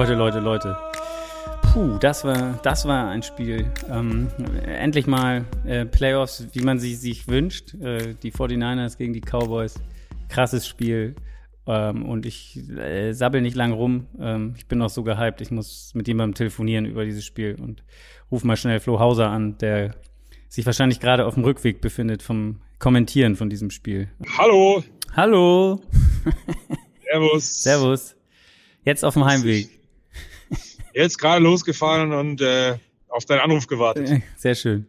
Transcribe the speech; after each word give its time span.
Leute, 0.00 0.14
Leute, 0.14 0.38
Leute. 0.38 0.76
Puh, 1.72 1.98
das 1.98 2.24
war, 2.24 2.58
das 2.62 2.86
war 2.86 3.08
ein 3.08 3.22
Spiel. 3.22 3.70
Ähm, 3.90 4.28
endlich 4.64 5.06
mal 5.06 5.44
äh, 5.64 5.84
Playoffs, 5.84 6.46
wie 6.52 6.62
man 6.62 6.78
sie 6.78 6.94
sich 6.94 7.28
wünscht. 7.28 7.74
Äh, 7.74 8.14
die 8.22 8.32
49ers 8.32 8.96
gegen 8.96 9.12
die 9.12 9.20
Cowboys. 9.20 9.74
Krasses 10.28 10.66
Spiel. 10.66 11.16
Ähm, 11.66 12.08
und 12.08 12.24
ich 12.24 12.58
äh, 12.70 13.12
sabbel 13.12 13.40
nicht 13.40 13.56
lang 13.56 13.72
rum. 13.72 14.06
Ähm, 14.18 14.54
ich 14.56 14.66
bin 14.66 14.78
noch 14.78 14.90
so 14.90 15.02
gehypt. 15.02 15.40
Ich 15.40 15.50
muss 15.50 15.92
mit 15.94 16.08
jemandem 16.08 16.34
telefonieren 16.34 16.86
über 16.86 17.04
dieses 17.04 17.24
Spiel 17.24 17.56
und 17.60 17.82
ruf 18.30 18.42
mal 18.42 18.56
schnell 18.56 18.80
Flo 18.80 19.00
Hauser 19.00 19.28
an, 19.28 19.58
der 19.58 19.96
sich 20.50 20.66
wahrscheinlich 20.66 21.00
gerade 21.00 21.26
auf 21.26 21.34
dem 21.34 21.44
Rückweg 21.44 21.80
befindet 21.80 22.22
vom 22.22 22.60
Kommentieren 22.80 23.36
von 23.36 23.48
diesem 23.48 23.70
Spiel. 23.70 24.08
Hallo. 24.36 24.82
Hallo. 25.14 25.80
Servus. 27.04 27.62
Servus. 27.62 28.16
Jetzt 28.84 29.04
auf 29.04 29.14
dem 29.14 29.24
Heimweg. 29.24 29.70
Jetzt 30.92 31.18
gerade 31.18 31.42
losgefahren 31.42 32.12
und 32.12 32.40
äh, 32.40 32.76
auf 33.08 33.24
deinen 33.24 33.40
Anruf 33.40 33.68
gewartet. 33.68 34.10
Äh, 34.10 34.22
sehr 34.36 34.56
schön. 34.56 34.86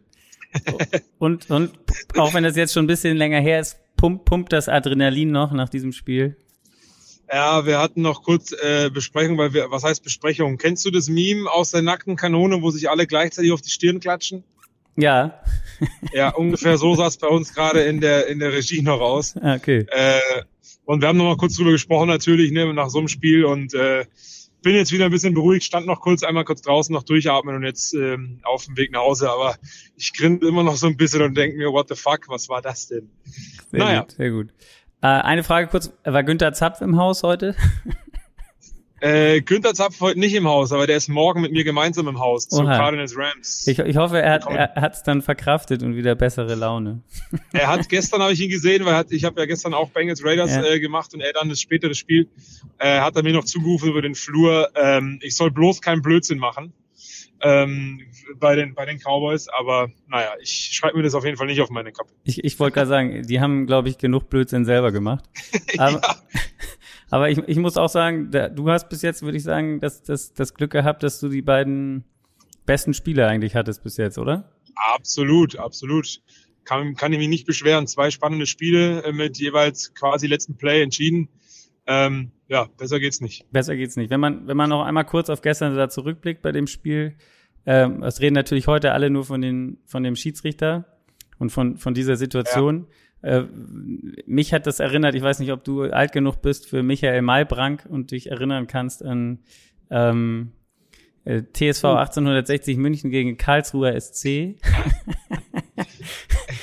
und, 1.18 1.48
und 1.48 1.70
auch 2.16 2.34
wenn 2.34 2.42
das 2.42 2.56
jetzt 2.56 2.74
schon 2.74 2.84
ein 2.84 2.88
bisschen 2.88 3.16
länger 3.16 3.40
her 3.40 3.60
ist, 3.60 3.78
pumpt, 3.96 4.24
pumpt 4.24 4.52
das 4.52 4.68
Adrenalin 4.68 5.30
noch 5.30 5.52
nach 5.52 5.68
diesem 5.68 5.92
Spiel? 5.92 6.36
Ja, 7.32 7.64
wir 7.66 7.78
hatten 7.78 8.02
noch 8.02 8.24
kurz 8.24 8.52
äh, 8.52 8.90
Besprechung, 8.90 9.38
weil 9.38 9.54
wir, 9.54 9.70
was 9.70 9.84
heißt 9.84 10.02
Besprechung? 10.02 10.58
Kennst 10.58 10.84
du 10.84 10.90
das 10.90 11.08
Meme 11.08 11.48
aus 11.48 11.70
der 11.70 11.82
nackten 11.82 12.16
Kanone, 12.16 12.62
wo 12.62 12.70
sich 12.70 12.90
alle 12.90 13.06
gleichzeitig 13.06 13.52
auf 13.52 13.62
die 13.62 13.70
Stirn 13.70 14.00
klatschen? 14.00 14.44
Ja. 14.96 15.40
ja, 16.12 16.30
ungefähr 16.30 16.76
so 16.78 16.94
sah 16.94 17.06
es 17.06 17.16
bei 17.16 17.28
uns 17.28 17.54
gerade 17.54 17.80
in 17.82 18.00
der, 18.00 18.26
in 18.28 18.38
der 18.38 18.52
Regie 18.52 18.82
noch 18.82 19.00
aus. 19.00 19.34
Ah, 19.40 19.54
okay. 19.54 19.86
Äh, 19.90 20.20
und 20.84 21.00
wir 21.00 21.08
haben 21.08 21.18
noch 21.18 21.24
mal 21.24 21.36
kurz 21.36 21.56
drüber 21.56 21.70
gesprochen, 21.70 22.08
natürlich, 22.08 22.52
ne, 22.52 22.72
nach 22.74 22.90
so 22.90 22.98
einem 22.98 23.08
Spiel 23.08 23.44
und 23.44 23.74
äh, 23.74 24.04
bin 24.62 24.74
jetzt 24.74 24.92
wieder 24.92 25.06
ein 25.06 25.10
bisschen 25.10 25.34
beruhigt, 25.34 25.64
stand 25.64 25.86
noch 25.86 26.00
kurz 26.00 26.22
einmal 26.22 26.44
kurz 26.44 26.62
draußen 26.62 26.92
noch 26.92 27.02
durchatmen 27.02 27.56
und 27.56 27.64
jetzt 27.64 27.94
ähm, 27.94 28.40
auf 28.44 28.64
dem 28.64 28.76
Weg 28.76 28.92
nach 28.92 29.00
Hause, 29.00 29.30
aber 29.30 29.56
ich 29.96 30.12
grinse 30.12 30.46
immer 30.46 30.62
noch 30.62 30.76
so 30.76 30.86
ein 30.86 30.96
bisschen 30.96 31.22
und 31.22 31.36
denke 31.36 31.56
mir, 31.56 31.72
what 31.72 31.88
the 31.88 31.94
fuck, 31.94 32.28
was 32.28 32.48
war 32.48 32.62
das 32.62 32.88
denn? 32.88 33.10
Sehr 33.70 33.80
naja. 33.80 34.00
gut, 34.00 34.12
sehr 34.12 34.30
gut. 34.30 34.48
Äh, 35.02 35.06
eine 35.06 35.42
Frage 35.42 35.68
kurz, 35.68 35.92
war 36.04 36.22
Günther 36.22 36.52
Zapf 36.52 36.80
im 36.80 36.96
Haus 36.96 37.22
heute? 37.22 37.56
Äh, 39.02 39.40
Günther 39.42 39.74
Zapf 39.74 40.00
heute 40.00 40.20
nicht 40.20 40.32
im 40.32 40.46
Haus, 40.46 40.70
aber 40.70 40.86
der 40.86 40.96
ist 40.96 41.08
morgen 41.08 41.40
mit 41.40 41.50
mir 41.50 41.64
gemeinsam 41.64 42.06
im 42.06 42.20
Haus 42.20 42.46
zu 42.46 42.62
Cardinals 42.62 43.16
Rams. 43.16 43.66
Ich, 43.66 43.80
ich 43.80 43.96
hoffe, 43.96 44.22
er 44.22 44.34
hat 44.76 44.94
es 44.94 45.02
dann 45.02 45.22
verkraftet 45.22 45.82
und 45.82 45.96
wieder 45.96 46.14
bessere 46.14 46.54
Laune. 46.54 47.02
Er 47.52 47.66
hat 47.68 47.88
gestern 47.88 48.22
habe 48.22 48.32
ich 48.32 48.40
ihn 48.40 48.50
gesehen, 48.50 48.84
weil 48.84 48.94
hat, 48.94 49.10
ich 49.10 49.24
habe 49.24 49.40
ja 49.40 49.46
gestern 49.46 49.74
auch 49.74 49.90
Bengals 49.90 50.24
Raiders 50.24 50.54
ja. 50.54 50.64
äh, 50.64 50.80
gemacht 50.80 51.12
und 51.14 51.20
er 51.20 51.32
dann 51.32 51.48
das 51.48 51.60
spätere 51.60 51.94
Spiel 51.94 52.28
äh, 52.78 53.00
hat 53.00 53.16
er 53.16 53.22
mir 53.22 53.32
noch 53.32 53.44
zugerufen 53.44 53.90
über 53.90 54.02
den 54.02 54.14
Flur. 54.14 54.70
Ähm, 54.74 55.18
ich 55.22 55.36
soll 55.36 55.50
bloß 55.50 55.80
keinen 55.80 56.02
Blödsinn 56.02 56.38
machen 56.38 56.72
ähm, 57.42 58.00
bei 58.36 58.54
den 58.54 58.74
bei 58.74 58.86
den 58.86 58.98
Cowboys, 58.98 59.48
aber 59.48 59.90
naja, 60.06 60.30
ich 60.40 60.70
schreibe 60.72 60.96
mir 60.96 61.02
das 61.02 61.14
auf 61.14 61.24
jeden 61.24 61.36
Fall 61.36 61.48
nicht 61.48 61.60
auf 61.60 61.70
meine 61.70 61.92
Kappe. 61.92 62.12
Ich, 62.24 62.42
ich 62.44 62.58
wollte 62.60 62.74
gerade 62.74 62.88
sagen, 62.88 63.22
die 63.26 63.40
haben 63.40 63.66
glaube 63.66 63.88
ich 63.88 63.98
genug 63.98 64.30
Blödsinn 64.30 64.64
selber 64.64 64.92
gemacht. 64.92 65.24
Aber, 65.78 66.00
ja. 66.00 66.16
Aber 67.12 67.28
ich, 67.28 67.36
ich 67.46 67.58
muss 67.58 67.76
auch 67.76 67.90
sagen, 67.90 68.30
da, 68.30 68.48
du 68.48 68.70
hast 68.70 68.88
bis 68.88 69.02
jetzt, 69.02 69.20
würde 69.20 69.36
ich 69.36 69.42
sagen, 69.42 69.80
das, 69.80 70.02
das, 70.02 70.32
das 70.32 70.54
Glück 70.54 70.70
gehabt, 70.70 71.02
dass 71.02 71.20
du 71.20 71.28
die 71.28 71.42
beiden 71.42 72.04
besten 72.64 72.94
Spieler 72.94 73.28
eigentlich 73.28 73.54
hattest 73.54 73.82
bis 73.82 73.98
jetzt, 73.98 74.16
oder? 74.16 74.50
Absolut, 74.94 75.58
absolut. 75.58 76.22
Kann, 76.64 76.94
kann 76.94 77.12
ich 77.12 77.18
mich 77.18 77.28
nicht 77.28 77.46
beschweren. 77.46 77.86
Zwei 77.86 78.10
spannende 78.10 78.46
Spiele 78.46 79.02
äh, 79.02 79.12
mit 79.12 79.36
jeweils 79.36 79.92
quasi 79.92 80.26
letzten 80.26 80.56
Play 80.56 80.80
entschieden. 80.80 81.28
Ähm, 81.86 82.32
ja, 82.48 82.66
besser 82.78 82.98
geht's 82.98 83.20
nicht. 83.20 83.44
Besser 83.52 83.76
geht's 83.76 83.96
nicht. 83.96 84.08
Wenn 84.08 84.20
man, 84.20 84.46
wenn 84.46 84.56
man 84.56 84.70
noch 84.70 84.82
einmal 84.82 85.04
kurz 85.04 85.28
auf 85.28 85.42
gestern 85.42 85.76
da 85.76 85.90
zurückblickt 85.90 86.40
bei 86.40 86.52
dem 86.52 86.66
Spiel, 86.66 87.18
ähm, 87.66 88.02
es 88.02 88.22
reden 88.22 88.34
natürlich 88.34 88.68
heute 88.68 88.92
alle 88.92 89.10
nur 89.10 89.26
von 89.26 89.42
den, 89.42 89.76
von 89.84 90.02
dem 90.02 90.16
Schiedsrichter 90.16 90.86
und 91.38 91.50
von, 91.50 91.76
von 91.76 91.92
dieser 91.92 92.16
Situation. 92.16 92.86
Ja. 92.88 92.96
Äh, 93.22 93.44
mich 94.26 94.52
hat 94.52 94.66
das 94.66 94.80
erinnert, 94.80 95.14
ich 95.14 95.22
weiß 95.22 95.38
nicht, 95.38 95.52
ob 95.52 95.64
du 95.64 95.82
alt 95.84 96.12
genug 96.12 96.42
bist 96.42 96.68
für 96.68 96.82
Michael 96.82 97.22
Malbrank 97.22 97.86
und 97.88 98.10
dich 98.10 98.30
erinnern 98.30 98.66
kannst 98.66 99.04
an 99.04 99.38
ähm, 99.90 100.52
äh, 101.24 101.42
TSV 101.42 101.84
1860 101.84 102.76
München 102.76 103.10
gegen 103.10 103.36
Karlsruher 103.36 103.98
SC. 104.00 104.24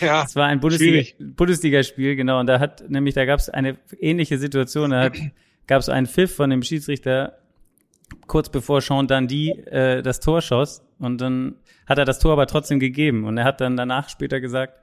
ja, 0.02 0.24
es 0.24 0.36
war 0.36 0.48
ein 0.48 0.60
Bundesliga, 0.60 1.10
Bundesligaspiel, 1.20 2.16
genau. 2.16 2.40
Und 2.40 2.48
da 2.48 2.60
hat 2.60 2.90
nämlich, 2.90 3.16
da 3.16 3.26
gab 3.26 3.40
es 3.40 3.50
eine 3.50 3.78
ähnliche 4.00 4.38
Situation. 4.38 4.92
Da 4.92 5.12
gab 5.68 5.80
es 5.80 5.88
einen 5.88 6.08
Pfiff 6.08 6.36
von 6.36 6.50
dem 6.50 6.62
Schiedsrichter 6.62 7.38
kurz 8.28 8.50
bevor 8.50 8.82
Sean 8.82 9.08
Dundee 9.08 9.52
äh, 9.52 10.02
das 10.02 10.20
Tor 10.20 10.42
schoss. 10.42 10.84
Und 11.00 11.22
dann 11.22 11.56
hat 11.86 11.98
er 11.98 12.06
das 12.06 12.20
Tor 12.20 12.34
aber 12.34 12.48
trotzdem 12.48 12.80
gegeben. 12.80 13.24
Und 13.24 13.38
er 13.38 13.46
hat 13.46 13.62
dann 13.62 13.78
danach 13.78 14.10
später 14.10 14.42
gesagt, 14.42 14.80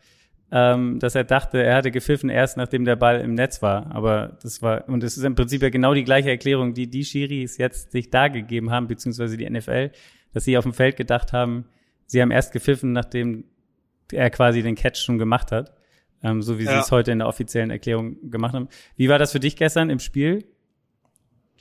ähm, 0.52 0.98
dass 1.00 1.14
er 1.14 1.24
dachte, 1.24 1.62
er 1.62 1.76
hatte 1.76 1.90
gepfiffen 1.90 2.30
erst 2.30 2.56
nachdem 2.56 2.84
der 2.84 2.96
Ball 2.96 3.20
im 3.20 3.34
Netz 3.34 3.62
war. 3.62 3.90
Aber 3.94 4.38
das 4.42 4.62
war, 4.62 4.88
und 4.88 5.02
das 5.02 5.16
ist 5.16 5.24
im 5.24 5.34
Prinzip 5.34 5.62
ja 5.62 5.70
genau 5.70 5.94
die 5.94 6.04
gleiche 6.04 6.30
Erklärung, 6.30 6.74
die 6.74 6.88
die 6.88 7.04
Schiris 7.04 7.58
jetzt 7.58 7.92
sich 7.92 8.10
da 8.10 8.28
gegeben 8.28 8.70
haben, 8.70 8.86
beziehungsweise 8.86 9.36
die 9.36 9.48
NFL, 9.48 9.90
dass 10.32 10.44
sie 10.44 10.56
auf 10.56 10.64
dem 10.64 10.72
Feld 10.72 10.96
gedacht 10.96 11.32
haben, 11.32 11.64
sie 12.06 12.22
haben 12.22 12.30
erst 12.30 12.52
gepfiffen, 12.52 12.92
nachdem 12.92 13.44
er 14.12 14.30
quasi 14.30 14.62
den 14.62 14.76
Catch 14.76 14.98
schon 14.98 15.18
gemacht 15.18 15.50
hat. 15.50 15.72
Ähm, 16.22 16.42
so 16.42 16.58
wie 16.58 16.64
ja. 16.64 16.72
sie 16.72 16.78
es 16.78 16.90
heute 16.92 17.12
in 17.12 17.18
der 17.18 17.28
offiziellen 17.28 17.70
Erklärung 17.70 18.30
gemacht 18.30 18.54
haben. 18.54 18.68
Wie 18.96 19.08
war 19.08 19.18
das 19.18 19.32
für 19.32 19.40
dich 19.40 19.56
gestern 19.56 19.90
im 19.90 19.98
Spiel? 19.98 20.44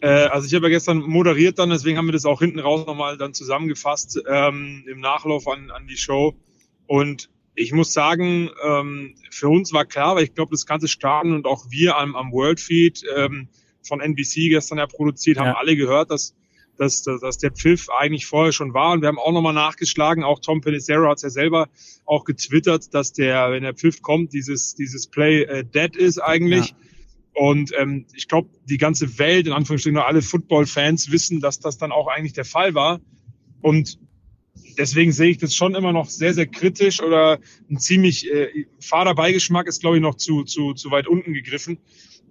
Äh, 0.02 0.28
also 0.28 0.48
ich 0.48 0.54
habe 0.54 0.68
ja 0.68 0.70
gestern 0.70 1.00
moderiert 1.00 1.60
dann, 1.60 1.70
deswegen 1.70 1.98
haben 1.98 2.06
wir 2.06 2.14
das 2.14 2.26
auch 2.26 2.40
hinten 2.40 2.60
raus 2.60 2.86
nochmal 2.86 3.18
dann 3.18 3.34
zusammengefasst 3.34 4.22
ähm, 4.28 4.86
im 4.88 5.00
Nachlauf 5.00 5.48
an, 5.48 5.72
an 5.72 5.88
die 5.88 5.98
Show. 5.98 6.36
Und 6.88 7.30
ich 7.56 7.72
muss 7.72 7.94
sagen, 7.94 8.50
ähm, 8.64 9.16
für 9.32 9.48
uns 9.48 9.72
war 9.74 9.86
klar, 9.86 10.16
weil 10.16 10.26
ich 10.26 10.34
glaube, 10.34 10.52
das 10.52 10.66
ganze 10.66 10.88
Staaten 10.88 11.34
und 11.34 11.46
auch 11.46 11.66
wir 11.70 11.98
am, 11.98 12.16
am 12.16 12.32
World 12.32 12.60
Feed 12.60 13.04
ähm, 13.16 13.48
von 13.88 14.02
NBC 14.02 14.50
gestern 14.50 14.78
ja 14.78 14.88
produziert, 14.88 15.38
haben 15.38 15.48
ja. 15.48 15.58
alle 15.58 15.76
gehört, 15.76 16.12
dass, 16.12 16.36
dass, 16.78 17.04
dass 17.04 17.38
der 17.38 17.52
Pfiff 17.52 17.90
eigentlich 17.90 18.26
vorher 18.26 18.52
schon 18.52 18.74
war. 18.74 18.92
Und 18.92 19.02
wir 19.02 19.08
haben 19.08 19.20
auch 19.20 19.32
nochmal 19.32 19.54
nachgeschlagen, 19.54 20.24
auch 20.24 20.40
Tom 20.40 20.62
Pelissero 20.62 21.08
hat 21.08 21.18
es 21.18 21.24
ja 21.24 21.30
selber 21.30 21.70
auch 22.06 22.26
getwittert, 22.26 22.94
dass 22.94 23.14
der, 23.14 23.52
wenn 23.52 23.64
der 23.64 23.74
Pfiff 23.74 24.02
kommt, 24.02 24.34
dieses, 24.34 24.76
dieses 24.76 25.08
Play 25.08 25.44
äh, 25.44 25.64
dead 25.64 25.96
ist 25.96 26.20
eigentlich. 26.20 26.70
Ja. 26.70 26.76
Und 27.36 27.72
ähm, 27.78 28.06
ich 28.14 28.28
glaube, 28.28 28.50
die 28.66 28.78
ganze 28.78 29.18
Welt, 29.20 29.48
in 29.48 29.54
Anführungsstrichen, 29.54 29.98
alle 29.98 30.22
Football-Fans 30.22 31.12
wissen, 31.12 31.42
dass 31.42 31.60
das 31.60 31.78
dann 31.78 31.92
auch 31.92 32.08
eigentlich 32.08 32.34
der 32.34 32.46
Fall 32.46 32.74
war. 32.76 33.02
Und 33.62 34.00
deswegen 34.78 35.12
sehe 35.12 35.30
ich 35.30 35.38
das 35.38 35.56
schon 35.56 35.76
immer 35.76 35.92
noch 35.92 36.10
sehr, 36.10 36.34
sehr 36.34 36.46
kritisch 36.46 37.02
oder 37.02 37.40
ein 37.70 37.80
ziemlich 37.80 38.32
äh, 38.32 38.66
fader 38.80 39.16
Beigeschmack 39.16 39.68
ist, 39.68 39.82
glaube 39.82 39.98
ich, 39.98 40.02
noch 40.02 40.16
zu, 40.16 40.44
zu, 40.44 40.74
zu 40.74 40.92
weit 40.92 41.08
unten 41.08 41.34
gegriffen. 41.34 41.80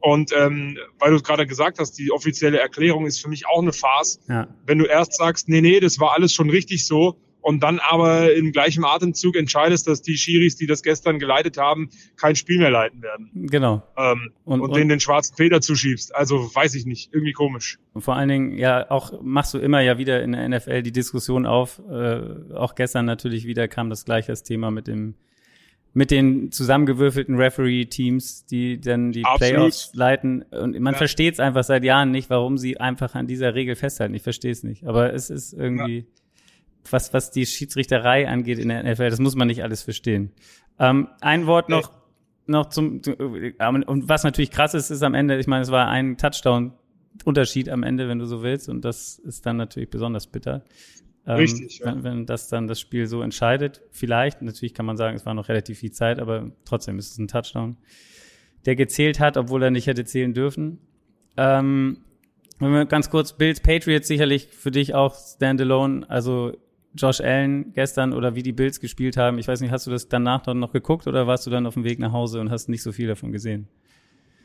Und 0.01 0.33
ähm, 0.37 0.77
weil 0.99 1.13
du 1.13 1.23
gerade 1.23 1.47
gesagt 1.47 1.79
hast, 1.79 1.93
die 1.93 2.13
offizielle 2.13 2.59
Erklärung 2.59 3.07
ist 3.07 3.21
für 3.21 3.29
mich 3.29 3.47
auch 3.47 3.63
eine 3.63 3.73
Farce. 3.73 4.21
Ja. 4.29 4.49
Wenn 4.67 4.79
du 4.79 4.85
erst 4.85 5.17
sagst, 5.17 5.49
nee, 5.49 5.63
nee, 5.63 5.81
das 5.81 5.99
war 5.99 6.13
alles 6.13 6.35
schon 6.35 6.51
richtig 6.51 6.87
so 6.87 7.17
und 7.45 7.63
dann 7.63 7.79
aber 7.79 8.35
im 8.35 8.53
gleichen 8.53 8.87
Atemzug 8.87 9.37
entscheidest, 9.37 9.87
dass 9.87 10.01
die 10.01 10.17
Schiris, 10.17 10.57
die 10.57 10.67
das 10.67 10.83
gestern 10.83 11.19
geleitet 11.19 11.59
haben, 11.59 11.91
kein 12.17 12.37
Spiel 12.37 12.59
mehr 12.59 12.71
leiten 12.71 13.03
werden. 13.03 13.31
Genau. 13.35 13.83
Ähm, 13.99 14.31
und, 14.45 14.63
und, 14.63 14.71
und 14.71 14.77
denen 14.77 14.89
den 14.89 14.99
schwarzen 14.99 15.37
Peter 15.37 15.61
zuschiebst. 15.61 16.15
Also 16.15 16.37
weiß 16.55 16.75
ich 16.75 16.87
nicht, 16.87 17.13
irgendwie 17.13 17.35
komisch. 17.35 17.79
Und 17.93 18.01
vor 18.01 18.17
allen 18.17 18.31
Dingen, 18.31 18.57
ja, 18.57 18.91
auch 18.91 19.21
machst 19.21 19.53
du 19.53 19.59
immer 19.59 19.83
ja 19.83 19.99
wieder 19.99 20.23
in 20.23 20.33
der 20.33 20.49
NFL 20.49 20.83
die 20.83 20.93
Diskussion 20.93 21.45
auf. 21.45 21.83
Äh, 21.87 22.55
auch 22.55 22.75
gestern 22.75 23.05
natürlich 23.05 23.45
wieder 23.45 23.69
kam 23.69 23.91
das 23.91 24.07
gleiche 24.07 24.33
das 24.33 24.43
Thema 24.43 24.71
mit 24.71 24.87
dem 24.87 25.15
mit 25.93 26.11
den 26.11 26.51
zusammengewürfelten 26.51 27.37
Referee-Teams, 27.37 28.47
die 28.47 28.81
dann 28.81 29.13
die 29.13 29.25
Absolut. 29.25 29.55
Playoffs 29.55 29.91
leiten. 29.95 30.43
Und 30.51 30.81
man 30.81 30.95
ja. 30.95 30.99
versteht 30.99 31.35
es 31.35 31.41
einfach 31.41 31.63
seit 31.63 31.85
Jahren 31.85 32.11
nicht, 32.11 32.31
warum 32.31 32.59
sie 32.59 32.81
einfach 32.81 33.15
an 33.15 33.29
dieser 33.29 33.55
Regel 33.55 33.77
festhalten. 33.77 34.15
Ich 34.15 34.23
verstehe 34.23 34.51
es 34.51 34.65
nicht. 34.65 34.87
Aber 34.87 35.13
es 35.13 35.29
ist 35.29 35.53
irgendwie. 35.53 35.99
Ja 35.99 36.05
was, 36.91 37.13
was 37.13 37.31
die 37.31 37.47
Schiedsrichterei 37.47 38.29
angeht 38.29 38.59
in 38.59 38.69
der 38.69 38.83
NFL, 38.83 39.11
das 39.11 39.21
muss 39.21 39.35
man 39.35 39.49
nicht 39.49 39.63
alles 39.63 39.83
verstehen. 39.83 40.33
Ähm, 40.79 41.09
ein 41.21 41.47
Wort 41.47 41.69
noch, 41.69 41.93
noch 42.47 42.69
zum, 42.69 43.01
und 43.01 44.09
was 44.09 44.25
natürlich 44.25 44.51
krass 44.51 44.75
ist, 44.75 44.91
ist 44.91 45.03
am 45.03 45.15
Ende, 45.15 45.39
ich 45.39 45.47
meine, 45.47 45.63
es 45.63 45.71
war 45.71 45.89
ein 45.89 46.17
Touchdown-Unterschied 46.17 47.69
am 47.69 47.83
Ende, 47.83 48.09
wenn 48.09 48.19
du 48.19 48.27
so 48.27 48.43
willst, 48.43 48.69
und 48.69 48.85
das 48.85 49.19
ist 49.19 49.47
dann 49.47 49.57
natürlich 49.57 49.91
besonders 49.91 50.27
bitter. 50.27 50.65
Ähm, 51.27 51.37
Richtig, 51.37 51.79
ja. 51.79 51.87
wenn, 51.87 52.05
wenn 52.05 52.27
das 52.27 52.49
dann 52.49 52.67
das 52.67 52.81
Spiel 52.81 53.07
so 53.07 53.23
entscheidet, 53.23 53.83
vielleicht, 53.91 54.43
natürlich 54.43 54.75
kann 54.75 54.87
man 54.87 54.97
sagen, 54.97 55.17
es 55.17 55.25
war 55.25 55.35
noch 55.35 55.49
relativ 55.49 55.79
viel 55.79 55.93
Zeit, 55.93 56.19
aber 56.19 56.51
trotzdem 56.65 56.99
ist 56.99 57.13
es 57.13 57.19
ein 57.19 57.29
Touchdown, 57.29 57.77
der 58.67 58.77
gezählt 58.77 59.21
hat, 59.21 59.37
obwohl 59.37 59.63
er 59.63 59.71
nicht 59.71 59.87
hätte 59.87 60.05
zählen 60.05 60.35
dürfen. 60.35 60.79
Ähm, 61.37 62.05
wenn 62.59 62.73
wir 62.73 62.85
ganz 62.87 63.11
kurz 63.11 63.33
Bills 63.33 63.61
Patriots 63.61 64.07
sicherlich 64.07 64.49
für 64.49 64.71
dich 64.71 64.95
auch 64.95 65.15
Standalone, 65.15 66.09
also 66.09 66.53
Josh 66.95 67.21
Allen 67.21 67.73
gestern 67.75 68.13
oder 68.13 68.35
wie 68.35 68.43
die 68.43 68.53
Bills 68.53 68.81
gespielt 68.81 69.17
haben. 69.17 69.39
Ich 69.39 69.49
weiß 69.49 69.61
nicht, 69.61 69.71
hast 69.71 69.87
du 69.87 69.91
das 69.91 70.09
danach 70.09 70.43
dann 70.43 70.59
noch 70.61 70.73
geguckt 70.73 71.07
oder 71.07 71.27
warst 71.27 71.47
du 71.47 71.51
dann 71.51 71.67
auf 71.67 71.75
dem 71.75 71.85
Weg 71.85 71.99
nach 71.99 72.13
Hause 72.13 72.41
und 72.41 72.51
hast 72.51 72.69
nicht 72.69 72.83
so 72.83 72.93
viel 72.93 73.09
davon 73.09 73.33
gesehen? 73.33 73.69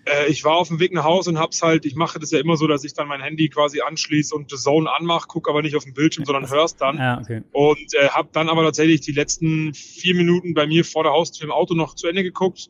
Äh, 0.06 0.30
ich 0.30 0.44
war 0.44 0.58
auf 0.58 0.70
dem 0.70 0.80
Weg 0.80 0.94
nach 0.94 1.04
Hause 1.04 1.30
und 1.32 1.40
hab's 1.40 1.62
halt, 1.62 1.86
ich 1.86 1.96
mache 1.96 2.20
das 2.20 2.32
ja 2.32 2.40
immer 2.40 2.58
so, 2.58 2.68
dass 2.68 2.84
ich 2.84 2.94
dann 2.94 3.08
mein 3.08 3.22
Handy 3.22 3.50
quasi 3.50 3.82
anschließe 3.82 4.34
und 4.34 4.50
The 4.50 4.58
Zone 4.58 4.90
anmache, 4.92 5.28
gucke 5.28 5.50
aber 5.50 5.62
nicht 5.62 5.76
auf 5.76 5.84
dem 5.84 5.94
Bildschirm, 5.94 6.26
sondern 6.26 6.50
hörst 6.50 6.82
dann. 6.82 6.98
Ja, 6.98 7.20
okay. 7.20 7.44
Und 7.52 7.94
äh, 7.94 8.10
habe 8.10 8.30
dann 8.32 8.50
aber 8.50 8.64
tatsächlich 8.64 9.02
die 9.02 9.12
letzten 9.12 9.74
vier 9.74 10.16
Minuten 10.16 10.54
bei 10.54 10.66
mir 10.68 10.86
vor 10.86 11.04
der 11.04 11.12
Haustür 11.12 11.46
im 11.46 11.52
Auto 11.52 11.76
noch 11.76 11.96
zu 11.96 12.08
Ende 12.08 12.24
geguckt. 12.24 12.70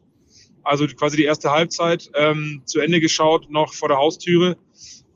Also 0.64 0.86
quasi 0.88 1.18
die 1.18 1.24
erste 1.24 1.52
Halbzeit 1.52 2.12
ähm, 2.16 2.62
zu 2.66 2.80
Ende 2.80 3.00
geschaut, 3.00 3.50
noch 3.50 3.74
vor 3.74 3.88
der 3.88 3.98
Haustüre. 3.98 4.58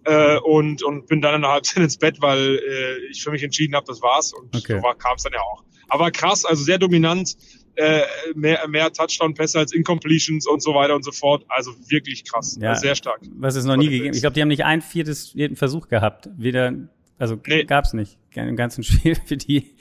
Äh, 0.05 0.37
und, 0.39 0.83
und 0.83 1.07
bin 1.07 1.21
dann 1.21 1.35
in 1.35 1.41
der 1.41 1.51
Halbzeit 1.51 1.83
ins 1.83 1.97
Bett, 1.97 2.17
weil 2.21 2.57
äh, 2.57 2.97
ich 3.09 3.23
für 3.23 3.31
mich 3.31 3.43
entschieden 3.43 3.75
habe, 3.75 3.85
das 3.87 4.01
war's. 4.01 4.33
Und 4.33 4.55
Okay. 4.55 4.79
so 4.81 4.87
kam 4.97 5.15
es 5.15 5.23
dann 5.23 5.33
ja 5.33 5.39
auch. 5.41 5.63
Aber 5.89 6.11
krass, 6.11 6.43
also 6.45 6.63
sehr 6.63 6.77
dominant, 6.77 7.35
äh, 7.75 8.01
mehr, 8.35 8.67
mehr 8.67 8.91
Touchdown-Pässe 8.91 9.59
als 9.59 9.71
Incompletions 9.73 10.45
und 10.47 10.61
so 10.61 10.73
weiter 10.75 10.95
und 10.95 11.03
so 11.03 11.11
fort. 11.11 11.45
Also 11.49 11.71
wirklich 11.89 12.23
krass, 12.25 12.57
Ja. 12.61 12.69
also 12.71 12.81
sehr 12.81 12.95
stark. 12.95 13.21
Was 13.37 13.55
es 13.55 13.65
noch 13.65 13.77
nie 13.77 13.89
gegeben. 13.89 14.13
Ich 14.13 14.21
glaube, 14.21 14.33
die 14.33 14.41
haben 14.41 14.47
nicht 14.49 14.65
ein 14.65 14.81
viertes 14.81 15.29
vierten 15.29 15.55
Versuch 15.55 15.87
gehabt. 15.87 16.29
Weder, 16.37 16.73
also 17.17 17.37
Nee. 17.47 17.63
gab's 17.63 17.93
nicht 17.93 18.17
im 18.35 18.55
ganzen 18.55 18.83
Spiel 18.83 19.15
für 19.25 19.37
die. 19.37 19.75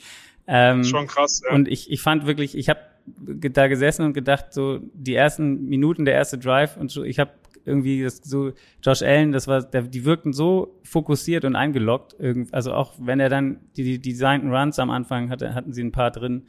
Ähm, 0.47 0.83
Schon 0.83 1.07
krass. 1.07 1.41
Ja. 1.47 1.53
Und 1.55 1.67
ich, 1.67 1.91
ich 1.91 2.01
fand 2.01 2.25
wirklich, 2.25 2.57
ich 2.57 2.69
habe 2.69 2.79
da 3.05 3.67
gesessen 3.67 4.05
und 4.05 4.13
gedacht, 4.13 4.53
so 4.53 4.79
die 4.93 5.15
ersten 5.15 5.65
Minuten, 5.65 6.05
der 6.05 6.13
erste 6.15 6.37
Drive 6.37 6.77
und 6.77 6.89
so, 6.91 7.03
ich 7.03 7.19
habe 7.19 7.31
irgendwie 7.65 8.03
das 8.03 8.17
so 8.17 8.51
Josh 8.81 9.01
Allen, 9.01 9.31
das 9.31 9.47
war, 9.47 9.61
der, 9.61 9.83
die 9.83 10.05
wirkten 10.05 10.33
so 10.33 10.79
fokussiert 10.83 11.45
und 11.45 11.55
eingeloggt, 11.55 12.15
irgend, 12.19 12.53
also 12.53 12.73
auch 12.73 12.93
wenn 12.99 13.19
er 13.19 13.29
dann 13.29 13.59
die, 13.75 13.83
die 13.83 13.99
designten 13.99 14.53
Runs 14.53 14.79
am 14.79 14.89
Anfang 14.89 15.29
hatte, 15.29 15.53
hatten 15.53 15.73
sie 15.73 15.83
ein 15.83 15.91
paar 15.91 16.11
drin. 16.11 16.43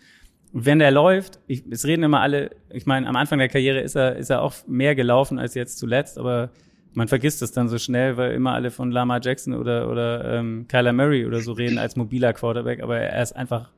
Und 0.52 0.66
wenn 0.66 0.78
der 0.78 0.90
läuft, 0.90 1.40
ich, 1.46 1.64
es 1.70 1.84
reden 1.84 2.04
immer 2.04 2.20
alle, 2.20 2.50
ich 2.70 2.86
meine, 2.86 3.08
am 3.08 3.16
Anfang 3.16 3.38
der 3.38 3.48
Karriere 3.48 3.80
ist 3.80 3.96
er, 3.96 4.16
ist 4.16 4.30
er 4.30 4.42
auch 4.42 4.54
mehr 4.66 4.94
gelaufen 4.94 5.38
als 5.38 5.54
jetzt 5.54 5.78
zuletzt, 5.78 6.18
aber 6.18 6.50
man 6.92 7.08
vergisst 7.08 7.42
das 7.42 7.52
dann 7.52 7.68
so 7.68 7.78
schnell, 7.78 8.16
weil 8.16 8.32
immer 8.32 8.52
alle 8.52 8.70
von 8.70 8.92
Lama 8.92 9.18
Jackson 9.20 9.54
oder, 9.54 9.90
oder 9.90 10.38
ähm, 10.38 10.66
Kyler 10.68 10.92
Murray 10.92 11.26
oder 11.26 11.40
so 11.40 11.52
reden 11.52 11.78
als 11.78 11.96
mobiler 11.96 12.32
Quarterback, 12.32 12.82
aber 12.82 12.98
er 12.98 13.22
ist 13.22 13.34
einfach 13.34 13.70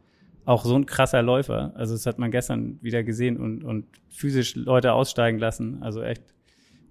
auch 0.45 0.65
so 0.65 0.77
ein 0.77 0.87
krasser 0.87 1.23
Läufer. 1.23 1.73
Also 1.75 1.95
das 1.95 2.07
hat 2.07 2.19
man 2.19 2.31
gestern 2.31 2.79
wieder 2.81 3.03
gesehen 3.03 3.37
und, 3.37 3.65
und 3.65 3.87
physisch 4.09 4.55
Leute 4.55 4.93
aussteigen 4.93 5.39
lassen. 5.39 5.83
Also 5.83 6.03
echt 6.03 6.23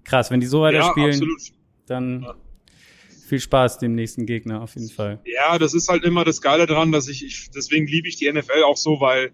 krass. 0.06 0.30
Wenn 0.30 0.40
die 0.40 0.46
so 0.46 0.60
weiter 0.62 0.78
ja, 0.78 0.88
absolut. 0.88 1.40
dann 1.86 2.22
Ja. 2.22 2.34
viel 3.28 3.40
Spaß 3.40 3.78
dem 3.78 3.94
nächsten 3.94 4.26
Gegner 4.26 4.62
auf 4.62 4.74
jeden 4.74 4.88
Fall. 4.90 5.20
Ja, 5.24 5.58
das 5.58 5.74
ist 5.74 5.88
halt 5.88 6.04
immer 6.04 6.24
das 6.24 6.40
Geile 6.40 6.66
dran, 6.66 6.92
dass 6.92 7.08
ich, 7.08 7.24
ich 7.24 7.50
deswegen 7.50 7.86
liebe 7.86 8.08
ich 8.08 8.16
die 8.16 8.30
NFL 8.32 8.62
auch 8.64 8.76
so, 8.76 9.00
weil 9.00 9.32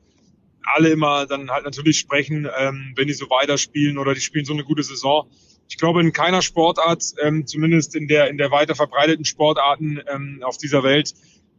alle 0.75 0.91
immer 0.91 1.27
dann 1.27 1.51
halt 1.51 1.65
natürlich 1.65 1.99
sprechen, 1.99 2.49
ähm, 2.59 2.93
wenn 2.97 3.07
die 3.09 3.15
so 3.15 3.29
weiterspielen 3.31 3.99
oder 3.99 4.15
die 4.15 4.21
spielen 4.21 4.45
so 4.45 4.53
eine 4.53 4.65
gute 4.65 4.83
Saison. 4.83 5.29
Ich 5.69 5.77
glaube, 5.77 6.01
in 6.01 6.13
keiner 6.13 6.43
Sportart, 6.43 7.03
ähm, 7.23 7.47
zumindest 7.47 7.95
in 7.97 8.07
der 8.09 8.29
in 8.29 8.37
der 8.39 8.51
weiter 8.51 8.75
verbreiteten 8.75 9.25
Sportarten 9.25 10.01
ähm, 10.13 10.41
auf 10.45 10.59
dieser 10.59 10.83
Welt, 10.83 11.15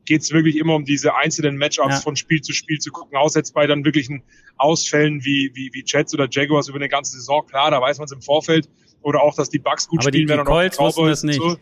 geht 0.06 0.22
es 0.22 0.32
wirklich 0.32 0.58
immer 0.58 0.76
um 0.76 0.86
diese 0.86 1.16
einzelnen 1.16 1.58
Matchups 1.58 1.96
Ja. 1.96 2.00
von 2.02 2.16
Spiel 2.16 2.42
zu 2.42 2.54
Spiel 2.54 2.78
zu 2.80 2.92
gucken. 2.92 3.18
Außer 3.18 3.40
jetzt 3.40 3.54
bei 3.54 3.68
dann 3.68 3.84
wirklichen 3.86 4.24
Ausfällen 4.58 5.24
wie, 5.26 5.52
wie, 5.54 5.70
wie 5.74 5.84
Jets 5.86 6.14
oder 6.14 6.28
Jaguars 6.30 6.68
über 6.68 6.78
eine 6.78 6.90
ganze 6.90 7.14
Saison. 7.14 7.46
Klar, 7.48 7.72
da 7.72 7.82
weiß 7.82 7.98
man 7.98 8.06
es 8.06 8.12
im 8.12 8.22
Vorfeld. 8.22 8.70
Oder 9.04 9.22
auch, 9.22 9.36
dass 9.36 9.50
die 9.50 9.60
Bucks 9.60 9.88
gut 9.88 10.00
Aber 10.02 10.12
die- 10.12 10.20
spielen 10.20 10.28
die 10.28 10.30
werden. 10.30 10.48
auch 10.48 10.52
Colts 10.52 10.80
wussten 10.98 11.08
das 11.08 11.24
nicht. 11.24 11.40
So. 11.42 11.58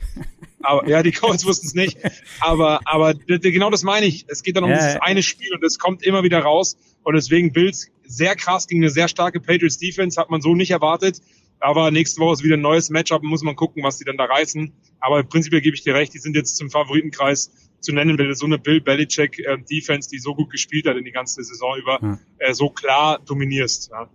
Aber 0.64 0.88
ja, 0.88 1.02
die 1.04 1.12
Colts 1.12 1.44
wussten 1.46 1.68
es 1.68 1.74
nicht. 1.74 1.98
Aber, 2.40 2.80
aber 2.86 3.16
genau 3.16 3.70
das 3.72 3.84
meine 3.84 4.06
ich. 4.06 4.26
Es 4.28 4.44
geht 4.44 4.56
dann 4.56 4.64
um 4.64 4.70
Ja, 4.70 4.78
dieses 4.78 4.94
ja. 4.94 5.02
eine 5.02 5.24
Spiel 5.24 5.52
und 5.54 5.64
es 5.64 5.80
kommt 5.80 6.04
immer 6.04 6.24
wieder 6.24 6.40
raus. 6.40 6.78
Und 7.04 7.16
deswegen 7.16 7.52
Bills 7.52 7.88
sehr 8.06 8.36
krass 8.36 8.68
gegen 8.68 8.82
eine 8.84 8.92
sehr 8.92 9.08
starke 9.08 9.40
Patriots 9.40 9.80
Defense 9.80 10.20
hat 10.22 10.30
man 10.30 10.42
so 10.42 10.54
nicht 10.56 10.70
erwartet. 10.72 11.20
Aber 11.60 11.90
nächste 11.92 12.22
Woche 12.22 12.34
ist 12.34 12.44
wieder 12.44 12.58
ein 12.58 12.62
neues 12.62 12.90
Matchup, 12.90 13.24
muss 13.24 13.42
man 13.44 13.56
gucken, 13.56 13.84
was 13.84 13.98
die 13.98 14.04
dann 14.06 14.18
da 14.18 14.26
reißen. 14.26 14.72
Aber 15.00 15.24
prinzipiell 15.24 15.62
gebe 15.62 15.76
ich 15.76 15.84
dir 15.84 15.94
recht, 15.96 16.14
die 16.14 16.20
sind 16.20 16.36
jetzt 16.36 16.58
zum 16.58 16.70
Favoritenkreis 16.70 17.52
zu 17.80 17.92
nennen, 17.92 18.18
weil 18.20 18.34
so 18.36 18.46
eine 18.46 18.60
Bill 18.60 18.82
Belichick 18.82 19.40
äh, 19.40 19.58
Defense, 19.70 20.10
die 20.10 20.20
so 20.20 20.36
gut 20.36 20.52
gespielt 20.52 20.86
hat 20.88 20.96
in 20.98 21.06
die 21.06 21.12
ganze 21.12 21.44
Saison 21.44 21.76
über, 21.78 22.00
Ja. 22.02 22.20
äh, 22.38 22.54
so 22.54 22.70
klar 22.70 23.20
dominierst. 23.26 23.90
Ja. 23.92 24.10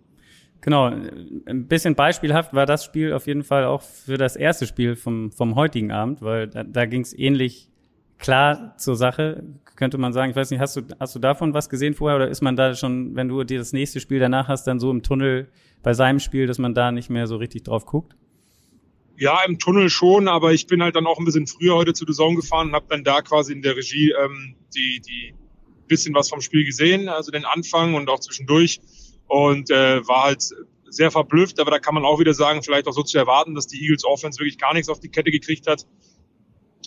Genau, 0.66 0.86
ein 0.86 1.68
bisschen 1.68 1.94
beispielhaft 1.94 2.52
war 2.52 2.66
das 2.66 2.84
Spiel 2.84 3.12
auf 3.12 3.28
jeden 3.28 3.44
Fall 3.44 3.66
auch 3.66 3.82
für 3.82 4.18
das 4.18 4.34
erste 4.34 4.66
Spiel 4.66 4.96
vom, 4.96 5.30
vom 5.30 5.54
heutigen 5.54 5.92
Abend, 5.92 6.22
weil 6.22 6.48
da, 6.48 6.64
da 6.64 6.86
ging 6.86 7.02
es 7.02 7.16
ähnlich 7.16 7.70
klar 8.18 8.76
zur 8.76 8.96
Sache, 8.96 9.44
könnte 9.76 9.96
man 9.96 10.12
sagen. 10.12 10.30
Ich 10.30 10.36
weiß 10.36 10.50
nicht, 10.50 10.58
hast 10.58 10.74
du, 10.76 10.82
hast 10.98 11.14
du 11.14 11.20
davon 11.20 11.54
was 11.54 11.68
gesehen 11.68 11.94
vorher 11.94 12.16
oder 12.16 12.26
ist 12.26 12.42
man 12.42 12.56
da 12.56 12.74
schon, 12.74 13.14
wenn 13.14 13.28
du 13.28 13.44
dir 13.44 13.58
das 13.58 13.72
nächste 13.72 14.00
Spiel 14.00 14.18
danach 14.18 14.48
hast, 14.48 14.66
dann 14.66 14.80
so 14.80 14.90
im 14.90 15.04
Tunnel 15.04 15.46
bei 15.84 15.94
seinem 15.94 16.18
Spiel, 16.18 16.48
dass 16.48 16.58
man 16.58 16.74
da 16.74 16.90
nicht 16.90 17.10
mehr 17.10 17.28
so 17.28 17.36
richtig 17.36 17.62
drauf 17.62 17.86
guckt? 17.86 18.16
Ja, 19.18 19.44
im 19.46 19.60
Tunnel 19.60 19.88
schon, 19.88 20.26
aber 20.26 20.52
ich 20.52 20.66
bin 20.66 20.82
halt 20.82 20.96
dann 20.96 21.06
auch 21.06 21.20
ein 21.20 21.24
bisschen 21.24 21.46
früher 21.46 21.76
heute 21.76 21.92
zu 21.92 22.04
Zone 22.06 22.34
gefahren 22.34 22.70
und 22.70 22.74
habe 22.74 22.86
dann 22.88 23.04
da 23.04 23.22
quasi 23.22 23.52
in 23.52 23.62
der 23.62 23.76
Regie 23.76 24.12
ähm, 24.20 24.56
die, 24.74 25.00
die 25.00 25.32
bisschen 25.86 26.12
was 26.12 26.28
vom 26.28 26.40
Spiel 26.40 26.64
gesehen, 26.64 27.08
also 27.08 27.30
den 27.30 27.44
Anfang 27.44 27.94
und 27.94 28.10
auch 28.10 28.18
zwischendurch 28.18 28.80
und 29.26 29.70
äh, 29.70 30.06
war 30.06 30.24
halt 30.24 30.42
sehr 30.88 31.10
verblüfft, 31.10 31.60
aber 31.60 31.70
da 31.70 31.78
kann 31.78 31.94
man 31.94 32.04
auch 32.04 32.20
wieder 32.20 32.34
sagen, 32.34 32.62
vielleicht 32.62 32.86
auch 32.86 32.92
so 32.92 33.02
zu 33.02 33.18
erwarten, 33.18 33.54
dass 33.54 33.66
die 33.66 33.82
Eagles 33.82 34.04
Offense 34.04 34.38
wirklich 34.38 34.58
gar 34.58 34.72
nichts 34.72 34.88
auf 34.88 35.00
die 35.00 35.08
Kette 35.08 35.30
gekriegt 35.30 35.66
hat. 35.66 35.86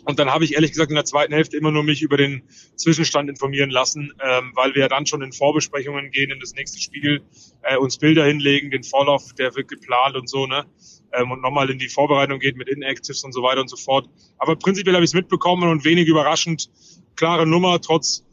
Und 0.06 0.18
dann 0.18 0.30
habe 0.30 0.46
ich 0.46 0.54
ehrlich 0.54 0.72
gesagt 0.72 0.90
in 0.90 0.96
der 0.96 1.06
zweiten 1.06 1.34
Hälfte 1.34 1.58
immer 1.58 1.72
nur 1.72 1.84
mich 1.84 2.02
über 2.02 2.16
den 2.16 2.44
Zwischenstand 2.76 3.30
informieren 3.30 3.70
lassen, 3.70 4.14
ähm, 4.24 4.52
weil 4.56 4.74
wir 4.74 4.88
dann 4.88 5.06
schon 5.06 5.22
in 5.22 5.34
Vorbesprechungen 5.34 6.12
gehen 6.12 6.32
in 6.32 6.40
das 6.40 6.54
nächste 6.54 6.80
Spiel, 6.80 7.22
äh, 7.64 7.76
uns 7.76 7.98
Bilder 7.98 8.26
hinlegen, 8.26 8.72
den 8.72 8.84
Vorlauf, 8.84 9.34
der 9.34 9.56
wird 9.56 9.68
geplant 9.68 10.16
und 10.16 10.30
so, 10.30 10.46
ne? 10.46 10.66
Ähm, 11.12 11.32
und 11.32 11.42
nochmal 11.42 11.70
in 11.70 11.80
die 11.80 11.90
Vorbereitung 11.90 12.40
geht 12.40 12.56
mit 12.56 12.70
Inactives 12.70 13.24
und 13.24 13.34
so 13.34 13.44
weiter 13.44 13.62
und 13.62 13.70
so 13.70 13.76
fort. 13.76 14.10
Aber 14.38 14.56
prinzipiell 14.56 14.96
habe 14.96 15.04
ich 15.04 15.10
es 15.10 15.16
mitbekommen 15.16 15.70
und 15.70 15.84
wenig 15.84 16.08
überraschend, 16.08 16.70
klare 17.16 17.46
Nummer, 17.46 17.82
trotz, 17.82 18.24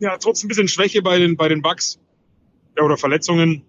ja, 0.00 0.16
trotz 0.18 0.42
ein 0.42 0.48
bisschen 0.48 0.66
Schwäche 0.66 1.02
bei 1.02 1.18
den, 1.18 1.36
bei 1.36 1.48
den 1.48 1.62
Bugs 1.62 2.00
ja, 2.76 2.82
oder 2.84 2.96
Verletzungen. 2.96 3.62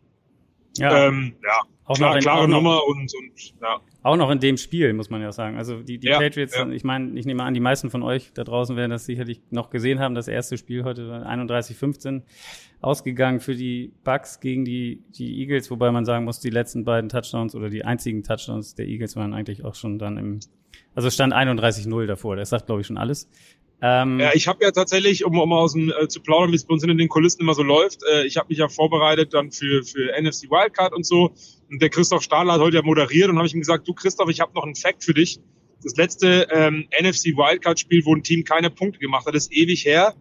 Ja, 0.77 1.07
Ähm, 1.07 1.33
ja, 1.44 1.62
auch, 1.86 1.95
klar, 1.95 2.09
noch 2.09 2.15
in, 2.15 2.21
klare 2.21 2.42
auch, 2.42 2.48
noch, 2.48 2.57
Nummer 2.57 2.88
und, 2.88 3.12
und 3.13 3.53
ja. 3.62 3.81
auch 4.03 4.15
noch 4.15 4.30
in 4.30 4.39
dem 4.39 4.57
Spiel, 4.57 4.94
muss 4.94 5.09
man 5.09 5.21
ja 5.21 5.31
sagen. 5.31 5.57
Also 5.57 5.81
die, 5.81 5.98
die 5.98 6.07
Ja, 6.07 6.19
Patriots, 6.19 6.56
ja. 6.56 6.68
ich 6.69 6.83
meine, 6.83 7.19
ich 7.19 7.25
nehme 7.25 7.44
an, 7.44 7.53
die 7.53 7.59
meisten 7.59 7.89
von 7.89 8.03
euch 8.03 8.31
da 8.33 8.44
draußen 8.44 8.75
werden 8.77 8.92
das 8.92 9.06
sicherlich 9.06 9.42
noch 9.50 9.69
gesehen 9.69 10.00
haben. 10.00 10.15
Das 10.15 10.27
erste 10.27 10.57
Spiel 10.57 10.83
heute 10.83 11.09
war 11.09 11.25
31-15 11.25 12.21
ausgegangen 12.80 13.42
für 13.42 13.56
die 13.56 13.91
Bucks 14.03 14.39
gegen 14.39 14.63
die, 14.63 15.03
die 15.15 15.39
Eagles, 15.41 15.70
wobei 15.70 15.91
man 15.91 16.05
sagen 16.05 16.25
muss, 16.25 16.39
die 16.39 16.50
letzten 16.50 16.86
beiden 16.86 17.10
Touchdowns 17.10 17.53
oder 17.53 17.70
die 17.70 17.84
einzigen 17.84 18.24
Touchdowns 18.24 18.75
der 18.75 18.88
Eagles 18.88 19.15
waren 19.15 19.34
eigentlich 19.34 19.65
auch 19.65 19.75
schon 19.75 20.00
dann 20.00 20.17
im, 20.17 20.39
also 20.96 21.10
stand 21.10 21.34
31-0 21.34 22.05
davor. 22.05 22.38
Das 22.38 22.50
sagt, 22.50 22.67
glaube 22.67 22.81
ich, 22.81 22.88
schon 22.88 22.98
alles. 22.98 23.29
Ähm, 23.82 24.20
Ja, 24.20 24.32
ich 24.34 24.48
habe 24.48 24.64
ja 24.64 24.72
tatsächlich, 24.72 25.26
um, 25.26 25.38
um 25.40 25.52
aus 25.54 25.74
dem 25.74 25.92
äh, 25.92 26.08
zu 26.08 26.22
plaudern, 26.22 26.52
wie 26.52 26.56
es 26.56 26.66
bei 26.66 26.74
uns 26.74 26.84
in 26.84 26.98
den 26.98 27.10
Kulissen 27.10 27.42
immer 27.42 27.56
so 27.56 27.64
läuft, 27.64 28.02
äh, 28.04 28.26
ich 28.26 28.38
habe 28.38 28.48
mich 28.50 28.60
ja 28.60 28.70
vorbereitet 28.70 29.34
dann 29.34 29.52
für, 29.52 29.84
für 29.84 30.12
NFC 30.20 30.50
Wildcard 30.50 30.94
und 30.94 31.06
so. 31.06 31.34
Und 31.70 31.82
der 31.82 31.90
Christoph 31.90 32.22
Stadler 32.22 32.54
hat 32.54 32.62
heute 32.62 32.78
ja 32.78 32.84
moderiert 32.84 33.30
und 33.30 33.38
habe 33.38 33.48
ich 33.48 33.54
ihm 33.54 33.62
gesagt, 33.62 33.88
du 33.88 33.94
Christoph, 33.94 34.30
ich 34.30 34.40
habe 34.40 34.54
noch 34.54 34.64
einen 34.64 34.76
Fact 34.76 35.04
für 35.04 35.14
dich. 35.14 35.40
Das 35.84 35.96
letzte 35.96 36.48
ähm, 36.52 36.88
NFC 37.02 37.36
Wildcard-Spiel, 37.36 38.06
wo 38.06 38.16
ein 38.16 38.22
Team 38.22 38.44
keine 38.44 38.70
Punkte 38.70 39.00
gemacht 39.00 39.26
hat, 39.26 39.34
ist 39.34 39.52
ewig 39.52 39.84
her. 39.86 40.14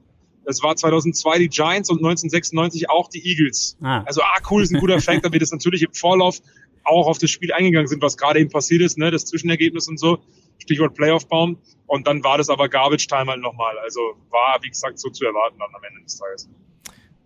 Das 0.44 0.62
war 0.62 0.74
2002 0.76 1.38
die 1.38 1.48
Giants 1.48 1.90
und 1.90 1.98
1996 1.98 2.90
auch 2.90 3.08
die 3.08 3.24
Eagles. 3.26 3.76
ah, 3.82 4.02
Also, 4.06 4.22
ah, 4.22 4.38
cool, 4.50 4.62
ist 4.62 4.72
ein 4.72 4.80
guter 4.80 5.00
Fact, 5.00 5.24
da 5.24 5.32
wir 5.32 5.40
das 5.40 5.52
natürlich 5.52 5.82
im 5.82 5.92
Vorlauf 5.92 6.40
auch 6.84 7.06
auf 7.06 7.18
das 7.18 7.30
Spiel 7.30 7.52
eingegangen 7.52 7.86
sind, 7.86 8.02
was 8.02 8.16
gerade 8.16 8.40
eben 8.40 8.50
passiert 8.50 8.82
ist, 8.82 8.98
ne, 8.98 9.10
das 9.10 9.26
Zwischenergebnis 9.26 9.86
und 9.88 9.98
so. 9.98 10.18
Stichwort 10.58 10.94
Playoff-Baum. 10.94 11.58
Und 11.86 12.06
dann 12.06 12.22
war 12.24 12.38
das 12.38 12.48
aber 12.48 12.68
Garbage 12.68 13.06
Time 13.06 13.26
halt 13.26 13.40
nochmal. 13.40 13.78
Also 13.78 14.00
war, 14.30 14.58
wie 14.62 14.68
gesagt, 14.68 14.98
so 14.98 15.10
zu 15.10 15.24
erwarten 15.24 15.58
dann 15.58 15.68
am 15.74 15.82
Ende 15.82 16.02
des 16.02 16.16
Tages. 16.16 16.48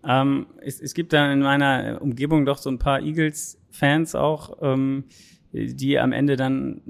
Ähm, 0.07 0.47
es, 0.61 0.81
es 0.81 0.93
gibt 0.93 1.13
da 1.13 1.31
in 1.31 1.39
meiner 1.39 1.99
Umgebung 2.01 2.45
doch 2.45 2.57
so 2.57 2.69
ein 2.69 2.79
paar 2.79 3.01
Eagles-Fans 3.01 4.15
auch, 4.15 4.57
ähm, 4.61 5.05
die 5.55 5.99
am 5.99 6.11
Ende 6.11 6.35
dann, 6.35 6.81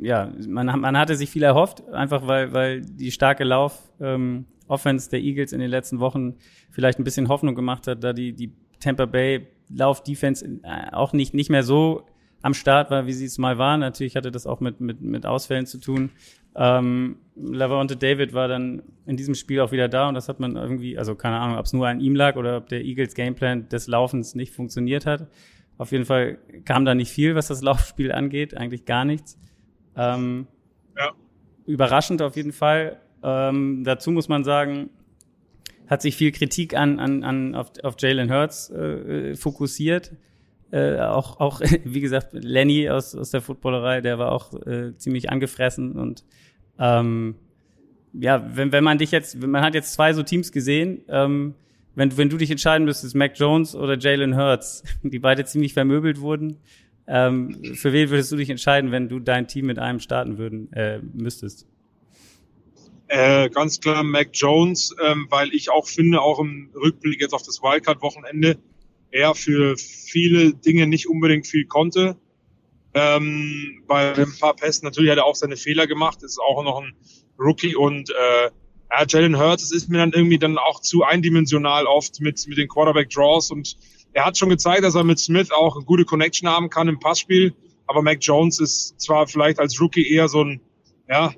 ja, 0.00 0.32
man, 0.46 0.66
man 0.80 0.96
hatte 0.96 1.16
sich 1.16 1.30
viel 1.30 1.42
erhofft, 1.42 1.86
einfach 1.88 2.26
weil, 2.26 2.52
weil 2.52 2.82
die 2.82 3.10
starke 3.10 3.44
Lauf 3.44 3.90
ähm, 4.00 4.46
Offense 4.68 5.10
der 5.10 5.20
Eagles 5.20 5.52
in 5.52 5.60
den 5.60 5.70
letzten 5.70 6.00
Wochen 6.00 6.34
vielleicht 6.70 6.98
ein 6.98 7.04
bisschen 7.04 7.28
Hoffnung 7.28 7.54
gemacht 7.54 7.86
hat, 7.86 8.04
da 8.04 8.12
die, 8.12 8.32
die 8.32 8.52
Tampa 8.80 9.06
Bay 9.06 9.46
Lauf-Defense 9.74 10.44
äh, 10.62 10.92
auch 10.92 11.12
nicht, 11.12 11.34
nicht 11.34 11.50
mehr 11.50 11.62
so 11.62 12.06
am 12.42 12.54
Start 12.54 12.90
war, 12.90 13.06
wie 13.06 13.12
sie 13.12 13.24
es 13.24 13.38
mal 13.38 13.58
war. 13.58 13.76
Natürlich 13.76 14.16
hatte 14.16 14.30
das 14.30 14.46
auch 14.46 14.60
mit, 14.60 14.80
mit, 14.80 15.00
mit 15.00 15.26
Ausfällen 15.26 15.66
zu 15.66 15.78
tun. 15.78 16.10
Ähm, 16.54 17.16
Lavonte 17.34 17.96
David 17.96 18.34
war 18.34 18.48
dann 18.48 18.82
in 19.06 19.16
diesem 19.16 19.34
Spiel 19.34 19.60
auch 19.60 19.72
wieder 19.72 19.88
da 19.88 20.08
und 20.08 20.14
das 20.14 20.28
hat 20.28 20.40
man 20.40 20.56
irgendwie, 20.56 20.98
also 20.98 21.14
keine 21.14 21.38
Ahnung, 21.38 21.56
ob 21.56 21.64
es 21.64 21.72
nur 21.72 21.88
an 21.88 22.00
ihm 22.00 22.14
lag 22.14 22.36
oder 22.36 22.58
ob 22.58 22.68
der 22.68 22.84
Eagles 22.84 23.14
Gameplan 23.14 23.68
des 23.68 23.86
Laufens 23.86 24.34
nicht 24.34 24.52
funktioniert 24.52 25.06
hat. 25.06 25.28
Auf 25.82 25.90
jeden 25.90 26.04
Fall 26.04 26.38
kam 26.64 26.84
da 26.84 26.94
nicht 26.94 27.10
viel, 27.10 27.34
was 27.34 27.48
das 27.48 27.60
Laufspiel 27.68 28.12
angeht, 28.12 28.56
eigentlich 28.56 28.84
gar 28.84 29.04
nichts. 29.04 29.36
Ähm, 29.96 30.46
Ja. 30.96 31.10
Überraschend 31.66 32.22
auf 32.22 32.36
jeden 32.36 32.52
Fall. 32.52 33.00
Ähm, 33.24 33.82
dazu 33.84 34.12
muss 34.12 34.28
man 34.28 34.44
sagen, 34.44 34.90
hat 35.88 36.02
sich 36.02 36.16
viel 36.16 36.30
Kritik 36.30 36.76
an, 36.76 37.00
an, 37.00 37.24
an 37.24 37.54
auf, 37.56 37.72
auf 37.82 37.96
Jalen 37.98 38.32
Hurts 38.32 38.70
äh, 38.70 39.34
fokussiert. 39.34 40.12
Äh, 40.70 41.00
auch, 41.00 41.40
auch, 41.40 41.60
wie 41.84 42.00
gesagt, 42.00 42.28
Lenny 42.32 42.88
aus, 42.88 43.16
aus 43.16 43.30
der 43.30 43.40
Footballerei, 43.40 44.00
der 44.00 44.20
war 44.20 44.30
auch 44.30 44.54
äh, 44.64 44.96
ziemlich 44.96 45.30
angefressen 45.30 45.98
und 45.98 46.24
ähm, 46.78 47.34
ja, 48.12 48.44
wenn, 48.56 48.70
wenn 48.72 48.84
man 48.84 48.98
dich 48.98 49.10
jetzt, 49.10 49.36
man 49.44 49.62
hat 49.62 49.74
jetzt 49.74 49.94
zwei 49.94 50.12
so 50.12 50.22
Teams 50.22 50.52
gesehen, 50.52 51.02
ähm, 51.08 51.54
wenn, 51.94 52.16
wenn 52.16 52.28
du 52.28 52.36
dich 52.36 52.50
entscheiden 52.50 52.84
müsstest, 52.84 53.14
Mac 53.14 53.38
Jones 53.38 53.74
oder 53.74 53.98
Jalen 53.98 54.36
Hurts, 54.36 54.82
die 55.02 55.18
beide 55.18 55.44
ziemlich 55.44 55.74
vermöbelt 55.74 56.20
wurden, 56.20 56.58
ähm, 57.06 57.74
für 57.74 57.92
wen 57.92 58.10
würdest 58.10 58.30
du 58.32 58.36
dich 58.36 58.50
entscheiden, 58.50 58.92
wenn 58.92 59.08
du 59.08 59.18
dein 59.18 59.48
Team 59.48 59.66
mit 59.66 59.78
einem 59.78 60.00
starten 60.00 60.38
würden 60.38 60.72
äh, 60.72 61.00
müsstest? 61.12 61.66
Äh, 63.08 63.50
ganz 63.50 63.80
klar 63.80 64.02
Mac 64.04 64.30
Jones, 64.32 64.94
ähm, 65.04 65.26
weil 65.28 65.52
ich 65.52 65.70
auch 65.70 65.86
finde, 65.86 66.22
auch 66.22 66.38
im 66.38 66.70
Rückblick 66.74 67.20
jetzt 67.20 67.34
auf 67.34 67.42
das 67.42 67.62
Wildcard-Wochenende, 67.62 68.56
er 69.10 69.34
für 69.34 69.76
viele 69.76 70.54
Dinge 70.54 70.86
nicht 70.86 71.08
unbedingt 71.08 71.46
viel 71.46 71.66
konnte. 71.66 72.16
Ähm, 72.94 73.82
bei 73.86 74.14
ein 74.14 74.32
paar 74.38 74.54
Pässen 74.54 74.86
natürlich 74.86 75.10
hat 75.10 75.18
er 75.18 75.26
auch 75.26 75.34
seine 75.34 75.56
Fehler 75.56 75.86
gemacht, 75.86 76.22
ist 76.22 76.38
auch 76.38 76.62
noch 76.64 76.80
ein 76.80 76.94
Rookie 77.38 77.74
und 77.74 78.10
äh, 78.10 78.50
ja, 78.92 79.04
Jalen 79.08 79.38
Hurts, 79.38 79.72
ist 79.72 79.88
mir 79.88 79.98
dann 79.98 80.12
irgendwie 80.12 80.38
dann 80.38 80.58
auch 80.58 80.80
zu 80.80 81.02
eindimensional 81.02 81.86
oft 81.86 82.20
mit, 82.20 82.46
mit 82.46 82.58
den 82.58 82.68
Quarterback-Draws 82.68 83.50
und 83.50 83.76
er 84.12 84.26
hat 84.26 84.36
schon 84.36 84.50
gezeigt, 84.50 84.84
dass 84.84 84.94
er 84.94 85.04
mit 85.04 85.18
Smith 85.18 85.50
auch 85.50 85.76
eine 85.76 85.84
gute 85.84 86.04
Connection 86.04 86.48
haben 86.48 86.68
kann 86.68 86.88
im 86.88 87.00
Passspiel, 87.00 87.54
aber 87.86 88.02
Mac 88.02 88.18
Jones 88.20 88.60
ist 88.60 89.00
zwar 89.00 89.26
vielleicht 89.26 89.58
als 89.58 89.80
Rookie 89.80 90.06
eher 90.06 90.28
so 90.28 90.44
ein, 90.44 90.60
ja, 91.08 91.32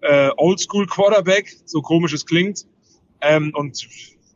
äh, 0.00 0.30
Oldschool-Quarterback, 0.36 1.56
so 1.64 1.82
komisch 1.82 2.12
es 2.12 2.24
klingt, 2.24 2.66
ähm, 3.20 3.52
und 3.54 3.86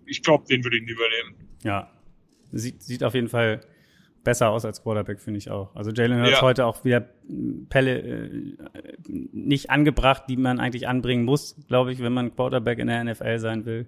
ich 0.07 0.23
glaube, 0.23 0.45
den 0.49 0.65
würde 0.65 0.79
ich 0.79 0.87
lieber 0.87 1.05
nehmen. 1.23 1.49
Ja, 1.63 1.91
sieht, 2.53 2.83
sieht 2.83 3.05
auf 3.05 3.15
jeden 3.15 3.29
Fall 3.29 3.65
besser 4.27 4.51
aus 4.51 4.65
als 4.65 4.83
Quarterback, 4.83 5.21
finde 5.21 5.39
ich 5.39 5.51
auch. 5.51 5.75
Also 5.77 5.93
Jalen 5.93 6.21
Hurts 6.21 6.33
ja. 6.33 6.43
heute 6.43 6.67
auch 6.67 6.85
wieder 6.85 7.09
Pelle 7.69 7.99
äh, 8.01 8.51
nicht 9.09 9.71
angebracht, 9.71 10.25
die 10.29 10.37
man 10.37 10.59
eigentlich 10.59 10.89
anbringen 10.89 11.25
muss, 11.25 11.57
glaube 11.69 11.93
ich, 11.93 12.03
wenn 12.03 12.13
man 12.13 12.35
Quarterback 12.35 12.81
in 12.81 12.89
der 12.89 13.05
NFL 13.05 13.39
sein 13.39 13.65
will. 13.65 13.87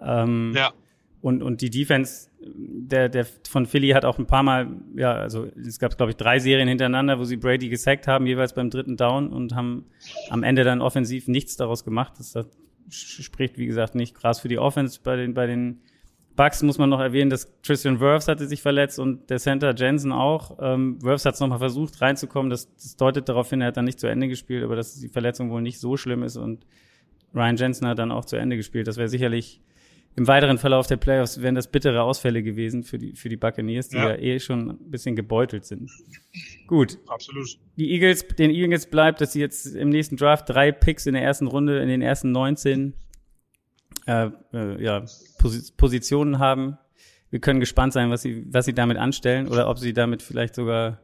Ähm, 0.00 0.54
ja. 0.56 0.72
Und, 1.20 1.42
und 1.42 1.60
die 1.60 1.70
Defense 1.70 2.28
der, 2.46 3.08
der 3.08 3.26
von 3.48 3.66
Philly 3.66 3.88
hat 3.90 4.04
auch 4.04 4.18
ein 4.18 4.26
paar 4.26 4.42
Mal, 4.44 4.68
ja, 4.94 5.12
also 5.12 5.48
es 5.56 5.78
gab, 5.80 5.96
glaube 5.96 6.10
ich, 6.10 6.16
drei 6.16 6.38
Serien 6.38 6.68
hintereinander, 6.68 7.18
wo 7.18 7.24
sie 7.24 7.36
Brady 7.36 7.68
gesackt 7.68 8.06
haben, 8.06 8.26
jeweils 8.26 8.54
beim 8.54 8.70
dritten 8.70 8.96
Down 8.96 9.32
und 9.32 9.54
haben 9.54 9.86
am 10.30 10.44
Ende 10.44 10.62
dann 10.62 10.80
offensiv 10.80 11.26
nichts 11.26 11.56
daraus 11.56 11.84
gemacht. 11.84 12.12
Das, 12.18 12.32
das 12.32 12.46
spricht, 12.92 13.58
wie 13.58 13.66
gesagt, 13.66 13.96
nicht 13.96 14.14
krass 14.14 14.38
für 14.38 14.48
die 14.48 14.58
Offense 14.58 15.00
bei 15.02 15.16
den, 15.16 15.34
bei 15.34 15.46
den 15.46 15.80
Bucks 16.36 16.62
muss 16.62 16.78
man 16.78 16.90
noch 16.90 17.00
erwähnen, 17.00 17.30
dass 17.30 17.48
Christian 17.62 18.00
Wirfs 18.00 18.28
hatte 18.28 18.46
sich 18.46 18.60
verletzt 18.60 18.98
und 18.98 19.30
der 19.30 19.38
Center 19.38 19.74
Jensen 19.74 20.12
auch. 20.12 20.58
Ähm, 20.60 21.02
Wirfs 21.02 21.24
hat 21.24 21.34
es 21.34 21.40
nochmal 21.40 21.58
versucht 21.58 22.00
reinzukommen. 22.00 22.50
Das, 22.50 22.74
das 22.74 22.96
deutet 22.96 23.28
darauf 23.28 23.50
hin, 23.50 23.60
er 23.60 23.68
hat 23.68 23.76
dann 23.76 23.84
nicht 23.84 24.00
zu 24.00 24.06
Ende 24.06 24.28
gespielt, 24.28 24.64
aber 24.64 24.76
dass 24.76 24.98
die 24.98 25.08
Verletzung 25.08 25.50
wohl 25.50 25.62
nicht 25.62 25.78
so 25.78 25.96
schlimm 25.96 26.22
ist 26.22 26.36
und 26.36 26.66
Ryan 27.34 27.56
Jensen 27.56 27.86
hat 27.86 27.98
dann 27.98 28.12
auch 28.12 28.24
zu 28.24 28.36
Ende 28.36 28.56
gespielt. 28.56 28.86
Das 28.86 28.96
wäre 28.96 29.08
sicherlich 29.08 29.60
im 30.16 30.28
weiteren 30.28 30.58
Verlauf 30.58 30.86
der 30.86 30.96
Playoffs 30.96 31.42
wären 31.42 31.56
das 31.56 31.66
bittere 31.66 32.02
Ausfälle 32.02 32.42
gewesen 32.44 32.84
für 32.84 32.98
die, 32.98 33.14
für 33.14 33.28
die 33.28 33.36
Buccaneers, 33.36 33.88
die 33.88 33.96
ja. 33.96 34.10
ja 34.10 34.16
eh 34.16 34.38
schon 34.38 34.70
ein 34.70 34.90
bisschen 34.90 35.16
gebeutelt 35.16 35.64
sind. 35.64 35.90
Gut. 36.68 36.98
Absolut. 37.08 37.58
Die 37.76 37.90
Eagles, 37.90 38.26
den 38.28 38.50
Eagles 38.50 38.86
bleibt, 38.86 39.20
dass 39.20 39.32
sie 39.32 39.40
jetzt 39.40 39.66
im 39.74 39.88
nächsten 39.88 40.16
Draft 40.16 40.48
drei 40.48 40.70
Picks 40.70 41.06
in 41.06 41.14
der 41.14 41.24
ersten 41.24 41.48
Runde, 41.48 41.80
in 41.80 41.88
den 41.88 42.00
ersten 42.00 42.30
19 42.30 42.94
äh, 44.06 44.30
äh, 44.52 44.82
ja, 44.82 45.04
Pos 45.38 45.72
Positionen 45.72 46.38
haben. 46.38 46.78
Wir 47.30 47.40
können 47.40 47.60
gespannt 47.60 47.92
sein, 47.92 48.10
was 48.10 48.22
sie, 48.22 48.46
was 48.52 48.64
sie 48.64 48.74
damit 48.74 48.96
anstellen 48.96 49.48
oder 49.48 49.68
ob 49.68 49.78
sie 49.78 49.92
damit 49.92 50.22
vielleicht 50.22 50.54
sogar 50.54 51.00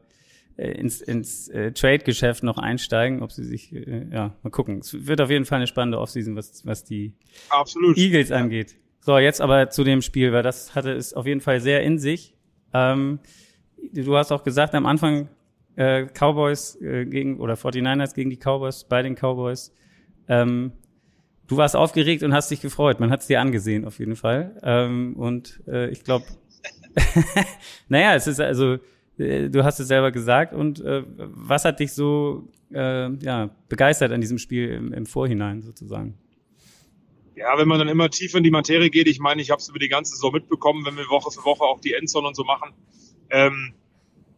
äh, 0.56 0.72
ins, 0.72 1.00
ins 1.00 1.48
äh, 1.48 1.72
Trade-Geschäft 1.72 2.42
noch 2.42 2.58
einsteigen, 2.58 3.22
ob 3.22 3.32
sie 3.32 3.44
sich, 3.44 3.72
äh, 3.74 4.06
ja, 4.12 4.36
mal 4.42 4.50
gucken. 4.50 4.78
Es 4.78 5.06
wird 5.06 5.20
auf 5.20 5.30
jeden 5.30 5.44
Fall 5.44 5.56
eine 5.56 5.66
spannende 5.66 5.98
Offseason, 5.98 6.36
was, 6.36 6.64
was 6.66 6.84
die 6.84 7.14
Absolut. 7.48 7.96
Eagles 7.96 8.30
angeht. 8.30 8.76
So, 9.00 9.16
jetzt 9.18 9.40
aber 9.40 9.70
zu 9.70 9.82
dem 9.82 10.02
Spiel, 10.02 10.32
weil 10.32 10.42
das 10.42 10.74
hatte 10.74 10.92
es 10.92 11.14
auf 11.14 11.26
jeden 11.26 11.40
Fall 11.40 11.60
sehr 11.60 11.82
in 11.82 11.98
sich. 11.98 12.34
Ähm, 12.74 13.20
du 13.92 14.16
hast 14.16 14.30
auch 14.30 14.44
gesagt 14.44 14.74
am 14.74 14.86
Anfang, 14.86 15.28
äh, 15.76 16.06
Cowboys 16.06 16.76
äh, 16.82 17.06
gegen 17.06 17.40
oder 17.40 17.54
49ers 17.54 18.14
gegen 18.14 18.28
die 18.28 18.36
Cowboys, 18.36 18.84
bei 18.84 19.02
den 19.02 19.14
Cowboys. 19.14 19.74
Ähm, 20.28 20.72
du 21.50 21.56
warst 21.56 21.74
aufgeregt 21.74 22.22
und 22.22 22.32
hast 22.32 22.50
dich 22.50 22.60
gefreut. 22.60 23.00
Man 23.00 23.10
hat 23.10 23.22
es 23.22 23.26
dir 23.26 23.40
angesehen, 23.40 23.84
auf 23.84 23.98
jeden 23.98 24.14
Fall. 24.14 24.56
Ähm, 24.62 25.16
und 25.16 25.60
äh, 25.66 25.90
ich 25.90 26.04
glaube, 26.04 26.24
naja, 27.88 28.14
es 28.14 28.28
ist 28.28 28.40
also, 28.40 28.78
äh, 29.18 29.48
du 29.48 29.64
hast 29.64 29.80
es 29.80 29.88
selber 29.88 30.12
gesagt. 30.12 30.54
Und 30.54 30.80
äh, 30.80 31.02
was 31.16 31.64
hat 31.64 31.80
dich 31.80 31.92
so 31.92 32.48
äh, 32.72 33.12
ja, 33.16 33.50
begeistert 33.68 34.12
an 34.12 34.20
diesem 34.20 34.38
Spiel 34.38 34.68
im, 34.68 34.92
im 34.92 35.06
Vorhinein 35.06 35.62
sozusagen? 35.62 36.16
Ja, 37.34 37.58
wenn 37.58 37.66
man 37.66 37.80
dann 37.80 37.88
immer 37.88 38.10
tiefer 38.10 38.38
in 38.38 38.44
die 38.44 38.52
Materie 38.52 38.90
geht, 38.90 39.08
ich 39.08 39.18
meine, 39.18 39.42
ich 39.42 39.50
habe 39.50 39.60
es 39.60 39.68
über 39.68 39.80
die 39.80 39.88
ganze 39.88 40.12
Saison 40.12 40.32
mitbekommen, 40.32 40.86
wenn 40.86 40.96
wir 40.96 41.08
Woche 41.08 41.32
für 41.32 41.44
Woche 41.44 41.64
auch 41.64 41.80
die 41.80 41.94
Endzone 41.94 42.28
und 42.28 42.36
so 42.36 42.44
machen. 42.44 42.70
Ähm, 43.28 43.74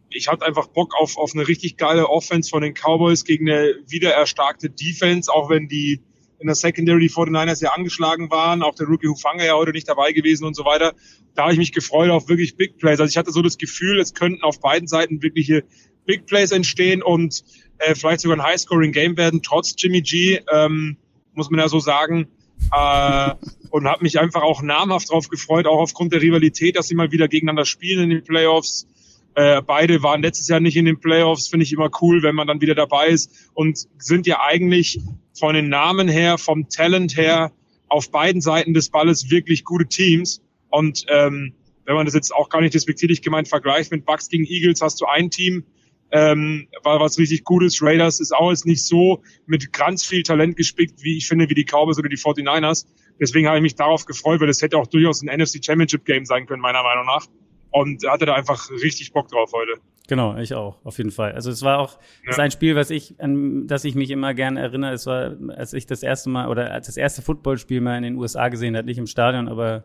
ich 0.08 0.28
hatte 0.28 0.46
einfach 0.46 0.68
Bock 0.68 0.94
auf, 0.98 1.18
auf 1.18 1.34
eine 1.34 1.46
richtig 1.46 1.76
geile 1.76 2.08
Offense 2.08 2.48
von 2.48 2.62
den 2.62 2.72
Cowboys 2.72 3.24
gegen 3.24 3.50
eine 3.50 3.74
wiedererstarkte 3.86 4.70
Defense, 4.70 5.30
auch 5.30 5.50
wenn 5.50 5.68
die 5.68 6.00
in 6.42 6.46
der 6.48 6.54
Secondary 6.56 7.00
die 7.00 7.10
49ers 7.10 7.62
ja 7.62 7.70
angeschlagen 7.70 8.30
waren, 8.30 8.62
auch 8.62 8.74
der 8.74 8.86
Rookie 8.86 9.08
Hufanga 9.08 9.44
ja 9.44 9.54
heute 9.54 9.72
nicht 9.72 9.88
dabei 9.88 10.12
gewesen 10.12 10.44
und 10.44 10.54
so 10.54 10.64
weiter. 10.64 10.94
Da 11.34 11.44
habe 11.44 11.52
ich 11.52 11.58
mich 11.58 11.72
gefreut 11.72 12.10
auf 12.10 12.28
wirklich 12.28 12.56
Big 12.56 12.78
Plays. 12.78 13.00
Also 13.00 13.10
ich 13.10 13.16
hatte 13.16 13.32
so 13.32 13.42
das 13.42 13.56
Gefühl, 13.58 14.00
es 14.00 14.12
könnten 14.12 14.42
auf 14.42 14.60
beiden 14.60 14.88
Seiten 14.88 15.22
wirkliche 15.22 15.64
Big 16.04 16.26
Plays 16.26 16.50
entstehen 16.50 17.02
und 17.02 17.44
äh, 17.78 17.94
vielleicht 17.94 18.20
sogar 18.20 18.36
ein 18.36 18.42
High-Scoring-Game 18.42 19.16
werden, 19.16 19.42
trotz 19.42 19.74
Jimmy 19.78 20.02
G, 20.02 20.40
ähm, 20.52 20.96
muss 21.34 21.50
man 21.50 21.60
ja 21.60 21.68
so 21.68 21.80
sagen. 21.80 22.28
Äh, 22.72 23.34
und 23.70 23.86
habe 23.86 24.02
mich 24.02 24.20
einfach 24.20 24.42
auch 24.42 24.62
namhaft 24.62 25.10
drauf 25.10 25.28
gefreut, 25.28 25.66
auch 25.66 25.78
aufgrund 25.78 26.12
der 26.12 26.20
Rivalität, 26.20 26.76
dass 26.76 26.88
sie 26.88 26.94
mal 26.94 27.10
wieder 27.10 27.28
gegeneinander 27.28 27.64
spielen 27.64 28.04
in 28.04 28.10
den 28.10 28.24
Playoffs. 28.24 28.86
Äh, 29.34 29.62
beide 29.62 30.02
waren 30.02 30.22
letztes 30.22 30.48
Jahr 30.48 30.60
nicht 30.60 30.76
in 30.76 30.84
den 30.84 31.00
Playoffs, 31.00 31.48
finde 31.48 31.64
ich 31.64 31.72
immer 31.72 31.90
cool, 32.02 32.22
wenn 32.22 32.34
man 32.34 32.46
dann 32.46 32.60
wieder 32.60 32.74
dabei 32.74 33.08
ist 33.08 33.50
und 33.54 33.88
sind 33.96 34.26
ja 34.26 34.40
eigentlich 34.40 35.00
von 35.38 35.54
den 35.54 35.68
Namen 35.68 36.08
her, 36.08 36.38
vom 36.38 36.68
Talent 36.68 37.16
her 37.16 37.52
auf 37.88 38.10
beiden 38.10 38.40
Seiten 38.40 38.74
des 38.74 38.88
Balles 38.88 39.30
wirklich 39.30 39.64
gute 39.64 39.86
Teams. 39.86 40.42
Und 40.70 41.04
ähm, 41.08 41.54
wenn 41.84 41.94
man 41.94 42.06
das 42.06 42.14
jetzt 42.14 42.34
auch 42.34 42.48
gar 42.48 42.60
nicht 42.60 42.74
despektierlich 42.74 43.22
gemeint 43.22 43.48
vergleicht 43.48 43.90
mit 43.90 44.06
Bucks 44.06 44.28
gegen 44.28 44.44
Eagles, 44.44 44.80
hast 44.80 45.00
du 45.00 45.06
ein 45.06 45.30
Team, 45.30 45.64
ähm, 46.10 46.68
war 46.84 47.00
was 47.00 47.18
richtig 47.18 47.44
Gutes. 47.44 47.82
Raiders 47.82 48.20
ist 48.20 48.34
auch 48.34 48.50
jetzt 48.50 48.66
nicht 48.66 48.84
so 48.84 49.22
mit 49.46 49.72
ganz 49.72 50.04
viel 50.04 50.22
Talent 50.22 50.56
gespickt, 50.56 51.02
wie 51.02 51.16
ich 51.16 51.26
finde, 51.26 51.48
wie 51.48 51.54
die 51.54 51.64
Cowboys 51.64 51.98
oder 51.98 52.08
die 52.08 52.18
49ers. 52.18 52.86
Deswegen 53.20 53.46
habe 53.46 53.58
ich 53.58 53.62
mich 53.62 53.74
darauf 53.74 54.04
gefreut, 54.04 54.40
weil 54.40 54.46
das 54.46 54.62
hätte 54.62 54.76
auch 54.76 54.86
durchaus 54.86 55.22
ein 55.22 55.34
NFC 55.38 55.64
Championship 55.64 56.04
Game 56.04 56.24
sein 56.24 56.46
können, 56.46 56.60
meiner 56.62 56.82
Meinung 56.82 57.06
nach. 57.06 57.26
Und 57.70 58.06
hatte 58.06 58.26
da 58.26 58.34
einfach 58.34 58.70
richtig 58.70 59.12
Bock 59.12 59.28
drauf 59.28 59.52
heute. 59.54 59.80
Genau, 60.08 60.36
ich 60.36 60.54
auch, 60.54 60.84
auf 60.84 60.98
jeden 60.98 61.12
Fall. 61.12 61.32
Also 61.32 61.50
es 61.50 61.62
war 61.62 61.78
auch, 61.78 61.98
ja. 62.24 62.30
ist 62.30 62.40
ein 62.40 62.50
Spiel, 62.50 62.74
was 62.74 62.90
ich, 62.90 63.14
an 63.18 63.66
das 63.68 63.84
ich 63.84 63.94
mich 63.94 64.10
immer 64.10 64.34
gerne 64.34 64.60
erinnere. 64.60 64.92
Es 64.92 65.06
war, 65.06 65.36
als 65.56 65.72
ich 65.72 65.86
das 65.86 66.02
erste 66.02 66.28
Mal 66.28 66.48
oder 66.48 66.72
als 66.72 66.86
das 66.86 66.96
erste 66.96 67.22
Footballspiel 67.22 67.80
mal 67.80 67.96
in 67.96 68.02
den 68.02 68.16
USA 68.16 68.48
gesehen 68.48 68.76
hat, 68.76 68.84
nicht 68.84 68.98
im 68.98 69.06
Stadion, 69.06 69.48
aber 69.48 69.84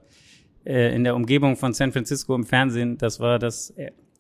äh, 0.65 0.93
in 0.93 1.03
der 1.03 1.15
Umgebung 1.15 1.55
von 1.55 1.73
San 1.73 1.91
Francisco 1.91 2.35
im 2.35 2.45
Fernsehen. 2.45 2.97
Das 2.97 3.19
war 3.19 3.37
das, 3.37 3.73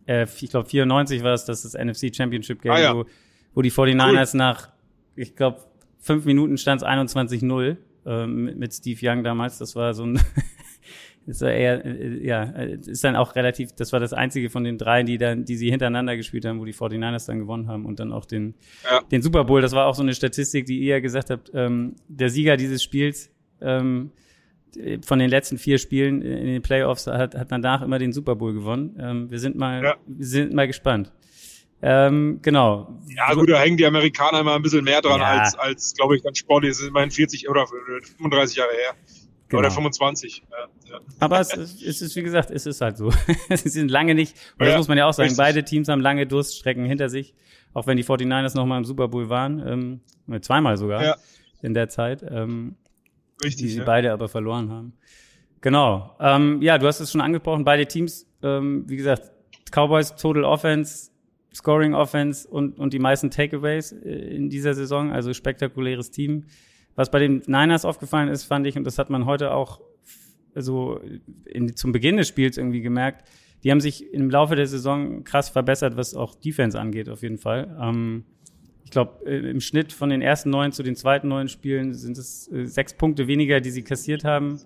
äh, 0.05 0.25
ich 0.39 0.49
glaube 0.49 0.69
94 0.69 1.23
war 1.23 1.33
es, 1.33 1.45
das 1.45 1.65
ist 1.65 1.73
das 1.73 1.83
NFC 1.83 2.15
Championship 2.15 2.61
Game, 2.61 2.71
ah, 2.71 2.79
ja. 2.79 2.95
wo, 2.95 3.05
wo 3.53 3.61
die 3.61 3.71
49ers 3.71 4.33
cool. 4.33 4.37
nach, 4.37 4.69
ich 5.15 5.35
glaube, 5.35 5.59
fünf 5.99 6.25
Minuten 6.25 6.57
stand 6.57 6.81
es 6.81 6.87
21-0 6.87 7.75
äh, 8.05 8.27
mit, 8.27 8.57
mit 8.57 8.73
Steve 8.73 8.99
Young 9.01 9.23
damals. 9.23 9.57
Das 9.57 9.75
war 9.75 9.93
so 9.93 10.03
ein 10.03 10.21
ist 11.27 11.41
eher, 11.41 11.85
äh, 11.85 12.25
ja, 12.25 12.43
ist 12.43 13.03
dann 13.03 13.15
auch 13.15 13.35
relativ, 13.35 13.73
das 13.73 13.91
war 13.91 13.99
das 13.99 14.13
einzige 14.13 14.49
von 14.49 14.63
den 14.63 14.77
drei, 14.77 15.03
die 15.03 15.17
dann, 15.17 15.45
die 15.45 15.57
sie 15.57 15.69
hintereinander 15.69 16.15
gespielt 16.15 16.45
haben, 16.45 16.59
wo 16.59 16.65
die 16.65 16.73
49ers 16.73 17.27
dann 17.27 17.39
gewonnen 17.39 17.67
haben 17.67 17.85
und 17.85 17.99
dann 17.99 18.11
auch 18.11 18.25
den, 18.25 18.55
ja. 18.89 19.01
den 19.11 19.21
Super 19.21 19.43
Bowl. 19.43 19.61
Das 19.61 19.73
war 19.73 19.87
auch 19.87 19.95
so 19.95 20.03
eine 20.03 20.13
Statistik, 20.13 20.65
die 20.65 20.79
ihr 20.79 21.01
gesagt 21.01 21.29
habt, 21.29 21.51
ähm, 21.53 21.95
der 22.07 22.29
Sieger 22.29 22.57
dieses 22.57 22.81
Spiels, 22.81 23.29
ähm, 23.61 24.11
von 25.05 25.19
den 25.19 25.29
letzten 25.29 25.57
vier 25.57 25.79
Spielen 25.79 26.21
in 26.21 26.45
den 26.45 26.61
Playoffs 26.61 27.07
hat, 27.07 27.35
hat 27.35 27.51
danach 27.51 27.81
immer 27.81 27.99
den 27.99 28.13
Super 28.13 28.35
Bowl 28.35 28.53
gewonnen. 28.53 28.95
Ähm, 28.99 29.31
wir 29.31 29.39
sind 29.39 29.55
mal, 29.55 29.83
ja. 29.83 29.95
wir 30.05 30.25
sind 30.25 30.53
mal 30.53 30.67
gespannt. 30.67 31.11
Ähm, 31.81 32.39
genau. 32.41 32.99
Ja, 33.07 33.33
gut, 33.33 33.49
da 33.49 33.59
hängen 33.59 33.77
die 33.77 33.85
Amerikaner 33.85 34.41
immer 34.41 34.55
ein 34.55 34.61
bisschen 34.61 34.83
mehr 34.83 35.01
dran 35.01 35.19
ja. 35.19 35.39
als, 35.39 35.55
als 35.55 35.93
glaube 35.93 36.15
ich, 36.15 36.23
ganz 36.23 36.37
sportlich. 36.39 36.71
Es 36.71 36.79
ist 36.79 36.87
immerhin 36.87 37.11
40 37.11 37.49
oder 37.49 37.65
35 37.67 38.57
Jahre 38.57 38.71
her. 38.71 38.95
Genau. 39.47 39.59
Oder 39.59 39.71
25. 39.71 40.43
Ja, 40.49 40.57
ja. 40.57 40.67
Aber 41.19 41.39
es 41.39 41.53
ist, 41.53 41.83
es 41.83 42.01
ist, 42.01 42.15
wie 42.15 42.23
gesagt, 42.23 42.51
es 42.51 42.65
ist 42.65 42.81
halt 42.81 42.97
so. 42.97 43.11
Sie 43.49 43.69
sind 43.69 43.89
lange 43.89 44.15
nicht, 44.15 44.35
und 44.53 44.61
das 44.61 44.69
ja, 44.69 44.77
muss 44.77 44.87
man 44.87 44.97
ja 44.97 45.05
auch 45.05 45.13
sagen, 45.13 45.29
richtig. 45.29 45.37
beide 45.37 45.63
Teams 45.63 45.87
haben 45.87 46.01
lange 46.01 46.27
Durststrecken 46.27 46.85
hinter 46.85 47.09
sich, 47.09 47.33
auch 47.73 47.87
wenn 47.87 47.97
die 47.97 48.03
49ers 48.03 48.55
nochmal 48.55 48.77
im 48.77 48.85
Super 48.85 49.07
Bowl 49.07 49.29
waren, 49.29 50.01
ähm, 50.27 50.41
zweimal 50.41 50.77
sogar 50.77 51.03
ja. 51.03 51.15
in 51.61 51.73
der 51.73 51.89
Zeit, 51.89 52.23
ähm, 52.29 52.75
richtig, 53.43 53.65
die 53.65 53.69
sie 53.69 53.81
beide 53.81 54.11
aber 54.11 54.29
verloren 54.29 54.71
haben. 54.71 54.93
Genau. 55.61 56.15
Ähm, 56.19 56.61
ja, 56.61 56.77
du 56.77 56.87
hast 56.87 56.99
es 56.99 57.11
schon 57.11 57.21
angesprochen, 57.21 57.63
beide 57.63 57.85
Teams, 57.85 58.27
ähm, 58.43 58.85
wie 58.87 58.97
gesagt, 58.97 59.31
Cowboys 59.71 60.15
Total 60.15 60.43
Offense, 60.43 61.11
Scoring 61.53 61.93
Offense 61.93 62.47
und, 62.47 62.77
und 62.77 62.93
die 62.93 62.99
meisten 62.99 63.31
Takeaways 63.31 63.91
äh, 63.91 64.09
in 64.09 64.49
dieser 64.49 64.73
Saison, 64.73 65.11
also 65.11 65.33
spektakuläres 65.33 66.11
Team. 66.11 66.45
Was 66.95 67.11
bei 67.11 67.19
den 67.19 67.43
Niners 67.47 67.85
aufgefallen 67.85 68.29
ist, 68.29 68.43
fand 68.43 68.65
ich, 68.65 68.77
und 68.77 68.83
das 68.83 68.97
hat 68.97 69.09
man 69.09 69.25
heute 69.25 69.51
auch 69.51 69.81
so 70.61 70.99
in, 71.45 71.75
zum 71.75 71.91
Beginn 71.91 72.17
des 72.17 72.27
Spiels 72.27 72.57
irgendwie 72.57 72.81
gemerkt, 72.81 73.27
die 73.63 73.71
haben 73.71 73.81
sich 73.81 74.13
im 74.13 74.29
Laufe 74.29 74.55
der 74.55 74.67
Saison 74.67 75.23
krass 75.23 75.49
verbessert, 75.49 75.97
was 75.97 76.13
auch 76.13 76.35
Defense 76.35 76.79
angeht, 76.79 77.09
auf 77.09 77.21
jeden 77.21 77.37
Fall. 77.37 77.75
Ähm, 77.81 78.23
ich 78.85 78.91
glaube, 78.91 79.25
äh, 79.25 79.49
im 79.49 79.59
Schnitt 79.59 79.91
von 79.91 80.09
den 80.09 80.21
ersten 80.21 80.49
neun 80.49 80.71
zu 80.71 80.83
den 80.83 80.95
zweiten 80.95 81.27
neun 81.27 81.49
Spielen 81.49 81.93
sind 81.93 82.17
es 82.17 82.49
äh, 82.51 82.65
sechs 82.65 82.93
Punkte 82.93 83.27
weniger, 83.27 83.59
die 83.59 83.71
sie 83.71 83.83
kassiert 83.83 84.23
haben. 84.23 84.61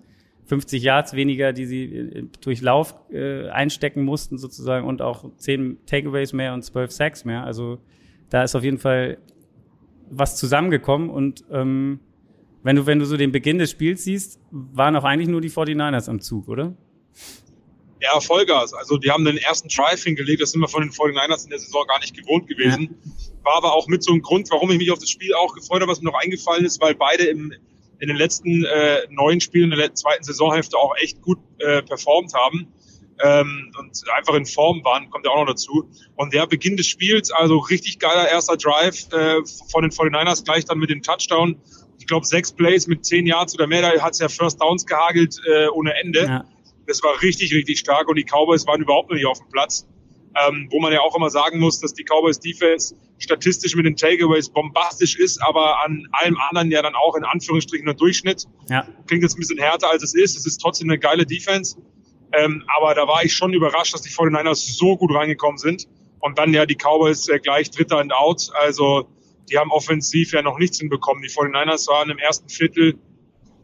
50 0.46 0.82
Yards 0.82 1.14
weniger, 1.14 1.52
die 1.52 1.66
sie 1.66 1.84
äh, 1.84 2.24
durch 2.40 2.60
Lauf 2.60 2.94
äh, 3.10 3.48
einstecken 3.48 4.04
mussten 4.04 4.38
sozusagen 4.38 4.86
und 4.86 5.02
auch 5.02 5.24
10 5.36 5.78
Takeaways 5.86 6.32
mehr 6.32 6.54
und 6.54 6.62
12 6.62 6.92
Sacks 6.92 7.24
mehr. 7.24 7.44
Also 7.44 7.78
da 8.28 8.44
ist 8.44 8.54
auf 8.54 8.62
jeden 8.62 8.78
Fall 8.78 9.18
was 10.10 10.36
zusammengekommen 10.36 11.10
und 11.10 11.44
ähm, 11.50 12.00
wenn 12.62 12.76
du, 12.76 12.86
wenn 12.86 12.98
du 12.98 13.04
so 13.04 13.16
den 13.16 13.32
Beginn 13.32 13.58
des 13.58 13.70
Spiels 13.70 14.04
siehst, 14.04 14.38
waren 14.50 14.96
auch 14.96 15.04
eigentlich 15.04 15.28
nur 15.28 15.40
die 15.40 15.50
49ers 15.50 16.08
am 16.08 16.20
Zug, 16.20 16.48
oder? 16.48 16.76
Ja, 18.00 18.20
Vollgas. 18.20 18.74
Also 18.74 18.98
die 18.98 19.10
haben 19.10 19.24
den 19.24 19.36
ersten 19.36 19.68
Drive 19.68 20.02
hingelegt, 20.02 20.42
das 20.42 20.52
sind 20.52 20.60
wir 20.60 20.68
von 20.68 20.82
den 20.82 20.90
49ers 20.90 21.44
in 21.44 21.50
der 21.50 21.58
Saison 21.58 21.86
gar 21.86 22.00
nicht 22.00 22.16
gewohnt 22.16 22.48
gewesen. 22.48 22.96
Ja. 23.04 23.44
War 23.44 23.56
aber 23.56 23.74
auch 23.74 23.86
mit 23.88 24.02
so 24.02 24.12
einem 24.12 24.22
Grund, 24.22 24.50
warum 24.50 24.70
ich 24.70 24.78
mich 24.78 24.90
auf 24.90 24.98
das 24.98 25.10
Spiel 25.10 25.34
auch 25.34 25.54
gefreut 25.54 25.82
habe, 25.82 25.90
was 25.90 26.00
mir 26.00 26.10
noch 26.10 26.20
eingefallen 26.20 26.64
ist, 26.64 26.80
weil 26.80 26.94
beide 26.94 27.24
im 27.24 27.52
in 28.02 28.08
den 28.08 28.16
letzten 28.16 28.64
äh, 28.64 29.06
neun 29.10 29.40
Spielen 29.40 29.70
in 29.70 29.78
der 29.78 29.94
zweiten 29.94 30.24
Saisonhälfte 30.24 30.76
auch 30.76 30.92
echt 30.96 31.22
gut 31.22 31.38
äh, 31.58 31.82
performt 31.82 32.34
haben 32.34 32.66
ähm, 33.22 33.70
und 33.78 34.02
einfach 34.16 34.34
in 34.34 34.44
Form 34.44 34.82
waren, 34.84 35.08
kommt 35.08 35.24
ja 35.24 35.30
auch 35.30 35.38
noch 35.38 35.52
dazu. 35.52 35.88
Und 36.16 36.34
der 36.34 36.48
Beginn 36.48 36.76
des 36.76 36.88
Spiels, 36.88 37.30
also 37.30 37.58
richtig 37.58 38.00
geiler 38.00 38.28
erster 38.28 38.56
Drive 38.56 39.06
äh, 39.12 39.36
von 39.70 39.82
den 39.82 39.92
49ers, 39.92 40.44
gleich 40.44 40.64
dann 40.64 40.78
mit 40.78 40.90
dem 40.90 41.02
Touchdown. 41.02 41.60
Ich 42.02 42.06
glaube, 42.08 42.26
sechs 42.26 42.52
Plays 42.52 42.86
mit 42.88 43.04
zehn 43.04 43.26
Yards 43.26 43.54
oder 43.54 43.66
mehr, 43.66 43.82
da 43.82 44.02
hat 44.02 44.12
es 44.12 44.18
ja 44.18 44.28
First 44.28 44.60
Downs 44.60 44.84
gehagelt 44.84 45.40
äh, 45.46 45.68
ohne 45.68 45.94
Ende. 45.94 46.24
Ja. 46.24 46.44
Das 46.86 47.02
war 47.02 47.22
richtig, 47.22 47.54
richtig 47.54 47.78
stark 47.78 48.08
und 48.08 48.16
die 48.16 48.24
Cowboys 48.24 48.66
waren 48.66 48.82
überhaupt 48.82 49.08
noch 49.08 49.16
nicht 49.16 49.26
auf 49.26 49.38
dem 49.38 49.48
Platz 49.48 49.86
ähm, 50.46 50.68
wo 50.70 50.80
man 50.80 50.92
ja 50.92 51.00
auch 51.00 51.16
immer 51.16 51.30
sagen 51.30 51.58
muss, 51.58 51.80
dass 51.80 51.94
die 51.94 52.04
Cowboys 52.04 52.40
Defense 52.40 52.94
statistisch 53.18 53.76
mit 53.76 53.86
den 53.86 53.96
Takeaways 53.96 54.48
bombastisch 54.48 55.16
ist, 55.16 55.42
aber 55.42 55.84
an 55.84 56.08
allem 56.12 56.36
anderen 56.48 56.70
ja 56.70 56.82
dann 56.82 56.94
auch 56.94 57.14
in 57.16 57.24
Anführungsstrichen 57.24 57.88
ein 57.88 57.96
Durchschnitt. 57.96 58.46
Ja. 58.68 58.86
Klingt 59.06 59.22
jetzt 59.22 59.36
ein 59.36 59.40
bisschen 59.40 59.58
härter 59.58 59.90
als 59.90 60.02
es 60.02 60.14
ist. 60.14 60.36
Es 60.36 60.46
ist 60.46 60.58
trotzdem 60.58 60.88
eine 60.88 60.98
geile 60.98 61.26
Defense. 61.26 61.76
Ähm, 62.32 62.64
aber 62.76 62.94
da 62.94 63.06
war 63.06 63.24
ich 63.24 63.34
schon 63.34 63.52
überrascht, 63.52 63.94
dass 63.94 64.02
die 64.02 64.10
49ers 64.10 64.76
so 64.76 64.96
gut 64.96 65.14
reingekommen 65.14 65.58
sind. 65.58 65.86
Und 66.20 66.38
dann 66.38 66.54
ja 66.54 66.66
die 66.66 66.76
Cowboys 66.76 67.28
äh, 67.28 67.38
gleich 67.38 67.70
Dritter 67.70 67.98
und 67.98 68.12
Out. 68.12 68.50
Also 68.54 69.08
die 69.50 69.58
haben 69.58 69.70
offensiv 69.70 70.32
ja 70.32 70.42
noch 70.42 70.58
nichts 70.58 70.78
hinbekommen. 70.78 71.22
Die 71.22 71.28
49ers 71.28 71.88
waren 71.88 72.10
im 72.10 72.18
ersten 72.18 72.48
Viertel 72.48 72.94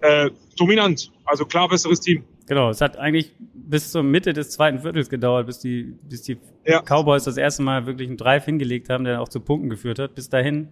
äh, 0.01 0.31
dominant. 0.57 1.13
Also 1.25 1.45
klar 1.45 1.69
besseres 1.69 2.01
Team. 2.01 2.25
Genau, 2.47 2.71
es 2.71 2.81
hat 2.81 2.97
eigentlich 2.97 3.35
bis 3.55 3.93
zur 3.93 4.03
Mitte 4.03 4.33
des 4.33 4.51
zweiten 4.51 4.79
Viertels 4.81 5.11
gedauert, 5.11 5.47
bis 5.47 5.59
die, 5.59 5.95
bis 6.09 6.23
die 6.23 6.39
ja. 6.67 6.81
Cowboys 6.81 7.25
das 7.25 7.37
erste 7.37 7.63
Mal 7.63 7.87
wirklich 7.87 8.09
einen 8.09 8.17
Drive 8.17 8.47
hingelegt 8.47 8.89
haben, 8.89 9.05
der 9.05 9.21
auch 9.21 9.29
zu 9.29 9.41
Punkten 9.41 9.69
geführt 9.69 9.99
hat. 9.99 10.15
Bis 10.15 10.31
dahin 10.31 10.69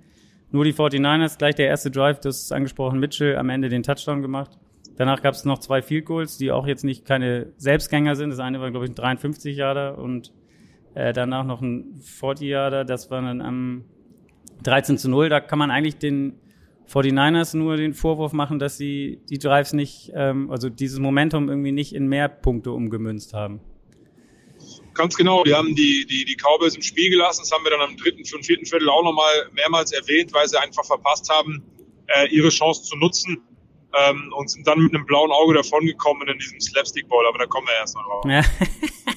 nur 0.50 0.64
die 0.64 0.72
49ers, 0.72 1.36
gleich 1.36 1.54
der 1.54 1.66
erste 1.66 1.90
Drive, 1.90 2.20
das 2.20 2.42
ist 2.42 2.52
angesprochen, 2.52 2.98
Mitchell 2.98 3.36
am 3.36 3.50
Ende 3.50 3.68
den 3.68 3.82
Touchdown 3.82 4.22
gemacht. 4.22 4.58
Danach 4.96 5.20
gab 5.20 5.34
es 5.34 5.44
noch 5.44 5.58
zwei 5.58 5.82
Field 5.82 6.06
Goals, 6.06 6.38
die 6.38 6.50
auch 6.50 6.66
jetzt 6.66 6.84
nicht 6.84 7.04
keine 7.04 7.52
Selbstgänger 7.58 8.16
sind. 8.16 8.30
Das 8.30 8.38
eine 8.38 8.60
war, 8.60 8.70
glaube 8.70 8.86
ich, 8.86 8.92
ein 8.92 8.94
53 8.94 9.54
Yarder 9.54 9.98
und 9.98 10.32
äh, 10.94 11.12
danach 11.12 11.44
noch 11.44 11.60
ein 11.60 12.00
40 12.00 12.49
Yarder. 12.49 12.84
Das 12.86 13.10
war 13.10 13.21
dann 13.21 13.42
am 13.42 13.84
13 14.66 14.98
zu 14.98 15.08
0. 15.08 15.28
Da 15.28 15.40
kann 15.40 15.58
man 15.58 15.70
eigentlich 15.70 15.98
den 15.98 16.40
49ers 16.88 17.56
nur 17.56 17.76
den 17.76 17.94
Vorwurf 17.94 18.32
machen, 18.32 18.58
dass 18.58 18.76
sie 18.76 19.20
die 19.28 19.38
Drives 19.38 19.72
nicht, 19.72 20.12
ähm, 20.14 20.50
also 20.50 20.68
dieses 20.68 20.98
Momentum 20.98 21.48
irgendwie 21.48 21.72
nicht 21.72 21.94
in 21.94 22.06
mehr 22.06 22.28
Punkte 22.28 22.72
umgemünzt 22.72 23.34
haben. 23.34 23.60
Ganz 24.94 25.16
genau, 25.16 25.44
wir 25.44 25.56
haben 25.56 25.74
die, 25.74 26.06
die, 26.08 26.24
die 26.24 26.36
Cowboys 26.36 26.74
im 26.74 26.82
Spiel 26.82 27.10
gelassen. 27.10 27.42
Das 27.42 27.52
haben 27.52 27.64
wir 27.64 27.70
dann 27.70 27.82
am 27.82 27.96
dritten 27.96 28.22
und 28.34 28.46
vierten 28.46 28.64
Viertel 28.64 28.88
auch 28.88 29.02
nochmal 29.02 29.50
mehrmals 29.52 29.92
erwähnt, 29.92 30.32
weil 30.32 30.48
sie 30.48 30.58
einfach 30.58 30.84
verpasst 30.84 31.28
haben, 31.28 31.62
äh, 32.06 32.28
ihre 32.28 32.48
Chance 32.48 32.84
zu 32.84 32.96
nutzen 32.96 33.42
ähm, 34.08 34.32
und 34.34 34.48
sind 34.48 34.66
dann 34.66 34.80
mit 34.80 34.94
einem 34.94 35.04
blauen 35.04 35.30
Auge 35.30 35.54
davongekommen 35.54 36.26
in 36.28 36.38
diesem 36.38 36.60
Slapstick-Ball. 36.60 37.26
Aber 37.28 37.38
da 37.38 37.46
kommen 37.46 37.66
wir 37.66 37.74
erst 37.74 37.94
noch 37.94 38.04
drauf. 38.04 38.24
Ja. 38.26 38.42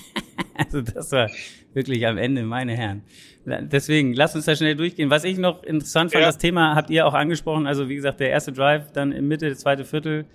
also 0.59 0.81
das 0.81 1.11
war 1.11 1.29
wirklich 1.73 2.05
am 2.05 2.17
Ende, 2.17 2.43
meine 2.43 2.73
Herren. 2.73 3.03
Deswegen, 3.45 4.13
lass 4.13 4.35
uns 4.35 4.45
da 4.45 4.55
schnell 4.55 4.75
durchgehen. 4.75 5.09
Was 5.09 5.23
ich 5.23 5.37
noch 5.37 5.63
interessant 5.63 6.11
fand, 6.11 6.21
ja. 6.21 6.27
das 6.27 6.37
Thema 6.37 6.75
habt 6.75 6.89
ihr 6.89 7.07
auch 7.07 7.13
angesprochen. 7.13 7.67
Also 7.67 7.89
wie 7.89 7.95
gesagt, 7.95 8.19
der 8.19 8.29
erste 8.29 8.51
Drive, 8.51 8.91
dann 8.91 9.11
im 9.11 9.27
Mitte, 9.27 9.49
das 9.49 9.59
zweite 9.59 9.85
Viertel. 9.85 10.25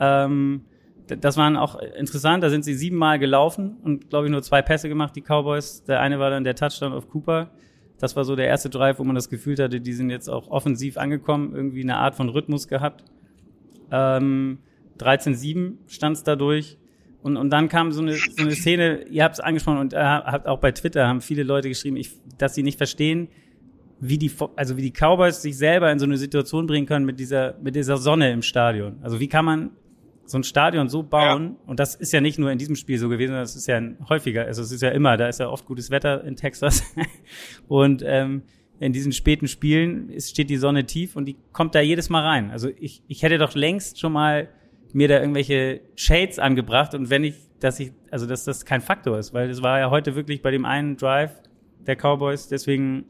Ähm, 0.00 0.64
das 1.06 1.36
waren 1.36 1.56
auch 1.56 1.76
interessant. 1.76 2.42
Da 2.42 2.50
sind 2.50 2.64
sie 2.64 2.74
siebenmal 2.74 3.18
gelaufen 3.18 3.78
und 3.82 4.10
glaube 4.10 4.26
ich 4.26 4.32
nur 4.32 4.42
zwei 4.42 4.60
Pässe 4.60 4.88
gemacht, 4.88 5.16
die 5.16 5.22
Cowboys. 5.22 5.84
Der 5.84 6.00
eine 6.00 6.18
war 6.18 6.30
dann 6.30 6.44
der 6.44 6.54
Touchdown 6.54 6.92
auf 6.92 7.08
Cooper. 7.08 7.50
Das 7.98 8.14
war 8.14 8.24
so 8.24 8.36
der 8.36 8.46
erste 8.46 8.70
Drive, 8.70 8.98
wo 8.98 9.04
man 9.04 9.14
das 9.14 9.28
Gefühl 9.28 9.56
hatte, 9.56 9.80
die 9.80 9.92
sind 9.92 10.10
jetzt 10.10 10.28
auch 10.28 10.50
offensiv 10.50 10.98
angekommen, 10.98 11.54
irgendwie 11.54 11.82
eine 11.82 11.96
Art 11.96 12.14
von 12.14 12.28
Rhythmus 12.28 12.68
gehabt. 12.68 13.04
Ähm, 13.90 14.58
13-7 14.98 15.78
stand 15.86 16.16
es 16.16 16.22
dadurch. 16.22 16.78
Und, 17.28 17.36
und 17.36 17.50
dann 17.50 17.68
kam 17.68 17.92
so 17.92 18.00
eine, 18.00 18.14
so 18.14 18.30
eine 18.38 18.52
Szene, 18.52 19.04
ihr 19.10 19.22
habt 19.22 19.34
es 19.34 19.40
angesprochen 19.40 19.78
und 19.78 19.92
äh, 19.92 19.98
habt 19.98 20.46
auch 20.46 20.60
bei 20.60 20.72
Twitter 20.72 21.06
haben 21.06 21.20
viele 21.20 21.42
Leute 21.42 21.68
geschrieben, 21.68 21.96
ich, 21.96 22.12
dass 22.38 22.54
sie 22.54 22.62
nicht 22.62 22.78
verstehen, 22.78 23.28
wie 24.00 24.16
die, 24.16 24.32
also 24.56 24.78
wie 24.78 24.82
die 24.82 24.92
Cowboys 24.92 25.42
sich 25.42 25.58
selber 25.58 25.92
in 25.92 25.98
so 25.98 26.06
eine 26.06 26.16
Situation 26.16 26.66
bringen 26.66 26.86
können 26.86 27.04
mit 27.04 27.20
dieser, 27.20 27.54
mit 27.60 27.76
dieser 27.76 27.98
Sonne 27.98 28.32
im 28.32 28.40
Stadion. 28.40 28.96
Also 29.02 29.20
wie 29.20 29.28
kann 29.28 29.44
man 29.44 29.70
so 30.24 30.38
ein 30.38 30.44
Stadion 30.44 30.88
so 30.88 31.02
bauen? 31.02 31.56
Ja. 31.58 31.68
Und 31.68 31.80
das 31.80 31.94
ist 31.94 32.12
ja 32.12 32.22
nicht 32.22 32.38
nur 32.38 32.50
in 32.50 32.56
diesem 32.56 32.76
Spiel 32.76 32.96
so 32.96 33.10
gewesen, 33.10 33.32
das 33.32 33.54
ist 33.54 33.68
ja 33.68 33.76
ein 33.76 33.98
häufiger, 34.08 34.46
also 34.46 34.62
es 34.62 34.72
ist 34.72 34.80
ja 34.80 34.90
immer, 34.90 35.18
da 35.18 35.28
ist 35.28 35.38
ja 35.38 35.50
oft 35.50 35.66
gutes 35.66 35.90
Wetter 35.90 36.24
in 36.24 36.34
Texas. 36.34 36.82
und 37.68 38.02
ähm, 38.06 38.42
in 38.80 38.94
diesen 38.94 39.12
späten 39.12 39.48
Spielen 39.48 40.08
ist, 40.08 40.30
steht 40.30 40.48
die 40.48 40.56
Sonne 40.56 40.86
tief 40.86 41.14
und 41.14 41.26
die 41.26 41.36
kommt 41.52 41.74
da 41.74 41.80
jedes 41.80 42.08
Mal 42.08 42.22
rein. 42.22 42.50
Also 42.50 42.70
ich, 42.78 43.02
ich 43.06 43.22
hätte 43.22 43.36
doch 43.36 43.54
längst 43.54 44.00
schon 44.00 44.12
mal 44.12 44.48
mir 44.92 45.08
da 45.08 45.20
irgendwelche 45.20 45.80
Shades 45.96 46.38
angebracht 46.38 46.94
und 46.94 47.10
wenn 47.10 47.24
ich, 47.24 47.34
dass 47.60 47.80
ich, 47.80 47.92
also 48.10 48.26
dass 48.26 48.44
das 48.44 48.64
kein 48.64 48.80
Faktor 48.80 49.18
ist, 49.18 49.34
weil 49.34 49.50
es 49.50 49.62
war 49.62 49.78
ja 49.78 49.90
heute 49.90 50.14
wirklich 50.14 50.42
bei 50.42 50.50
dem 50.50 50.64
einen 50.64 50.96
Drive 50.96 51.32
der 51.86 51.96
Cowboys, 51.96 52.48
deswegen 52.48 53.04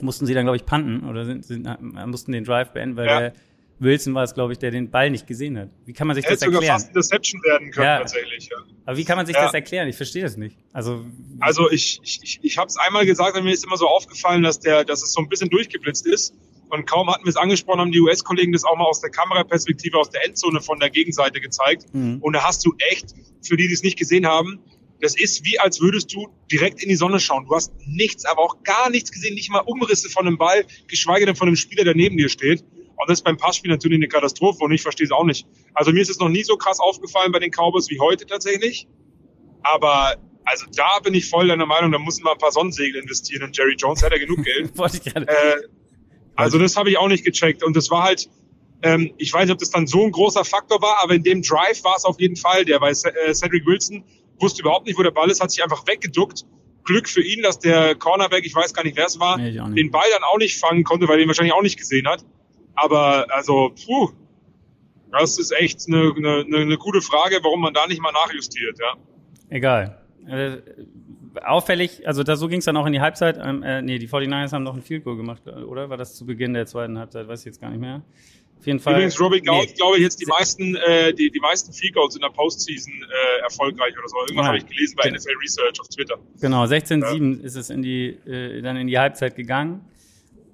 mussten 0.00 0.26
sie 0.26 0.34
dann, 0.34 0.44
glaube 0.44 0.56
ich, 0.56 0.66
panten 0.66 1.08
oder 1.08 1.24
sind, 1.24 1.44
sind, 1.44 1.68
mussten 2.06 2.32
den 2.32 2.44
Drive 2.44 2.72
beenden, 2.72 2.96
weil 2.96 3.06
ja. 3.06 3.20
der 3.20 3.32
Wilson 3.78 4.14
war 4.14 4.22
es, 4.22 4.32
glaube 4.32 4.52
ich, 4.52 4.58
der 4.58 4.70
den 4.70 4.90
Ball 4.90 5.10
nicht 5.10 5.26
gesehen 5.26 5.58
hat. 5.58 5.68
Wie 5.84 5.92
kann 5.92 6.06
man 6.06 6.16
sich 6.16 6.24
er 6.24 6.32
das 6.32 6.42
erklären? 6.42 6.62
sogar 6.62 6.74
fast 6.74 6.88
Interception 6.88 7.42
werden 7.42 7.70
können, 7.70 7.86
ja. 7.86 7.98
tatsächlich. 7.98 8.48
Ja. 8.50 8.56
Aber 8.86 8.96
wie 8.96 9.04
kann 9.04 9.16
man 9.16 9.26
sich 9.26 9.36
ja. 9.36 9.44
das 9.44 9.54
erklären? 9.54 9.88
Ich 9.88 9.96
verstehe 9.96 10.22
das 10.22 10.36
nicht. 10.36 10.56
Also, 10.72 11.04
also 11.40 11.70
ich, 11.70 12.00
ich, 12.02 12.20
ich, 12.22 12.40
ich 12.42 12.58
habe 12.58 12.68
es 12.68 12.76
einmal 12.78 13.04
gesagt, 13.04 13.36
und 13.36 13.44
mir 13.44 13.52
ist 13.52 13.64
immer 13.64 13.76
so 13.76 13.86
aufgefallen, 13.86 14.42
dass 14.42 14.60
der, 14.60 14.84
dass 14.84 15.02
es 15.02 15.12
so 15.12 15.20
ein 15.20 15.28
bisschen 15.28 15.50
durchgeblitzt 15.50 16.06
ist. 16.06 16.34
Und 16.68 16.86
kaum 16.86 17.08
hatten 17.10 17.24
wir 17.24 17.30
es 17.30 17.36
angesprochen, 17.36 17.80
haben 17.80 17.92
die 17.92 18.00
US-Kollegen 18.00 18.52
das 18.52 18.64
auch 18.64 18.76
mal 18.76 18.84
aus 18.84 19.00
der 19.00 19.10
Kameraperspektive, 19.10 19.98
aus 19.98 20.10
der 20.10 20.24
Endzone 20.24 20.60
von 20.60 20.80
der 20.80 20.90
Gegenseite 20.90 21.40
gezeigt. 21.40 21.86
Mhm. 21.92 22.18
Und 22.20 22.32
da 22.32 22.42
hast 22.42 22.64
du 22.66 22.74
echt, 22.90 23.14
für 23.42 23.56
die, 23.56 23.68
die 23.68 23.74
es 23.74 23.82
nicht 23.82 23.98
gesehen 23.98 24.26
haben, 24.26 24.58
das 25.00 25.16
ist 25.16 25.44
wie, 25.44 25.58
als 25.58 25.80
würdest 25.80 26.12
du 26.14 26.28
direkt 26.50 26.82
in 26.82 26.88
die 26.88 26.96
Sonne 26.96 27.20
schauen. 27.20 27.46
Du 27.46 27.54
hast 27.54 27.72
nichts, 27.86 28.24
aber 28.24 28.42
auch 28.42 28.62
gar 28.62 28.90
nichts 28.90 29.12
gesehen, 29.12 29.34
nicht 29.34 29.50
mal 29.50 29.60
Umrisse 29.60 30.08
von 30.08 30.26
einem 30.26 30.38
Ball, 30.38 30.64
geschweige 30.88 31.26
denn 31.26 31.36
von 31.36 31.48
einem 31.48 31.56
Spieler, 31.56 31.84
der 31.84 31.94
neben 31.94 32.16
dir 32.16 32.28
steht. 32.28 32.62
Und 32.62 33.10
das 33.10 33.18
ist 33.18 33.24
beim 33.24 33.36
Passspiel 33.36 33.70
natürlich 33.70 33.98
eine 33.98 34.08
Katastrophe 34.08 34.64
und 34.64 34.72
ich 34.72 34.80
verstehe 34.80 35.04
es 35.04 35.12
auch 35.12 35.24
nicht. 35.24 35.46
Also 35.74 35.92
mir 35.92 36.00
ist 36.00 36.08
es 36.08 36.18
noch 36.18 36.30
nie 36.30 36.42
so 36.42 36.56
krass 36.56 36.80
aufgefallen 36.80 37.30
bei 37.30 37.38
den 37.38 37.50
Cowboys 37.50 37.90
wie 37.90 38.00
heute 38.00 38.24
tatsächlich. 38.24 38.88
Aber 39.62 40.16
also 40.46 40.64
da 40.74 41.00
bin 41.00 41.12
ich 41.12 41.28
voll 41.28 41.48
deiner 41.48 41.66
Meinung, 41.66 41.92
da 41.92 41.98
muss 41.98 42.20
man 42.22 42.32
ein 42.32 42.38
paar 42.38 42.52
Sonnensegel 42.52 43.02
investieren 43.02 43.42
und 43.42 43.56
Jerry 43.56 43.74
Jones 43.76 44.02
hat 44.02 44.12
ja 44.12 44.18
genug 44.18 44.44
Geld. 44.44 44.76
Wollte 44.78 44.96
ich 44.96 45.12
gerade. 45.12 45.28
Äh, 45.28 45.62
also 46.36 46.58
das 46.58 46.76
habe 46.76 46.90
ich 46.90 46.98
auch 46.98 47.08
nicht 47.08 47.24
gecheckt. 47.24 47.64
Und 47.64 47.76
das 47.76 47.90
war 47.90 48.02
halt, 48.02 48.28
ähm, 48.82 49.12
ich 49.16 49.32
weiß 49.32 49.44
nicht, 49.44 49.52
ob 49.52 49.58
das 49.58 49.70
dann 49.70 49.86
so 49.86 50.04
ein 50.04 50.12
großer 50.12 50.44
Faktor 50.44 50.80
war, 50.82 51.02
aber 51.02 51.14
in 51.14 51.22
dem 51.22 51.42
Drive 51.42 51.82
war 51.82 51.96
es 51.96 52.04
auf 52.04 52.20
jeden 52.20 52.36
Fall 52.36 52.64
der, 52.64 52.80
weil 52.80 52.92
äh, 52.92 53.34
Cedric 53.34 53.66
Wilson 53.66 54.04
wusste 54.38 54.62
überhaupt 54.62 54.86
nicht, 54.86 54.98
wo 54.98 55.02
der 55.02 55.10
Ball 55.10 55.30
ist, 55.30 55.40
hat 55.40 55.50
sich 55.50 55.62
einfach 55.62 55.86
weggeduckt. 55.86 56.44
Glück 56.84 57.08
für 57.08 57.22
ihn, 57.22 57.42
dass 57.42 57.58
der 57.58 57.96
Cornerback, 57.96 58.46
ich 58.46 58.54
weiß 58.54 58.72
gar 58.72 58.84
nicht, 58.84 58.96
wer 58.96 59.06
es 59.06 59.18
war, 59.18 59.38
nee, 59.38 59.50
den 59.50 59.90
Ball 59.90 60.06
dann 60.12 60.22
auch 60.22 60.38
nicht 60.38 60.58
fangen 60.58 60.84
konnte, 60.84 61.08
weil 61.08 61.16
er 61.18 61.22
ihn 61.22 61.28
wahrscheinlich 61.28 61.54
auch 61.54 61.62
nicht 61.62 61.78
gesehen 61.78 62.06
hat. 62.06 62.24
Aber 62.74 63.26
also, 63.30 63.72
puh, 63.84 64.10
das 65.10 65.38
ist 65.38 65.50
echt 65.52 65.84
eine, 65.88 66.12
eine, 66.14 66.56
eine 66.56 66.76
gute 66.76 67.00
Frage, 67.00 67.38
warum 67.42 67.60
man 67.60 67.74
da 67.74 67.86
nicht 67.86 68.00
mal 68.00 68.12
nachjustiert, 68.12 68.78
ja. 68.78 68.94
Egal. 69.48 69.98
Äh, 71.36 71.44
auffällig, 71.44 72.06
also 72.06 72.22
da 72.22 72.36
so 72.36 72.48
ging 72.48 72.58
es 72.58 72.64
dann 72.64 72.76
auch 72.76 72.86
in 72.86 72.92
die 72.92 73.00
Halbzeit. 73.00 73.38
Ähm, 73.42 73.62
äh, 73.62 73.82
nee, 73.82 73.98
die 73.98 74.08
49ers 74.08 74.52
haben 74.52 74.62
noch 74.62 74.74
ein 74.74 74.82
Field 74.82 75.04
Goal 75.04 75.16
gemacht, 75.16 75.46
oder? 75.46 75.90
War 75.90 75.96
das 75.96 76.14
zu 76.14 76.26
Beginn 76.26 76.54
der 76.54 76.66
zweiten 76.66 76.98
Halbzeit? 76.98 77.28
Weiß 77.28 77.40
ich 77.40 77.46
jetzt 77.46 77.60
gar 77.60 77.70
nicht 77.70 77.80
mehr. 77.80 78.02
Auf 78.58 78.66
jeden 78.66 78.80
Fall. 78.80 78.94
Übrigens, 78.94 79.20
Robbie 79.20 79.42
Gould, 79.42 79.68
nee. 79.68 79.74
glaube 79.74 79.96
ich, 79.96 80.02
jetzt 80.02 80.20
die 80.20 80.26
meisten, 80.26 80.76
äh, 80.76 81.12
die, 81.12 81.30
die 81.30 81.40
meisten 81.40 81.72
Field 81.72 81.94
Goals 81.94 82.14
in 82.14 82.22
der 82.22 82.30
Postseason 82.30 82.92
äh, 82.92 83.42
erfolgreich 83.42 83.94
oder 83.98 84.08
so. 84.08 84.16
Irgendwas 84.20 84.44
ja. 84.44 84.46
habe 84.48 84.58
ich 84.58 84.66
gelesen 84.66 84.96
bei 84.96 85.10
NFL 85.10 85.36
Research 85.42 85.80
auf 85.80 85.88
Twitter. 85.88 86.18
Genau, 86.40 86.64
16-7 86.64 87.38
ja. 87.38 87.44
ist 87.44 87.56
es 87.56 87.70
in 87.70 87.82
die, 87.82 88.08
äh, 88.26 88.62
dann 88.62 88.76
in 88.76 88.86
die 88.86 88.98
Halbzeit 88.98 89.36
gegangen. 89.36 89.84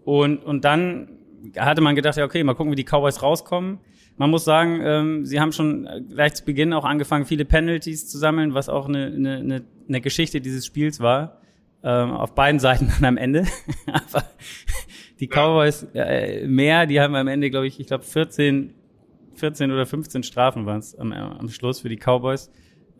Und, 0.04 0.44
und 0.44 0.64
dann 0.64 1.18
hatte 1.56 1.80
man 1.80 1.94
gedacht, 1.94 2.16
ja, 2.16 2.24
okay, 2.24 2.42
mal 2.42 2.54
gucken, 2.54 2.72
wie 2.72 2.76
die 2.76 2.84
Cowboys 2.84 3.22
rauskommen. 3.22 3.78
Man 4.16 4.30
muss 4.30 4.44
sagen, 4.44 4.80
ähm, 4.84 5.26
sie 5.26 5.40
haben 5.40 5.52
schon 5.52 5.88
gleich 6.10 6.34
zu 6.34 6.44
Beginn 6.44 6.72
auch 6.72 6.84
angefangen, 6.84 7.24
viele 7.24 7.44
Penalties 7.44 8.08
zu 8.08 8.18
sammeln, 8.18 8.54
was 8.54 8.68
auch 8.68 8.88
eine, 8.88 9.06
eine, 9.06 9.64
eine 9.88 10.00
Geschichte 10.00 10.40
dieses 10.40 10.66
Spiels 10.66 11.00
war. 11.00 11.38
Ähm, 11.84 12.12
auf 12.12 12.34
beiden 12.34 12.60
Seiten 12.60 12.92
dann 13.00 13.04
am 13.04 13.16
Ende. 13.16 13.46
Aber 13.86 14.24
die 15.18 15.26
Cowboys 15.26 15.86
äh, 15.94 16.46
mehr, 16.46 16.86
die 16.86 17.00
haben 17.00 17.14
am 17.14 17.26
Ende, 17.26 17.50
glaube 17.50 17.66
ich, 17.66 17.80
ich 17.80 17.86
glaube 17.86 18.04
14, 18.04 18.74
14 19.34 19.72
oder 19.72 19.86
15 19.86 20.22
Strafen 20.22 20.66
waren 20.66 20.78
es 20.78 20.94
am, 20.94 21.12
am 21.12 21.48
Schluss 21.48 21.80
für 21.80 21.88
die 21.88 21.96
Cowboys. 21.96 22.50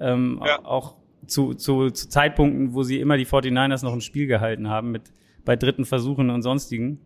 Ähm, 0.01 0.41
ja. 0.45 0.65
Auch 0.65 0.97
zu, 1.27 1.55
zu, 1.55 1.91
zu 1.91 2.09
Zeitpunkten, 2.09 2.75
wo 2.75 2.83
sie 2.83 3.01
immer 3.01 3.17
die 3.17 3.27
49ers 3.27 3.85
noch 3.85 3.93
ein 3.93 4.01
Spiel 4.01 4.27
gehalten 4.27 4.69
haben, 4.69 4.91
mit 4.91 5.13
bei 5.45 5.57
dritten 5.57 5.85
Versuchen 5.85 6.31
und 6.31 6.43
sonstigen. 6.43 7.01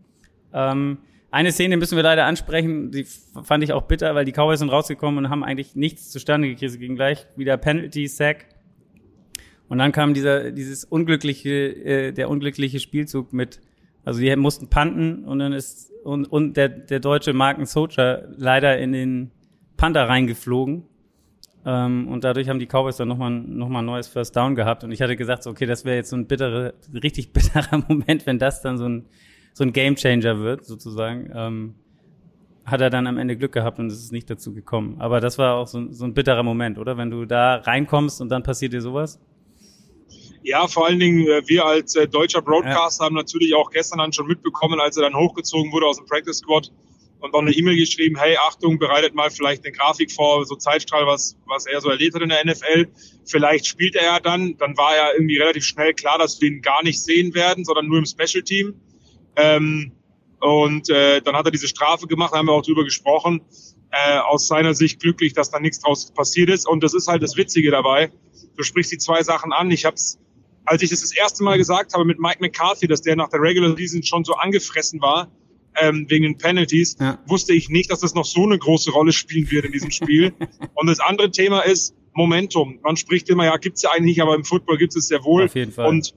Ähm, 0.53 0.99
eine 1.31 1.53
Szene 1.53 1.77
müssen 1.77 1.97
wir 1.97 2.03
leider 2.03 2.25
ansprechen, 2.25 2.91
die 2.91 3.05
fand 3.43 3.65
ich 3.65 3.73
auch 3.73 3.83
bitter, 3.83 4.15
weil 4.15 4.25
die 4.25 4.33
Cowboys 4.33 4.61
sind 4.61 4.71
rausgekommen 4.71 5.25
und 5.25 5.31
haben 5.31 5.45
eigentlich 5.45 5.75
nichts 5.75 6.11
zustande 6.11 6.49
gekriegt. 6.49 6.73
Sie 6.73 6.79
gingen 6.79 6.97
gleich 6.97 7.27
wieder 7.37 7.57
Penalty, 7.57 8.07
Sack. 8.07 8.47
Und 9.69 9.79
dann 9.79 9.93
kam 9.93 10.15
dieser, 10.15 10.53
dieses 10.53 10.85
unglückliche, 10.85 11.51
äh, 11.51 12.13
der 12.13 12.31
unglückliche 12.31 12.79
Spielzug 12.79 13.33
mit 13.33 13.61
also 14.07 14.21
die 14.21 14.35
mussten 14.37 14.69
panten 14.69 15.25
und 15.25 15.41
dann 15.41 15.53
ist 15.53 15.91
und, 16.05 16.27
und 16.27 16.57
der, 16.57 16.69
der 16.69 17.01
deutsche 17.01 17.33
Marken 17.33 17.67
Socha 17.67 18.23
leider 18.37 18.79
in 18.79 18.93
den 18.93 19.33
Panther 19.77 20.09
reingeflogen. 20.09 20.85
Ähm, 21.65 22.07
und 22.07 22.23
dadurch 22.23 22.49
haben 22.49 22.61
die 22.61 22.67
Cowboys 22.67 22.97
dann 22.97 23.09
nochmal 23.09 23.33
noch 23.33 23.69
mal 23.69 23.81
ein 23.81 23.85
neues 23.85 24.07
First 24.07 24.37
Down 24.37 24.55
gehabt. 24.55 24.85
Und 24.85 24.93
ich 24.93 25.03
hatte 25.03 25.17
gesagt, 25.17 25.43
so, 25.43 25.51
okay, 25.51 25.67
das 25.67 25.85
wäre 25.85 25.97
jetzt 25.97 26.11
so 26.11 26.17
ein 26.17 26.29
bitterer, 26.29 26.73
richtig 26.95 27.33
bitterer 27.33 27.83
Moment, 27.89 28.27
wenn 28.27 28.39
das 28.39 28.63
dann 28.63 28.79
so 28.79 28.89
ein, 28.89 29.07
so 29.57 29.65
ein 29.65 29.73
Game 29.73 29.97
Changer 29.97 30.41
wird, 30.41 30.67
sozusagen. 30.67 31.31
Ähm, 31.35 31.75
hat 32.67 32.83
er 32.83 32.91
dann 32.91 33.07
am 33.07 33.17
Ende 33.17 33.39
Glück 33.39 33.53
gehabt 33.53 33.79
und 33.79 33.87
es 33.87 34.01
ist 34.01 34.13
nicht 34.13 34.29
dazu 34.29 34.53
gekommen. 34.53 34.97
Aber 34.99 35.21
das 35.21 35.39
war 35.39 35.55
auch 35.55 35.67
so, 35.67 35.91
so 35.93 36.05
ein 36.05 36.13
bitterer 36.13 36.43
Moment, 36.43 36.77
oder? 36.77 36.99
Wenn 36.99 37.11
du 37.11 37.25
da 37.25 37.55
reinkommst 37.55 38.21
und 38.21 38.29
dann 38.29 38.43
passiert 38.43 38.75
dir 38.75 38.83
sowas? 38.83 39.19
Ja, 40.43 40.67
vor 40.67 40.87
allen 40.87 40.99
Dingen 40.99 41.27
äh, 41.27 41.41
wir 41.47 41.65
als 41.65 41.95
äh, 41.95 42.07
deutscher 42.07 42.43
Broadcaster 42.43 43.05
ja. 43.05 43.07
haben 43.07 43.15
natürlich 43.15 43.55
auch 43.55 43.71
gestern 43.71 43.99
dann 44.01 44.13
schon 44.13 44.27
mitbekommen, 44.27 44.79
als 44.79 44.99
er 44.99 45.05
dann 45.05 45.17
hochgezogen 45.17 45.73
wurde 45.73 45.87
aus 45.87 45.97
dem 45.97 46.05
Practice 46.05 46.37
Squad 46.37 46.71
und 47.21 47.33
auch 47.33 47.41
eine 47.41 47.53
E-Mail 47.53 47.77
geschrieben, 47.77 48.19
hey, 48.19 48.37
Achtung, 48.47 48.79
bereitet 48.79 49.15
mal 49.15 49.31
vielleicht 49.31 49.65
eine 49.65 49.73
Grafik 49.73 50.13
vor, 50.13 50.45
so 50.45 50.55
Zeitstrahl, 50.57 51.07
was, 51.07 51.39
was 51.47 51.65
er 51.65 51.81
so 51.81 51.89
erlebt 51.89 52.15
hat 52.15 52.21
in 52.21 52.29
der 52.29 52.45
NFL. 52.45 52.89
Vielleicht 53.25 53.67
spielt 53.67 53.97
er 53.97 54.05
ja 54.05 54.21
dann. 54.21 54.59
Dann 54.59 54.77
war 54.77 54.95
ja 54.95 55.13
irgendwie 55.15 55.39
relativ 55.39 55.65
schnell 55.65 55.95
klar, 55.95 56.19
dass 56.19 56.43
wir 56.43 56.51
ihn 56.51 56.61
gar 56.61 56.85
nicht 56.85 57.03
sehen 57.03 57.35
werden, 57.35 57.65
sondern 57.65 57.87
nur 57.87 57.99
im 57.99 58.05
Special 58.05 58.43
Team. 58.43 58.75
Ähm, 59.37 59.93
und 60.41 60.91
äh, 60.91 61.21
dann 61.23 61.35
hat 61.35 61.47
er 61.47 61.51
diese 61.51 61.69
Strafe 61.69 62.07
gemacht, 62.07 62.33
da 62.33 62.39
haben 62.39 62.47
wir 62.47 62.53
auch 62.53 62.63
drüber 62.63 62.85
gesprochen. 62.85 63.41
Äh, 63.91 64.19
aus 64.19 64.49
seiner 64.49 64.75
Sicht 64.75 65.01
glücklich, 65.01 65.33
dass 65.33 65.51
da 65.51 65.61
nichts 65.61 65.81
draus 65.81 66.13
passiert 66.13 66.51
ist. 66.51 66.69
Und 66.69 66.83
das 66.83 66.93
ist 66.93 67.09
halt 67.09 67.23
das 67.23 67.37
Witzige 67.37 67.71
dabei. 67.71 68.11
Du 68.57 68.63
sprichst 68.63 68.93
die 68.93 68.99
zwei 68.99 69.23
Sachen 69.23 69.53
an. 69.53 69.71
Ich 69.71 69.85
habe 69.85 69.95
es 69.95 70.19
als 70.67 70.83
ich 70.83 70.91
das 70.91 71.01
das 71.01 71.17
erste 71.17 71.43
Mal 71.45 71.57
gesagt 71.57 71.95
habe 71.95 72.05
mit 72.05 72.19
Mike 72.19 72.39
McCarthy, 72.41 72.87
dass 72.87 73.01
der 73.01 73.17
nach 73.17 73.29
der 73.29 73.41
Regular 73.41 73.75
Season 73.77 74.03
schon 74.03 74.25
so 74.25 74.35
angefressen 74.35 75.01
war, 75.01 75.31
ähm, 75.81 76.07
wegen 76.09 76.25
den 76.25 76.39
Penalties, 76.39 76.97
ja. 76.99 77.19
wusste 77.27 77.53
ich 77.53 77.69
nicht, 77.69 77.91
dass 77.91 78.01
das 78.01 78.15
noch 78.15 78.25
so 78.25 78.45
eine 78.45 78.59
große 78.59 78.91
Rolle 78.91 79.13
spielen 79.13 79.51
wird 79.51 79.65
in 79.65 79.73
diesem 79.73 79.91
Spiel. 79.91 80.33
Und 80.75 80.87
das 80.89 81.01
andere 81.01 81.31
Thema 81.31 81.61
ist 81.61 81.95
Momentum. 82.15 82.79
Man 82.83 82.97
spricht 82.97 83.29
immer, 83.29 83.45
ja, 83.45 83.57
gibt's 83.59 83.83
ja 83.83 83.91
eigentlich 83.91 84.17
nicht, 84.17 84.23
aber 84.23 84.35
im 84.35 84.45
Football 84.45 84.79
gibt 84.79 84.97
es 84.97 85.09
sehr 85.09 85.23
wohl. 85.25 85.45
Auf 85.45 85.55
jeden 85.55 85.73
Fall. 85.73 85.89
Und 85.89 86.15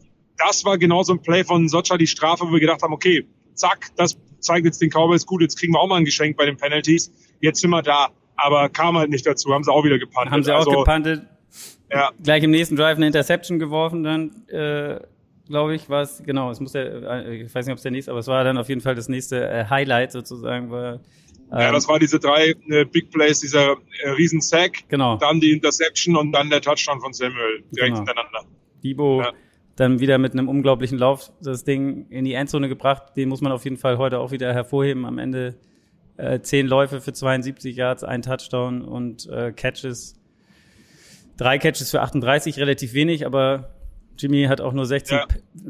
das 0.47 0.65
war 0.65 0.77
genau 0.77 1.03
so 1.03 1.13
ein 1.13 1.21
Play 1.21 1.43
von 1.43 1.67
Socha, 1.69 1.97
die 1.97 2.07
Strafe, 2.07 2.45
wo 2.47 2.51
wir 2.51 2.59
gedacht 2.59 2.81
haben, 2.81 2.93
okay, 2.93 3.25
zack, 3.53 3.87
das 3.95 4.17
zeigt 4.39 4.65
jetzt 4.65 4.81
den 4.81 4.89
Cowboys 4.89 5.25
gut, 5.25 5.41
jetzt 5.41 5.59
kriegen 5.59 5.73
wir 5.73 5.79
auch 5.79 5.87
mal 5.87 5.97
ein 5.97 6.05
Geschenk 6.05 6.37
bei 6.37 6.45
den 6.45 6.57
Penalties. 6.57 7.11
Jetzt 7.41 7.61
sind 7.61 7.69
wir 7.71 7.81
da. 7.81 8.09
Aber 8.35 8.69
kam 8.69 8.97
halt 8.97 9.09
nicht 9.09 9.27
dazu, 9.27 9.53
haben 9.53 9.65
sie 9.65 9.71
auch 9.71 9.83
wieder 9.83 9.99
gepantet. 9.99 10.31
Haben 10.31 10.43
sie 10.43 10.53
auch 10.53 10.59
also, 10.59 10.71
gepantet 10.71 11.23
ja. 11.91 12.11
Gleich 12.21 12.43
im 12.43 12.51
nächsten 12.51 12.75
Drive 12.75 12.97
eine 12.97 13.07
Interception 13.07 13.59
geworfen, 13.59 14.03
dann, 14.03 14.47
äh, 14.47 14.99
glaube 15.47 15.75
ich, 15.75 15.89
war 15.89 16.03
es, 16.03 16.21
genau, 16.23 16.51
es 16.51 16.59
muss 16.59 16.73
der, 16.73 17.25
äh, 17.25 17.43
ich 17.43 17.53
weiß 17.53 17.65
nicht, 17.65 17.73
ob 17.73 17.77
es 17.77 17.83
der 17.83 17.91
nächste, 17.91 18.11
aber 18.11 18.19
es 18.19 18.27
war 18.27 18.43
dann 18.43 18.57
auf 18.57 18.69
jeden 18.69 18.81
Fall 18.81 18.95
das 18.95 19.09
nächste 19.09 19.49
äh, 19.49 19.65
Highlight 19.65 20.11
sozusagen. 20.11 20.69
War, 20.69 20.93
ähm, 21.51 21.59
ja, 21.59 21.71
das 21.71 21.87
war 21.87 21.97
diese 21.99 22.19
drei 22.19 22.53
äh, 22.69 22.85
Big 22.85 23.09
Plays, 23.11 23.39
dieser 23.39 23.77
äh, 24.03 24.09
riesen 24.09 24.41
Sack, 24.41 24.87
genau. 24.87 25.17
dann 25.17 25.39
die 25.39 25.51
Interception 25.51 26.15
und 26.15 26.31
dann 26.31 26.49
der 26.49 26.61
Touchdown 26.61 27.01
von 27.01 27.13
Samuel 27.13 27.63
direkt 27.71 27.95
genau. 27.95 27.97
hintereinander. 27.97 28.45
Debo 28.83 29.21
ja. 29.21 29.33
Dann 29.79 29.99
wieder 29.99 30.17
mit 30.17 30.33
einem 30.33 30.49
unglaublichen 30.49 30.97
Lauf 30.97 31.31
das 31.41 31.63
Ding 31.63 32.07
in 32.09 32.25
die 32.25 32.33
Endzone 32.33 32.67
gebracht. 32.67 33.15
Den 33.15 33.29
muss 33.29 33.41
man 33.41 33.51
auf 33.51 33.63
jeden 33.63 33.77
Fall 33.77 33.97
heute 33.97 34.19
auch 34.19 34.31
wieder 34.31 34.53
hervorheben. 34.53 35.05
Am 35.05 35.17
Ende 35.17 35.55
äh, 36.17 36.41
zehn 36.41 36.67
Läufe 36.67 37.01
für 37.01 37.13
72 37.13 37.75
Yards, 37.75 38.03
ein 38.03 38.21
Touchdown 38.21 38.81
und 38.81 39.27
äh, 39.29 39.51
Catches 39.51 40.19
Drei 41.39 41.57
Catches 41.57 41.89
für 41.89 42.01
38, 42.01 42.57
relativ 42.57 42.91
wenig, 42.91 43.25
aber 43.25 43.73
Jimmy 44.17 44.43
hat 44.43 44.59
auch 44.59 44.73
nur 44.73 44.85
16, 44.85 45.17
ja. 45.17 45.27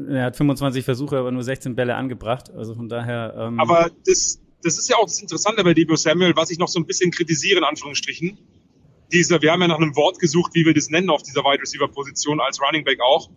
er 0.08 0.24
hat 0.24 0.36
25 0.36 0.84
Versuche, 0.84 1.16
aber 1.16 1.30
nur 1.30 1.44
16 1.44 1.76
Bälle 1.76 1.94
angebracht. 1.94 2.50
Also 2.50 2.74
von 2.74 2.88
daher. 2.88 3.36
Ähm 3.38 3.60
aber 3.60 3.88
das, 4.04 4.40
das 4.64 4.78
ist 4.78 4.88
ja 4.90 4.96
auch 4.96 5.04
das 5.04 5.20
Interessante 5.20 5.62
bei 5.62 5.72
Debo 5.72 5.94
Samuel, 5.94 6.34
was 6.34 6.50
ich 6.50 6.58
noch 6.58 6.66
so 6.66 6.80
ein 6.80 6.86
bisschen 6.86 7.12
kritisiere, 7.12 7.58
in 7.58 7.64
Anführungsstrichen. 7.64 8.36
Dieser, 9.12 9.40
wir 9.42 9.52
haben 9.52 9.60
ja 9.60 9.68
nach 9.68 9.76
einem 9.76 9.94
Wort 9.94 10.18
gesucht, 10.18 10.56
wie 10.56 10.66
wir 10.66 10.74
das 10.74 10.90
nennen 10.90 11.08
auf 11.08 11.22
dieser 11.22 11.42
Wide 11.42 11.62
Receiver 11.62 11.86
Position 11.86 12.40
als 12.40 12.60
Running 12.60 12.84
Back 12.84 12.98
auch. 13.00 13.30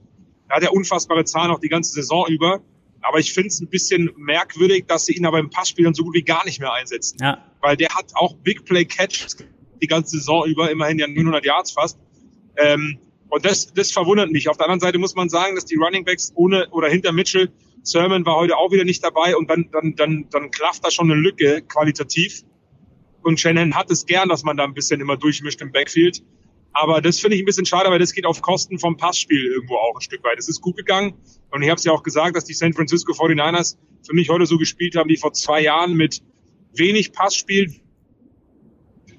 Er 0.53 0.57
hat 0.57 0.63
ja 0.63 0.69
unfassbare 0.69 1.25
Zahlen 1.25 1.49
auch 1.49 1.59
die 1.59 1.67
ganze 1.67 1.93
Saison 1.93 2.27
über. 2.27 2.61
Aber 3.01 3.17
ich 3.17 3.33
finde 3.33 3.47
es 3.47 3.59
ein 3.59 3.69
bisschen 3.69 4.11
merkwürdig, 4.15 4.85
dass 4.87 5.05
sie 5.05 5.13
ihn 5.13 5.25
aber 5.25 5.39
im 5.39 5.49
Passspiel 5.49 5.83
dann 5.83 5.95
so 5.95 6.03
gut 6.03 6.13
wie 6.13 6.21
gar 6.21 6.45
nicht 6.45 6.59
mehr 6.59 6.71
einsetzen. 6.71 7.17
Ja. 7.19 7.43
Weil 7.59 7.75
der 7.75 7.89
hat 7.89 8.11
auch 8.13 8.35
Big 8.35 8.63
Play 8.63 8.85
Catches 8.85 9.35
die 9.81 9.87
ganze 9.87 10.17
Saison 10.17 10.45
über, 10.45 10.69
immerhin 10.69 10.99
ja 10.99 11.07
900 11.07 11.43
Yards 11.43 11.71
fast. 11.71 11.97
Ähm, 12.57 12.99
und 13.29 13.45
das, 13.45 13.73
das 13.73 13.91
verwundert 13.91 14.29
mich. 14.29 14.47
Auf 14.47 14.57
der 14.57 14.67
anderen 14.67 14.79
Seite 14.79 14.99
muss 14.99 15.15
man 15.15 15.27
sagen, 15.27 15.55
dass 15.55 15.65
die 15.65 15.75
Running 15.75 16.05
Backs 16.05 16.31
ohne 16.35 16.69
oder 16.69 16.87
hinter 16.87 17.13
Mitchell, 17.13 17.51
Sermon 17.81 18.23
war 18.23 18.35
heute 18.35 18.55
auch 18.55 18.71
wieder 18.71 18.83
nicht 18.83 19.03
dabei 19.03 19.35
und 19.35 19.49
dann, 19.49 19.69
dann, 19.71 19.95
dann, 19.95 20.27
dann 20.29 20.51
klafft 20.51 20.85
da 20.85 20.91
schon 20.91 21.11
eine 21.11 21.19
Lücke 21.19 21.63
qualitativ. 21.63 22.43
Und 23.23 23.39
Shannon 23.39 23.73
hat 23.73 23.89
es 23.89 24.05
gern, 24.05 24.29
dass 24.29 24.43
man 24.43 24.55
da 24.55 24.65
ein 24.65 24.75
bisschen 24.75 25.01
immer 25.01 25.17
durchmischt 25.17 25.61
im 25.61 25.71
Backfield. 25.71 26.21
Aber 26.73 27.01
das 27.01 27.19
finde 27.19 27.35
ich 27.35 27.43
ein 27.43 27.45
bisschen 27.45 27.65
schade, 27.65 27.89
weil 27.89 27.99
das 27.99 28.13
geht 28.13 28.25
auf 28.25 28.41
Kosten 28.41 28.79
vom 28.79 28.97
Passspiel 28.97 29.45
irgendwo 29.45 29.75
auch 29.75 29.95
ein 29.95 30.01
Stück 30.01 30.23
weit. 30.23 30.39
Es 30.39 30.49
ist 30.49 30.61
gut 30.61 30.75
gegangen. 30.75 31.13
Und 31.51 31.61
ich 31.61 31.69
habe 31.69 31.77
es 31.77 31.83
ja 31.83 31.91
auch 31.91 32.03
gesagt, 32.03 32.35
dass 32.35 32.45
die 32.45 32.53
San 32.53 32.73
Francisco 32.73 33.13
49ers 33.13 33.77
für 34.05 34.15
mich 34.15 34.29
heute 34.29 34.45
so 34.45 34.57
gespielt 34.57 34.95
haben 34.95 35.09
wie 35.09 35.17
vor 35.17 35.33
zwei 35.33 35.61
Jahren 35.61 35.93
mit 35.93 36.21
wenig 36.75 37.13
Passspiel, 37.13 37.73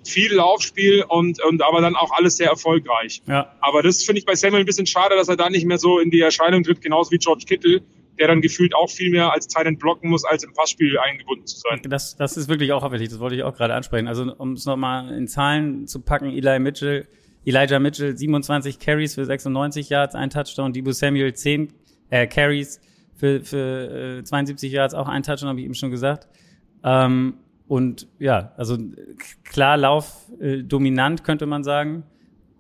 viel 0.05 0.35
Laufspiel 0.35 1.05
und, 1.09 1.43
und 1.43 1.63
aber 1.63 1.81
dann 1.81 1.97
auch 1.97 2.11
alles 2.13 2.37
sehr 2.37 2.49
erfolgreich. 2.49 3.23
Ja. 3.27 3.55
Aber 3.61 3.83
das 3.83 4.03
finde 4.03 4.19
ich 4.19 4.27
bei 4.27 4.35
Samuel 4.35 4.61
ein 4.61 4.67
bisschen 4.67 4.87
schade, 4.87 5.15
dass 5.17 5.29
er 5.29 5.37
da 5.37 5.49
nicht 5.49 5.65
mehr 5.65 5.79
so 5.79 5.99
in 5.99 6.11
die 6.11 6.21
Erscheinung 6.21 6.63
tritt, 6.63 6.83
genauso 6.83 7.11
wie 7.13 7.19
George 7.19 7.45
Kittle, 7.47 7.83
der 8.19 8.29
dann 8.29 8.41
gefühlt 8.41 8.75
auch 8.75 8.91
viel 8.91 9.11
mehr 9.11 9.33
als 9.33 9.47
Titan 9.47 9.79
blocken 9.79 10.11
muss, 10.11 10.25
als 10.25 10.45
im 10.45 10.53
Passspiel 10.53 10.99
eingebunden 10.99 11.47
zu 11.47 11.59
sein. 11.59 11.81
Das, 11.85 12.17
das 12.17 12.37
ist 12.37 12.49
wirklich 12.49 12.73
auch 12.73 12.83
auffällig, 12.83 13.09
das 13.09 13.19
wollte 13.19 13.37
ich 13.37 13.43
auch 13.43 13.57
gerade 13.57 13.75
ansprechen. 13.75 14.09
Also 14.09 14.33
um 14.37 14.53
es 14.53 14.67
nochmal 14.67 15.17
in 15.17 15.27
Zahlen 15.27 15.87
zu 15.87 16.01
packen, 16.01 16.31
Eli 16.31 16.59
Mitchell, 16.59 17.09
Elijah 17.45 17.79
Mitchell 17.79 18.17
27 18.17 18.79
Carries 18.79 19.15
für 19.15 19.25
96 19.25 19.89
Yards, 19.89 20.15
ein 20.15 20.31
Touchdown, 20.31 20.73
Debo 20.73 20.93
Samuel 20.93 21.33
10 21.35 21.73
äh, 22.11 22.27
Carries 22.27 22.81
für, 23.15 23.41
für 23.43 24.19
äh, 24.19 24.25
72 24.25 24.73
Yards, 24.73 24.95
auch 24.95 25.09
ein 25.09 25.23
Touchdown, 25.23 25.51
habe 25.51 25.61
ich 25.61 25.67
eben 25.67 25.75
schon 25.75 25.91
gesagt. 25.91 26.29
Ähm, 26.83 27.35
und 27.67 28.09
ja, 28.19 28.53
also 28.57 28.77
klar 29.45 29.77
Lauf 29.77 30.31
äh, 30.41 30.63
dominant 30.63 31.25
könnte 31.25 31.47
man 31.47 31.65
sagen. 31.65 32.05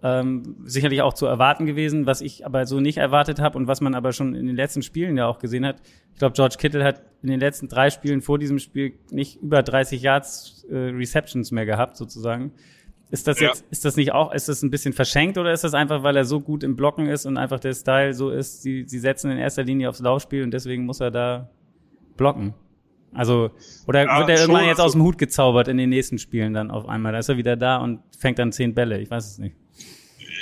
Ähm, 0.02 0.56
sicherlich 0.64 1.00
auch 1.00 1.14
zu 1.14 1.24
erwarten 1.24 1.64
gewesen, 1.64 2.04
was 2.04 2.20
ich 2.20 2.44
aber 2.44 2.66
so 2.66 2.78
nicht 2.78 2.98
erwartet 2.98 3.38
habe 3.38 3.56
und 3.56 3.68
was 3.68 3.80
man 3.80 3.94
aber 3.94 4.12
schon 4.12 4.34
in 4.34 4.46
den 4.46 4.54
letzten 4.54 4.82
Spielen 4.82 5.16
ja 5.16 5.26
auch 5.26 5.38
gesehen 5.38 5.64
hat. 5.64 5.80
Ich 6.12 6.18
glaube, 6.18 6.34
George 6.34 6.56
Kittle 6.58 6.84
hat 6.84 7.00
in 7.22 7.30
den 7.30 7.40
letzten 7.40 7.68
drei 7.68 7.88
Spielen 7.88 8.20
vor 8.20 8.38
diesem 8.38 8.58
Spiel 8.58 8.98
nicht 9.10 9.40
über 9.40 9.62
30 9.62 10.02
Yards 10.02 10.66
äh, 10.68 10.76
Receptions 10.76 11.52
mehr 11.52 11.64
gehabt, 11.64 11.96
sozusagen. 11.96 12.52
Ist 13.10 13.28
das 13.28 13.38
ja. 13.38 13.48
jetzt, 13.48 13.64
ist 13.70 13.84
das 13.84 13.96
nicht 13.96 14.12
auch, 14.12 14.32
ist 14.32 14.48
das 14.48 14.62
ein 14.62 14.70
bisschen 14.70 14.92
verschenkt 14.92 15.38
oder 15.38 15.52
ist 15.52 15.62
das 15.62 15.74
einfach, 15.74 16.02
weil 16.02 16.16
er 16.16 16.24
so 16.24 16.40
gut 16.40 16.64
im 16.64 16.74
Blocken 16.74 17.06
ist 17.06 17.26
und 17.26 17.36
einfach 17.36 17.60
der 17.60 17.74
Style 17.74 18.14
so 18.14 18.30
ist, 18.30 18.62
sie, 18.62 18.84
sie 18.86 18.98
setzen 18.98 19.30
in 19.30 19.38
erster 19.38 19.62
Linie 19.62 19.88
aufs 19.88 20.00
Laufspiel 20.00 20.42
und 20.42 20.50
deswegen 20.50 20.84
muss 20.84 21.00
er 21.00 21.10
da 21.10 21.50
blocken? 22.16 22.54
Also, 23.12 23.52
oder 23.86 24.04
ja, 24.04 24.18
wird 24.18 24.30
er 24.30 24.40
irgendwann 24.40 24.64
jetzt 24.64 24.80
aus 24.80 24.92
dem 24.92 25.02
Hut 25.02 25.18
gezaubert 25.18 25.68
in 25.68 25.76
den 25.76 25.90
nächsten 25.90 26.18
Spielen 26.18 26.52
dann 26.52 26.70
auf 26.70 26.88
einmal? 26.88 27.12
Da 27.12 27.18
ist 27.18 27.28
er 27.28 27.36
wieder 27.36 27.56
da 27.56 27.76
und 27.76 28.00
fängt 28.18 28.40
dann 28.40 28.50
zehn 28.50 28.74
Bälle. 28.74 29.00
Ich 29.00 29.10
weiß 29.10 29.30
es 29.30 29.38
nicht. 29.38 29.54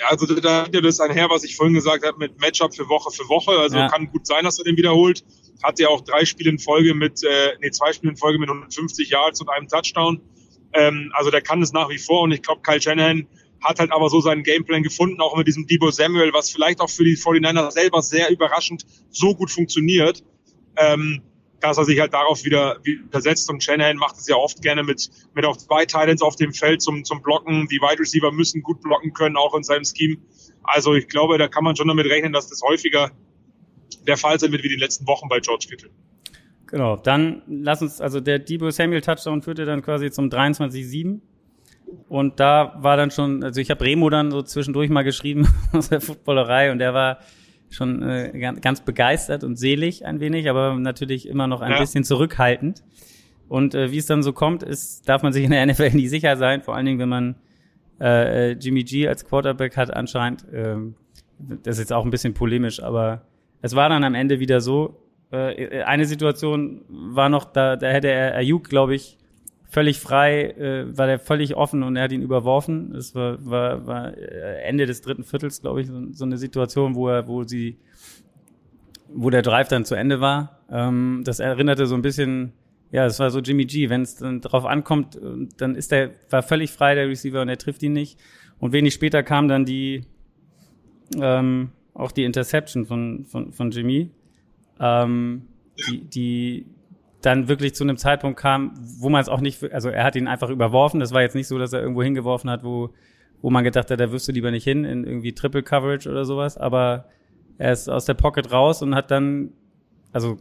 Also 0.08 0.26
da 0.26 0.64
geht 0.64 0.84
das 0.84 0.98
einher, 1.00 1.28
was 1.28 1.44
ich 1.44 1.54
vorhin 1.54 1.74
gesagt 1.74 2.04
habe, 2.04 2.18
mit 2.18 2.40
Matchup 2.40 2.74
für 2.74 2.88
Woche 2.88 3.10
für 3.10 3.28
Woche. 3.28 3.52
Also 3.58 3.76
ja. 3.76 3.88
kann 3.88 4.10
gut 4.10 4.26
sein, 4.26 4.44
dass 4.44 4.58
er 4.58 4.64
den 4.64 4.76
wiederholt. 4.76 5.22
Hat 5.62 5.78
ja 5.78 5.88
auch 5.88 6.00
drei 6.00 6.24
Spiele 6.24 6.50
in 6.50 6.58
Folge 6.58 6.94
mit, 6.94 7.22
äh, 7.22 7.52
nee, 7.60 7.70
zwei 7.70 7.92
Spiele 7.92 8.12
in 8.12 8.16
Folge 8.16 8.38
mit 8.38 8.48
150 8.48 9.10
Yards 9.10 9.40
und 9.40 9.50
einem 9.50 9.68
Touchdown. 9.68 10.20
Ähm, 10.74 11.12
also 11.14 11.30
der 11.30 11.42
kann 11.42 11.62
es 11.62 11.72
nach 11.72 11.88
wie 11.88 11.98
vor 11.98 12.22
und 12.22 12.32
ich 12.32 12.42
glaube, 12.42 12.62
Kyle 12.62 12.80
Shanahan 12.80 13.26
hat 13.62 13.78
halt 13.78 13.92
aber 13.92 14.08
so 14.08 14.20
seinen 14.20 14.42
Gameplan 14.42 14.82
gefunden, 14.82 15.20
auch 15.20 15.36
mit 15.36 15.46
diesem 15.46 15.66
Debo 15.66 15.90
Samuel, 15.90 16.32
was 16.32 16.50
vielleicht 16.50 16.80
auch 16.80 16.90
für 16.90 17.04
die 17.04 17.16
49ers 17.16 17.72
selber 17.72 18.02
sehr 18.02 18.30
überraschend 18.30 18.84
so 19.10 19.34
gut 19.34 19.50
funktioniert, 19.50 20.24
ähm, 20.76 21.22
dass 21.60 21.78
er 21.78 21.84
sich 21.84 22.00
halt 22.00 22.12
darauf 22.12 22.44
wieder, 22.44 22.78
wieder 22.82 23.20
setzt. 23.20 23.48
Und 23.48 23.62
Shanahan 23.62 23.96
macht 23.96 24.16
es 24.16 24.26
ja 24.26 24.34
oft 24.34 24.62
gerne 24.62 24.82
mit, 24.82 25.10
mit 25.34 25.44
auch 25.44 25.56
zwei 25.56 25.86
Titans 25.86 26.22
auf 26.22 26.34
dem 26.36 26.52
Feld 26.52 26.82
zum, 26.82 27.04
zum 27.04 27.22
Blocken. 27.22 27.68
Die 27.68 27.76
Wide 27.76 28.00
Receiver 28.00 28.32
müssen 28.32 28.62
gut 28.62 28.80
blocken 28.82 29.12
können, 29.12 29.36
auch 29.36 29.54
in 29.54 29.62
seinem 29.62 29.84
Scheme. 29.84 30.16
Also 30.64 30.94
ich 30.94 31.08
glaube, 31.08 31.38
da 31.38 31.46
kann 31.46 31.62
man 31.62 31.76
schon 31.76 31.88
damit 31.88 32.06
rechnen, 32.06 32.32
dass 32.32 32.48
das 32.48 32.62
häufiger 32.62 33.12
der 34.06 34.16
Fall 34.16 34.40
sein 34.40 34.50
wird 34.50 34.64
wie 34.64 34.68
die 34.68 34.76
letzten 34.76 35.06
Wochen 35.06 35.28
bei 35.28 35.38
George 35.38 35.66
Kittle. 35.68 35.90
Genau, 36.72 36.96
dann 36.96 37.42
lass 37.46 37.82
uns, 37.82 38.00
also 38.00 38.18
der 38.20 38.38
Debo 38.38 38.70
Samuel 38.70 39.02
Touchdown 39.02 39.42
führte 39.42 39.66
dann 39.66 39.82
quasi 39.82 40.10
zum 40.10 40.30
23-7. 40.30 41.20
Und 42.08 42.40
da 42.40 42.76
war 42.78 42.96
dann 42.96 43.10
schon, 43.10 43.44
also 43.44 43.60
ich 43.60 43.70
habe 43.70 43.84
Remo 43.84 44.08
dann 44.08 44.30
so 44.30 44.40
zwischendurch 44.40 44.88
mal 44.88 45.02
geschrieben 45.02 45.46
aus 45.72 45.90
der 45.90 46.00
Footballerei 46.00 46.72
und 46.72 46.78
der 46.78 46.94
war 46.94 47.18
schon 47.68 48.02
äh, 48.02 48.54
ganz 48.62 48.80
begeistert 48.80 49.44
und 49.44 49.56
selig 49.56 50.06
ein 50.06 50.20
wenig, 50.20 50.48
aber 50.48 50.74
natürlich 50.74 51.28
immer 51.28 51.46
noch 51.46 51.60
ein 51.60 51.72
ja. 51.72 51.78
bisschen 51.78 52.04
zurückhaltend. 52.04 52.82
Und 53.48 53.74
äh, 53.74 53.92
wie 53.92 53.98
es 53.98 54.06
dann 54.06 54.22
so 54.22 54.32
kommt, 54.32 54.62
ist, 54.62 55.06
darf 55.06 55.22
man 55.22 55.34
sich 55.34 55.44
in 55.44 55.50
der 55.50 55.66
NFL 55.66 55.90
nie 55.90 56.08
sicher 56.08 56.38
sein, 56.38 56.62
vor 56.62 56.74
allen 56.74 56.86
Dingen, 56.86 56.98
wenn 56.98 57.10
man 57.10 57.34
äh, 58.00 58.52
äh 58.52 58.56
Jimmy 58.58 58.84
G 58.84 59.06
als 59.08 59.26
Quarterback 59.26 59.76
hat 59.76 59.92
anscheinend. 59.92 60.50
Äh, 60.50 60.76
das 61.38 61.76
ist 61.76 61.80
jetzt 61.80 61.92
auch 61.92 62.06
ein 62.06 62.10
bisschen 62.10 62.32
polemisch, 62.32 62.82
aber 62.82 63.26
es 63.60 63.76
war 63.76 63.90
dann 63.90 64.04
am 64.04 64.14
Ende 64.14 64.40
wieder 64.40 64.62
so. 64.62 65.01
Äh, 65.32 65.82
eine 65.82 66.04
Situation 66.04 66.82
war 66.88 67.28
noch, 67.28 67.44
da, 67.44 67.76
da 67.76 67.88
hätte 67.88 68.08
er 68.08 68.36
Ayuk, 68.36 68.68
glaube 68.68 68.94
ich, 68.94 69.18
völlig 69.64 69.98
frei, 69.98 70.50
äh, 70.50 70.98
war 70.98 71.06
der 71.06 71.18
völlig 71.18 71.56
offen 71.56 71.82
und 71.82 71.96
er 71.96 72.04
hat 72.04 72.12
ihn 72.12 72.20
überworfen. 72.20 72.94
Es 72.94 73.14
war, 73.14 73.44
war, 73.44 73.86
war 73.86 74.16
äh, 74.16 74.62
Ende 74.62 74.84
des 74.84 75.00
dritten 75.00 75.24
Viertels, 75.24 75.62
glaube 75.62 75.80
ich, 75.80 75.86
so, 75.86 76.12
so, 76.12 76.24
eine 76.26 76.36
Situation, 76.36 76.94
wo 76.94 77.08
er, 77.08 77.26
wo 77.26 77.44
sie, 77.44 77.78
wo 79.08 79.30
der 79.30 79.40
Drive 79.40 79.68
dann 79.68 79.86
zu 79.86 79.94
Ende 79.94 80.20
war. 80.20 80.60
Ähm, 80.70 81.22
das 81.24 81.40
erinnerte 81.40 81.86
so 81.86 81.94
ein 81.94 82.02
bisschen, 82.02 82.52
ja, 82.90 83.04
das 83.04 83.18
war 83.18 83.30
so 83.30 83.40
Jimmy 83.40 83.64
G. 83.64 83.88
Wenn 83.88 84.02
es 84.02 84.16
dann 84.16 84.42
drauf 84.42 84.66
ankommt, 84.66 85.18
dann 85.56 85.74
ist 85.74 85.92
der, 85.92 86.10
war 86.28 86.42
völlig 86.42 86.70
frei, 86.70 86.94
der 86.94 87.08
Receiver, 87.08 87.40
und 87.40 87.48
er 87.48 87.56
trifft 87.56 87.82
ihn 87.82 87.94
nicht. 87.94 88.18
Und 88.58 88.72
wenig 88.72 88.92
später 88.92 89.22
kam 89.22 89.48
dann 89.48 89.64
die, 89.64 90.04
ähm, 91.18 91.70
auch 91.94 92.12
die 92.12 92.24
Interception 92.24 92.84
von, 92.84 93.24
von, 93.24 93.52
von 93.52 93.70
Jimmy, 93.70 94.10
ähm, 94.80 95.46
die, 95.88 96.04
die 96.04 96.66
dann 97.20 97.48
wirklich 97.48 97.74
zu 97.74 97.84
einem 97.84 97.96
Zeitpunkt 97.96 98.38
kam, 98.38 98.72
wo 98.98 99.08
man 99.08 99.20
es 99.20 99.28
auch 99.28 99.40
nicht, 99.40 99.72
also 99.72 99.88
er 99.88 100.04
hat 100.04 100.16
ihn 100.16 100.28
einfach 100.28 100.50
überworfen. 100.50 101.00
Das 101.00 101.12
war 101.12 101.22
jetzt 101.22 101.34
nicht 101.34 101.46
so, 101.46 101.58
dass 101.58 101.72
er 101.72 101.80
irgendwo 101.80 102.02
hingeworfen 102.02 102.50
hat, 102.50 102.64
wo, 102.64 102.90
wo 103.40 103.50
man 103.50 103.64
gedacht 103.64 103.90
hat, 103.90 104.00
da 104.00 104.10
wirst 104.10 104.28
du 104.28 104.32
lieber 104.32 104.50
nicht 104.50 104.64
hin, 104.64 104.84
in 104.84 105.04
irgendwie 105.04 105.32
Triple 105.32 105.62
Coverage 105.62 106.10
oder 106.10 106.24
sowas. 106.24 106.56
Aber 106.58 107.06
er 107.58 107.72
ist 107.72 107.88
aus 107.88 108.04
der 108.04 108.14
Pocket 108.14 108.50
raus 108.50 108.82
und 108.82 108.94
hat 108.94 109.10
dann, 109.10 109.52
also 110.12 110.38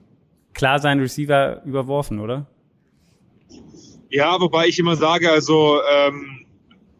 klar 0.53 0.79
seinen 0.79 1.01
Receiver 1.01 1.63
überworfen, 1.65 2.19
oder? 2.19 2.47
Ja, 4.09 4.39
wobei 4.41 4.67
ich 4.67 4.79
immer 4.79 4.95
sage, 4.95 5.31
also, 5.31 5.79
ähm, 5.89 6.45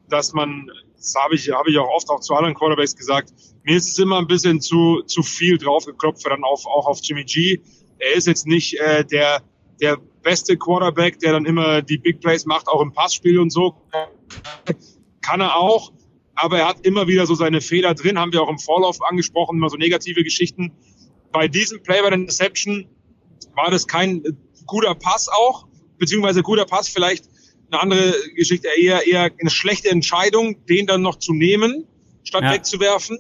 dass 0.10 0.34
man, 0.34 0.70
das 1.02 1.16
habe 1.16 1.34
ich, 1.34 1.50
habe 1.50 1.70
ich 1.72 1.78
auch 1.80 1.90
oft 1.90 2.10
auch 2.10 2.20
zu 2.20 2.36
anderen 2.36 2.54
Quarterbacks 2.54 2.96
gesagt, 2.96 3.34
mir 3.64 3.76
ist 3.76 3.90
es 3.90 3.98
immer 3.98 4.20
ein 4.20 4.28
bisschen 4.28 4.62
zu, 4.62 5.02
zu 5.08 5.24
viel 5.24 5.58
draufgeklopft, 5.58 6.26
dann 6.26 6.44
auf, 6.44 6.66
auch 6.68 6.86
auf 6.86 7.00
Jimmy 7.02 7.24
G. 7.24 7.60
Er 7.98 8.14
ist 8.14 8.28
jetzt 8.28 8.46
nicht 8.46 8.80
äh, 8.80 9.04
der, 9.04 9.42
der 9.82 9.98
beste 10.22 10.58
Quarterback, 10.58 11.18
der 11.20 11.34
dann 11.34 11.46
immer 11.46 11.82
die 11.82 11.98
Big 11.98 12.20
Plays 12.22 12.46
macht, 12.46 12.68
auch 12.68 12.82
im 12.82 12.94
Passspiel 12.94 13.40
und 13.40 13.50
so. 13.50 13.76
Kann 15.22 15.42
er 15.42 15.56
auch, 15.56 15.92
aber 16.36 16.60
er 16.60 16.70
hat 16.70 16.86
immer 16.86 17.08
wieder 17.08 17.26
so 17.26 17.34
seine 17.34 17.62
Fehler 17.62 17.96
drin, 17.96 18.20
haben 18.20 18.32
wir 18.32 18.44
auch 18.44 18.50
im 18.50 18.60
Vorlauf 18.60 19.02
angesprochen, 19.02 19.58
immer 19.58 19.70
so 19.70 19.78
negative 19.78 20.24
Geschichten. 20.24 20.72
Bei 21.32 21.48
diesem 21.48 21.82
Play 21.82 22.02
bei 22.02 22.10
der 22.10 22.20
Interception 22.20 22.88
war 23.56 23.72
das 23.72 23.88
kein 23.88 24.22
guter 24.68 24.94
Pass 24.94 25.30
auch, 25.30 25.68
beziehungsweise 25.98 26.44
guter 26.44 26.66
Pass 26.66 26.88
vielleicht 26.90 27.26
eine 27.72 27.82
andere 27.82 28.16
Geschichte, 28.36 28.68
eher, 28.78 29.08
eher 29.08 29.32
eine 29.40 29.50
schlechte 29.50 29.90
Entscheidung, 29.90 30.66
den 30.66 30.88
dann 30.88 31.02
noch 31.02 31.18
zu 31.18 31.34
nehmen, 31.34 31.88
statt 32.24 32.44
ja. 32.44 32.54
wegzuwerfen. 32.54 33.20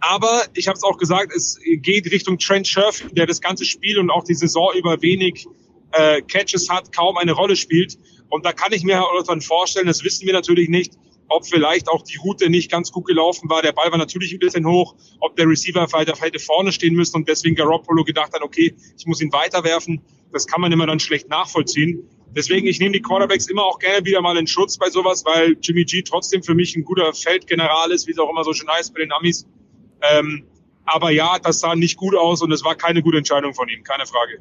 Aber 0.00 0.44
ich 0.54 0.66
habe 0.66 0.76
es 0.76 0.82
auch 0.82 0.96
gesagt, 0.96 1.32
es 1.34 1.58
geht 1.62 2.10
Richtung 2.10 2.38
Trent 2.38 2.66
Scherf, 2.66 3.04
der 3.12 3.26
das 3.26 3.40
ganze 3.40 3.64
Spiel 3.64 3.98
und 3.98 4.10
auch 4.10 4.24
die 4.24 4.34
Saison 4.34 4.72
über 4.74 5.00
wenig 5.00 5.46
äh, 5.92 6.22
Catches 6.22 6.68
hat, 6.68 6.92
kaum 6.92 7.16
eine 7.18 7.32
Rolle 7.32 7.54
spielt. 7.54 7.98
Und 8.28 8.44
da 8.44 8.52
kann 8.52 8.72
ich 8.72 8.82
mir 8.82 9.04
dann 9.26 9.40
vorstellen, 9.42 9.86
das 9.86 10.02
wissen 10.02 10.26
wir 10.26 10.32
natürlich 10.32 10.68
nicht, 10.68 10.94
ob 11.28 11.46
vielleicht 11.46 11.88
auch 11.88 12.02
die 12.02 12.16
Route 12.16 12.50
nicht 12.50 12.70
ganz 12.70 12.90
gut 12.90 13.06
gelaufen 13.06 13.48
war. 13.48 13.62
Der 13.62 13.72
Ball 13.72 13.90
war 13.90 13.98
natürlich 13.98 14.32
ein 14.32 14.38
bisschen 14.38 14.66
hoch, 14.66 14.94
ob 15.20 15.36
der 15.36 15.46
Receiver 15.46 15.92
weiter 15.92 16.14
hätte 16.18 16.38
vorne 16.38 16.72
stehen 16.72 16.94
müssen 16.94 17.16
und 17.16 17.28
deswegen 17.28 17.54
Garoppolo 17.54 18.04
gedacht 18.04 18.32
hat, 18.32 18.42
okay, 18.42 18.74
ich 18.98 19.06
muss 19.06 19.20
ihn 19.20 19.32
weiterwerfen. 19.32 20.00
Das 20.32 20.46
kann 20.46 20.60
man 20.60 20.72
immer 20.72 20.86
dann 20.86 20.98
schlecht 20.98 21.28
nachvollziehen. 21.28 22.08
Deswegen, 22.34 22.66
ich 22.66 22.80
nehme 22.80 22.92
die 22.92 23.02
Quarterbacks 23.02 23.48
immer 23.48 23.62
auch 23.62 23.78
gerne 23.78 24.04
wieder 24.06 24.22
mal 24.22 24.36
in 24.36 24.46
Schutz 24.46 24.78
bei 24.78 24.88
sowas, 24.88 25.24
weil 25.24 25.56
Jimmy 25.60 25.84
G 25.84 26.02
trotzdem 26.02 26.42
für 26.42 26.54
mich 26.54 26.74
ein 26.76 26.84
guter 26.84 27.12
Feldgeneral 27.12 27.90
ist, 27.90 28.06
wie 28.06 28.12
es 28.12 28.18
auch 28.18 28.30
immer 28.30 28.44
so 28.44 28.52
schön 28.52 28.68
heißt 28.68 28.94
bei 28.94 29.00
den 29.00 29.12
Amis. 29.12 29.46
Ähm, 30.00 30.44
aber 30.84 31.10
ja, 31.10 31.38
das 31.42 31.60
sah 31.60 31.74
nicht 31.74 31.96
gut 31.96 32.16
aus 32.16 32.42
und 32.42 32.50
es 32.52 32.64
war 32.64 32.74
keine 32.74 33.02
gute 33.02 33.18
Entscheidung 33.18 33.54
von 33.54 33.68
ihm, 33.68 33.82
keine 33.84 34.06
Frage. 34.06 34.38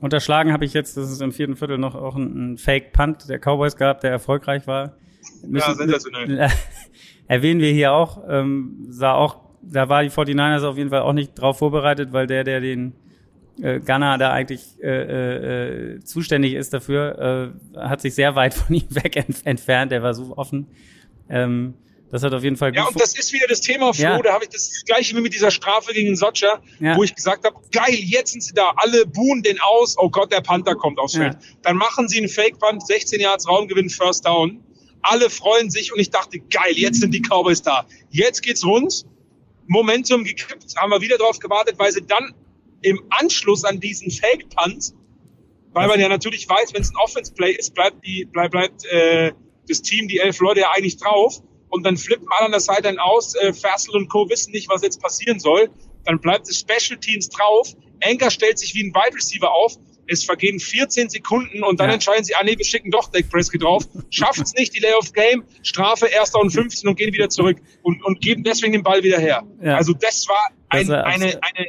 Unterschlagen 0.00 0.52
habe 0.52 0.64
ich 0.64 0.72
jetzt, 0.72 0.96
dass 0.96 1.10
es 1.10 1.20
im 1.20 1.32
vierten 1.32 1.56
Viertel 1.56 1.78
noch 1.78 1.94
auch 1.94 2.16
einen 2.16 2.58
Fake-Punt 2.58 3.28
der 3.28 3.38
Cowboys 3.38 3.76
gab, 3.76 4.00
der 4.00 4.10
erfolgreich 4.10 4.66
war. 4.66 4.96
Müssen, 5.46 5.68
ja, 5.68 5.74
sensationell. 5.74 6.50
erwähnen 7.28 7.60
wir 7.60 7.72
hier 7.72 7.92
auch, 7.92 8.22
ähm, 8.28 8.86
sah 8.88 9.14
auch, 9.14 9.40
da 9.62 9.88
war 9.88 10.02
die 10.02 10.10
49ers 10.10 10.64
auf 10.64 10.76
jeden 10.76 10.90
Fall 10.90 11.02
auch 11.02 11.12
nicht 11.12 11.34
drauf 11.34 11.58
vorbereitet, 11.58 12.12
weil 12.12 12.26
der, 12.26 12.44
der 12.44 12.60
den 12.60 12.94
äh, 13.62 13.80
Gunner 13.80 14.18
da 14.18 14.32
eigentlich 14.32 14.62
äh, 14.82 15.94
äh, 15.96 16.00
zuständig 16.00 16.54
ist 16.54 16.72
dafür, 16.72 17.54
äh, 17.74 17.78
hat 17.78 18.00
sich 18.00 18.14
sehr 18.14 18.34
weit 18.34 18.54
von 18.54 18.74
ihm 18.74 18.86
weg 18.90 19.16
ent 19.16 19.44
entfernt, 19.44 19.92
der 19.92 20.02
war 20.02 20.14
so 20.14 20.36
offen. 20.36 20.66
Ähm, 21.28 21.74
das 22.10 22.22
hat 22.22 22.32
auf 22.32 22.44
jeden 22.44 22.56
Fall 22.56 22.74
Ja, 22.74 22.86
und 22.86 23.00
das 23.00 23.18
ist 23.18 23.32
wieder 23.32 23.46
das 23.48 23.60
Thema, 23.60 23.92
Flo. 23.92 24.04
Ja. 24.04 24.18
Da 24.22 24.32
habe 24.32 24.44
ich 24.44 24.50
das 24.50 24.84
gleiche 24.84 25.16
wie 25.16 25.20
mit 25.20 25.34
dieser 25.34 25.50
Strafe 25.50 25.92
gegen 25.92 26.14
Socha, 26.14 26.60
ja. 26.78 26.96
wo 26.96 27.02
ich 27.02 27.14
gesagt 27.14 27.44
habe, 27.44 27.56
geil, 27.72 27.94
jetzt 27.94 28.32
sind 28.32 28.42
sie 28.42 28.54
da, 28.54 28.72
alle 28.76 29.06
buhen 29.06 29.42
den 29.42 29.58
aus. 29.60 29.96
Oh 29.98 30.08
Gott, 30.08 30.32
der 30.32 30.40
Panther 30.40 30.76
kommt 30.76 30.98
aufs 30.98 31.16
Feld. 31.16 31.34
Ja. 31.34 31.40
Dann 31.62 31.76
machen 31.76 32.08
sie 32.08 32.18
einen 32.18 32.28
Fake-Punt, 32.28 32.86
16 32.86 33.20
Yards 33.20 33.48
Raumgewinn, 33.48 33.90
First 33.90 34.24
Down. 34.24 34.62
Alle 35.02 35.30
freuen 35.30 35.70
sich 35.70 35.92
und 35.92 35.98
ich 35.98 36.10
dachte, 36.10 36.38
geil, 36.38 36.74
jetzt 36.74 37.00
sind 37.00 37.12
die 37.12 37.22
Cowboys 37.22 37.62
da. 37.62 37.86
Jetzt 38.10 38.42
geht's 38.42 38.64
rund. 38.64 39.04
Momentum 39.68 40.22
gekippt, 40.22 40.76
haben 40.76 40.90
wir 40.90 41.00
wieder 41.00 41.18
drauf 41.18 41.40
gewartet, 41.40 41.74
weil 41.78 41.90
sie 41.90 42.06
dann 42.06 42.34
im 42.82 43.02
Anschluss 43.10 43.64
an 43.64 43.80
diesen 43.80 44.10
Fake-Punt, 44.10 44.92
weil 45.72 45.88
man 45.88 46.00
ja 46.00 46.08
natürlich 46.08 46.48
weiß, 46.48 46.72
wenn 46.74 46.82
es 46.82 46.90
ein 46.90 46.96
Offense-Play 46.96 47.52
ist, 47.52 47.74
bleibt, 47.74 48.04
die, 48.04 48.24
bleibt, 48.24 48.52
bleibt 48.52 48.84
äh, 48.86 49.32
das 49.68 49.82
Team, 49.82 50.08
die 50.08 50.18
elf 50.18 50.38
Leute 50.40 50.60
ja 50.60 50.70
eigentlich 50.72 50.96
drauf 50.96 51.42
und 51.68 51.84
dann 51.84 51.96
flippen 51.96 52.26
alle 52.30 52.46
an 52.46 52.52
der 52.52 52.60
Seite 52.60 52.82
dann 52.82 52.98
aus. 52.98 53.34
Äh, 53.34 53.52
Fassel 53.52 53.94
und 53.96 54.08
Co. 54.08 54.28
wissen 54.28 54.52
nicht, 54.52 54.68
was 54.68 54.82
jetzt 54.82 55.00
passieren 55.00 55.38
soll. 55.38 55.68
Dann 56.04 56.20
bleibt 56.20 56.48
das 56.48 56.60
Special 56.60 56.98
Teams 56.98 57.28
drauf. 57.28 57.74
Anker 58.02 58.30
stellt 58.30 58.58
sich 58.58 58.74
wie 58.74 58.84
ein 58.84 58.94
Wide 58.94 59.16
Receiver 59.16 59.50
auf. 59.50 59.76
Es 60.08 60.24
vergehen 60.24 60.60
14 60.60 61.10
Sekunden 61.10 61.64
und 61.64 61.80
dann 61.80 61.88
ja. 61.88 61.94
entscheiden 61.94 62.24
sie, 62.24 62.36
ah 62.36 62.44
nee, 62.44 62.56
wir 62.56 62.64
schicken 62.64 62.92
doch 62.92 63.10
Dak 63.10 63.28
Prescott 63.28 63.62
drauf. 63.62 63.84
Schafft 64.10 64.40
es 64.40 64.54
nicht, 64.54 64.72
die 64.74 64.78
Layoff 64.78 65.12
Game, 65.12 65.42
Strafe 65.62 66.06
erster 66.06 66.38
und 66.38 66.50
15 66.50 66.88
und 66.88 66.96
gehen 66.96 67.12
wieder 67.12 67.28
zurück 67.28 67.58
und, 67.82 68.04
und 68.04 68.20
geben 68.20 68.44
deswegen 68.44 68.72
den 68.72 68.84
Ball 68.84 69.02
wieder 69.02 69.18
her. 69.18 69.42
Ja. 69.60 69.74
Also 69.76 69.94
das 69.94 70.28
war, 70.28 70.50
ein, 70.68 70.86
das 70.86 71.04
eine, 71.04 71.40
eine 71.42 71.68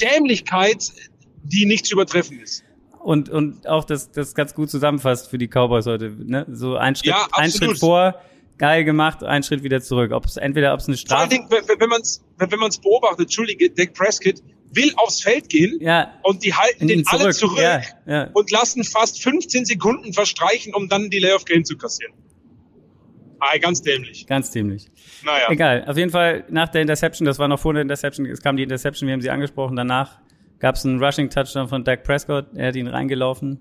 Dämlichkeit, 0.00 0.92
die 1.42 1.66
nicht 1.66 1.86
zu 1.86 1.94
übertreffen 1.94 2.40
ist. 2.40 2.64
Und, 2.98 3.30
und 3.30 3.66
auch 3.66 3.84
das, 3.84 4.10
das 4.10 4.34
ganz 4.34 4.54
gut 4.54 4.70
zusammenfasst 4.70 5.28
für 5.28 5.38
die 5.38 5.48
Cowboys 5.48 5.86
heute. 5.86 6.10
Ne? 6.10 6.46
So 6.50 6.76
ein 6.76 6.96
Schritt, 6.96 7.06
ja, 7.06 7.28
ein 7.32 7.50
Schritt 7.50 7.78
vor, 7.78 8.14
geil 8.58 8.84
gemacht, 8.84 9.24
einen 9.24 9.42
Schritt 9.42 9.62
wieder 9.62 9.80
zurück. 9.80 10.12
Ob 10.12 10.26
es 10.26 10.36
entweder 10.36 10.74
ob 10.74 10.80
es 10.80 10.88
eine 10.88 10.98
Strafe. 10.98 11.36
Vor 11.36 11.58
allem, 11.58 11.78
wenn 11.78 11.88
man 11.88 12.02
es 12.02 12.22
wenn 12.36 12.58
man's 12.58 12.78
beobachtet, 12.78 13.20
entschuldige, 13.20 13.70
Dak 13.70 13.94
Prescott 13.94 14.42
will 14.72 14.92
aufs 14.96 15.22
Feld 15.22 15.48
gehen 15.48 15.78
ja. 15.80 16.12
und 16.22 16.44
die 16.44 16.54
halten 16.54 16.86
den 16.86 17.04
zurück. 17.04 17.20
alle 17.20 17.34
zurück 17.34 17.58
ja, 17.58 17.80
ja. 18.06 18.30
und 18.32 18.50
lassen 18.50 18.84
fast 18.84 19.22
15 19.22 19.64
Sekunden 19.64 20.12
verstreichen, 20.12 20.74
um 20.74 20.88
dann 20.88 21.10
die 21.10 21.18
Layoff 21.18 21.44
Game 21.44 21.64
zu 21.64 21.76
kassieren. 21.76 22.14
Ah, 23.40 23.56
ganz 23.58 23.82
dämlich. 23.82 24.26
Ganz 24.26 24.50
dämlich. 24.50 24.90
Naja. 25.24 25.50
Egal. 25.50 25.84
Auf 25.86 25.96
jeden 25.96 26.10
Fall 26.10 26.44
nach 26.48 26.68
der 26.68 26.82
Interception, 26.82 27.26
das 27.26 27.38
war 27.38 27.48
noch 27.48 27.58
vor 27.58 27.72
der 27.72 27.82
Interception, 27.82 28.26
es 28.26 28.42
kam 28.42 28.56
die 28.56 28.62
Interception, 28.62 29.06
wir 29.06 29.14
haben 29.14 29.22
sie 29.22 29.30
angesprochen. 29.30 29.76
Danach 29.76 30.18
gab 30.58 30.76
es 30.76 30.84
einen 30.84 31.02
Rushing 31.02 31.30
Touchdown 31.30 31.68
von 31.68 31.84
Dak 31.84 32.04
Prescott. 32.04 32.46
Er 32.54 32.68
hat 32.68 32.76
ihn 32.76 32.86
reingelaufen 32.86 33.60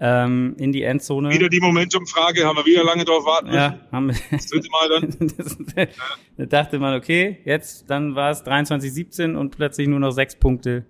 ähm, 0.00 0.54
in 0.58 0.72
die 0.72 0.82
Endzone. 0.82 1.30
Wieder 1.30 1.48
die 1.48 1.60
Momentumfrage, 1.60 2.44
haben 2.44 2.56
wir 2.56 2.66
wieder 2.66 2.84
lange 2.84 3.04
drauf 3.04 3.24
warten 3.24 3.52
Ja, 3.52 3.78
haben 3.92 4.08
wir. 4.08 4.16
Das 4.30 4.46
dritte 4.46 4.68
Mal 4.70 4.88
dann. 4.88 5.32
das, 5.36 5.58
da 6.36 6.46
dachte 6.46 6.78
man, 6.78 6.94
okay, 6.94 7.38
jetzt, 7.44 7.90
dann 7.90 8.14
war 8.14 8.30
es 8.30 8.44
23-17 8.44 9.34
und 9.34 9.56
plötzlich 9.56 9.88
nur 9.88 10.00
noch 10.00 10.12
sechs 10.12 10.36
Punkte 10.36 10.86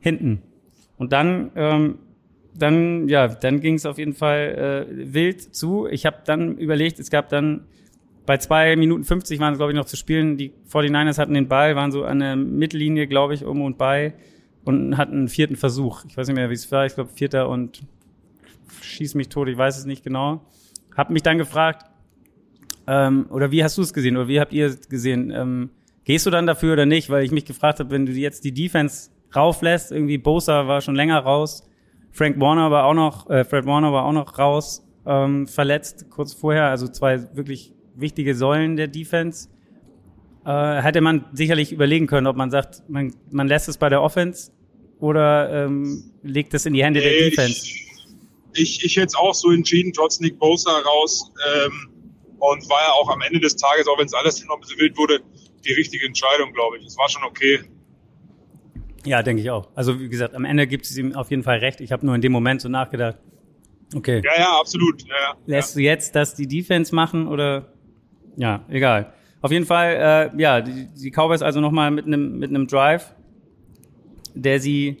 hinten. 0.00 0.42
Und 0.96 1.12
dann 1.12 1.50
ähm, 1.56 1.98
dann, 2.54 3.08
ja, 3.08 3.28
dann 3.28 3.60
ging 3.60 3.74
es 3.74 3.86
auf 3.86 3.98
jeden 3.98 4.14
Fall 4.14 4.86
äh, 4.88 5.14
wild 5.14 5.54
zu. 5.54 5.86
Ich 5.86 6.06
habe 6.06 6.18
dann 6.24 6.56
überlegt, 6.58 6.98
es 6.98 7.10
gab 7.10 7.28
dann 7.28 7.64
bei 8.26 8.36
zwei 8.38 8.76
Minuten 8.76 9.04
50 9.04 9.40
waren 9.40 9.52
es, 9.52 9.58
glaube 9.58 9.72
ich, 9.72 9.76
noch 9.76 9.86
zu 9.86 9.96
spielen. 9.96 10.36
Die 10.36 10.52
49ers 10.70 11.18
hatten 11.18 11.34
den 11.34 11.48
Ball, 11.48 11.74
waren 11.74 11.90
so 11.90 12.04
an 12.04 12.20
der 12.20 12.36
Mittellinie, 12.36 13.06
glaube 13.06 13.34
ich, 13.34 13.44
um 13.44 13.62
und 13.62 13.78
bei 13.78 14.14
und 14.64 14.96
hatten 14.96 15.14
einen 15.14 15.28
vierten 15.28 15.56
Versuch. 15.56 16.04
Ich 16.06 16.16
weiß 16.16 16.28
nicht 16.28 16.36
mehr, 16.36 16.50
wie 16.50 16.54
es 16.54 16.70
war. 16.70 16.86
Ich 16.86 16.94
glaube, 16.94 17.10
vierter 17.12 17.48
und 17.48 17.82
schieß 18.82 19.14
mich 19.14 19.28
tot, 19.28 19.48
ich 19.48 19.56
weiß 19.56 19.78
es 19.78 19.84
nicht 19.84 20.04
genau. 20.04 20.42
Hab 20.96 21.10
mich 21.10 21.22
dann 21.22 21.38
gefragt, 21.38 21.86
ähm, 22.86 23.26
oder 23.30 23.50
wie 23.50 23.64
hast 23.64 23.78
du 23.78 23.82
es 23.82 23.92
gesehen, 23.92 24.16
oder 24.16 24.28
wie 24.28 24.40
habt 24.40 24.52
ihr 24.52 24.66
es 24.66 24.88
gesehen? 24.88 25.32
Ähm, 25.34 25.70
gehst 26.04 26.26
du 26.26 26.30
dann 26.30 26.46
dafür 26.46 26.74
oder 26.74 26.86
nicht? 26.86 27.10
Weil 27.10 27.24
ich 27.24 27.32
mich 27.32 27.44
gefragt 27.44 27.80
habe, 27.80 27.90
wenn 27.90 28.06
du 28.06 28.12
jetzt 28.12 28.44
die 28.44 28.52
Defense 28.52 29.10
rauflässt, 29.34 29.92
irgendwie 29.92 30.18
Bosa 30.18 30.66
war 30.66 30.80
schon 30.80 30.94
länger 30.94 31.18
raus, 31.18 31.68
Frank 32.12 32.40
Warner 32.40 32.70
war 32.70 32.84
auch 32.84 32.94
noch, 32.94 33.28
äh, 33.30 33.44
Fred 33.44 33.66
Warner 33.66 33.92
war 33.92 34.04
auch 34.04 34.12
noch 34.12 34.38
raus, 34.38 34.84
ähm, 35.06 35.46
verletzt 35.46 36.06
kurz 36.10 36.34
vorher, 36.34 36.66
also 36.66 36.88
zwei 36.88 37.34
wirklich 37.36 37.72
wichtige 37.94 38.34
Säulen 38.34 38.76
der 38.76 38.88
Defense. 38.88 39.48
Äh, 40.44 40.82
hätte 40.82 41.00
man 41.00 41.26
sicherlich 41.32 41.72
überlegen 41.72 42.06
können, 42.06 42.26
ob 42.26 42.36
man 42.36 42.50
sagt, 42.50 42.82
man, 42.88 43.14
man 43.30 43.46
lässt 43.46 43.68
es 43.68 43.76
bei 43.76 43.88
der 43.88 44.02
Offense 44.02 44.50
oder 44.98 45.66
ähm, 45.66 46.12
legt 46.22 46.54
es 46.54 46.66
in 46.66 46.72
die 46.72 46.82
Hände 46.82 47.00
nee, 47.00 47.08
der 47.08 47.30
Defense. 47.30 47.66
Ich, 47.66 47.86
ich, 48.54 48.84
ich 48.84 48.96
hätte 48.96 49.06
es 49.06 49.14
auch 49.14 49.34
so 49.34 49.50
entschieden, 49.50 49.92
trotz 49.92 50.20
Nick 50.20 50.38
Bosa 50.38 50.70
raus. 50.70 51.30
Ähm, 51.54 51.90
und 52.40 52.68
war 52.68 52.80
ja 52.80 52.92
auch 52.92 53.08
am 53.10 53.20
Ende 53.20 53.38
des 53.38 53.54
Tages, 53.56 53.86
auch 53.86 53.98
wenn 53.98 54.06
es 54.06 54.14
alles 54.14 54.42
noch 54.44 54.56
ein 54.56 54.60
bisschen 54.60 54.80
wild 54.80 54.96
wurde, 54.96 55.20
die 55.64 55.72
richtige 55.74 56.06
Entscheidung, 56.06 56.52
glaube 56.52 56.78
ich. 56.78 56.86
Es 56.86 56.96
war 56.96 57.08
schon 57.08 57.22
okay. 57.24 57.60
Ja, 59.04 59.22
denke 59.22 59.42
ich 59.42 59.50
auch. 59.50 59.68
Also 59.74 59.98
wie 60.00 60.08
gesagt, 60.08 60.34
am 60.34 60.44
Ende 60.44 60.66
gibt 60.66 60.84
es 60.84 60.96
ihm 60.96 61.14
auf 61.14 61.30
jeden 61.30 61.42
Fall 61.42 61.58
recht. 61.58 61.80
Ich 61.80 61.92
habe 61.92 62.04
nur 62.04 62.14
in 62.14 62.20
dem 62.20 62.32
Moment 62.32 62.60
so 62.60 62.68
nachgedacht. 62.68 63.16
Okay. 63.94 64.22
Ja, 64.24 64.32
ja, 64.38 64.60
absolut. 64.60 65.02
Ja, 65.02 65.14
ja. 65.14 65.36
Lässt 65.46 65.74
du 65.74 65.80
jetzt 65.80 66.14
das 66.14 66.34
die 66.34 66.46
Defense 66.46 66.94
machen 66.94 67.26
oder 67.26 67.72
ja, 68.36 68.64
egal. 68.68 69.12
Auf 69.42 69.50
jeden 69.50 69.66
Fall, 69.66 70.30
äh, 70.34 70.40
ja, 70.40 70.60
die, 70.60 70.88
die 70.94 71.10
Cowboys 71.10 71.42
also 71.42 71.60
nochmal 71.60 71.90
mit 71.90 72.06
einem 72.06 72.38
mit 72.38 72.50
einem 72.50 72.66
Drive, 72.66 73.14
der 74.34 74.60
sie, 74.60 74.98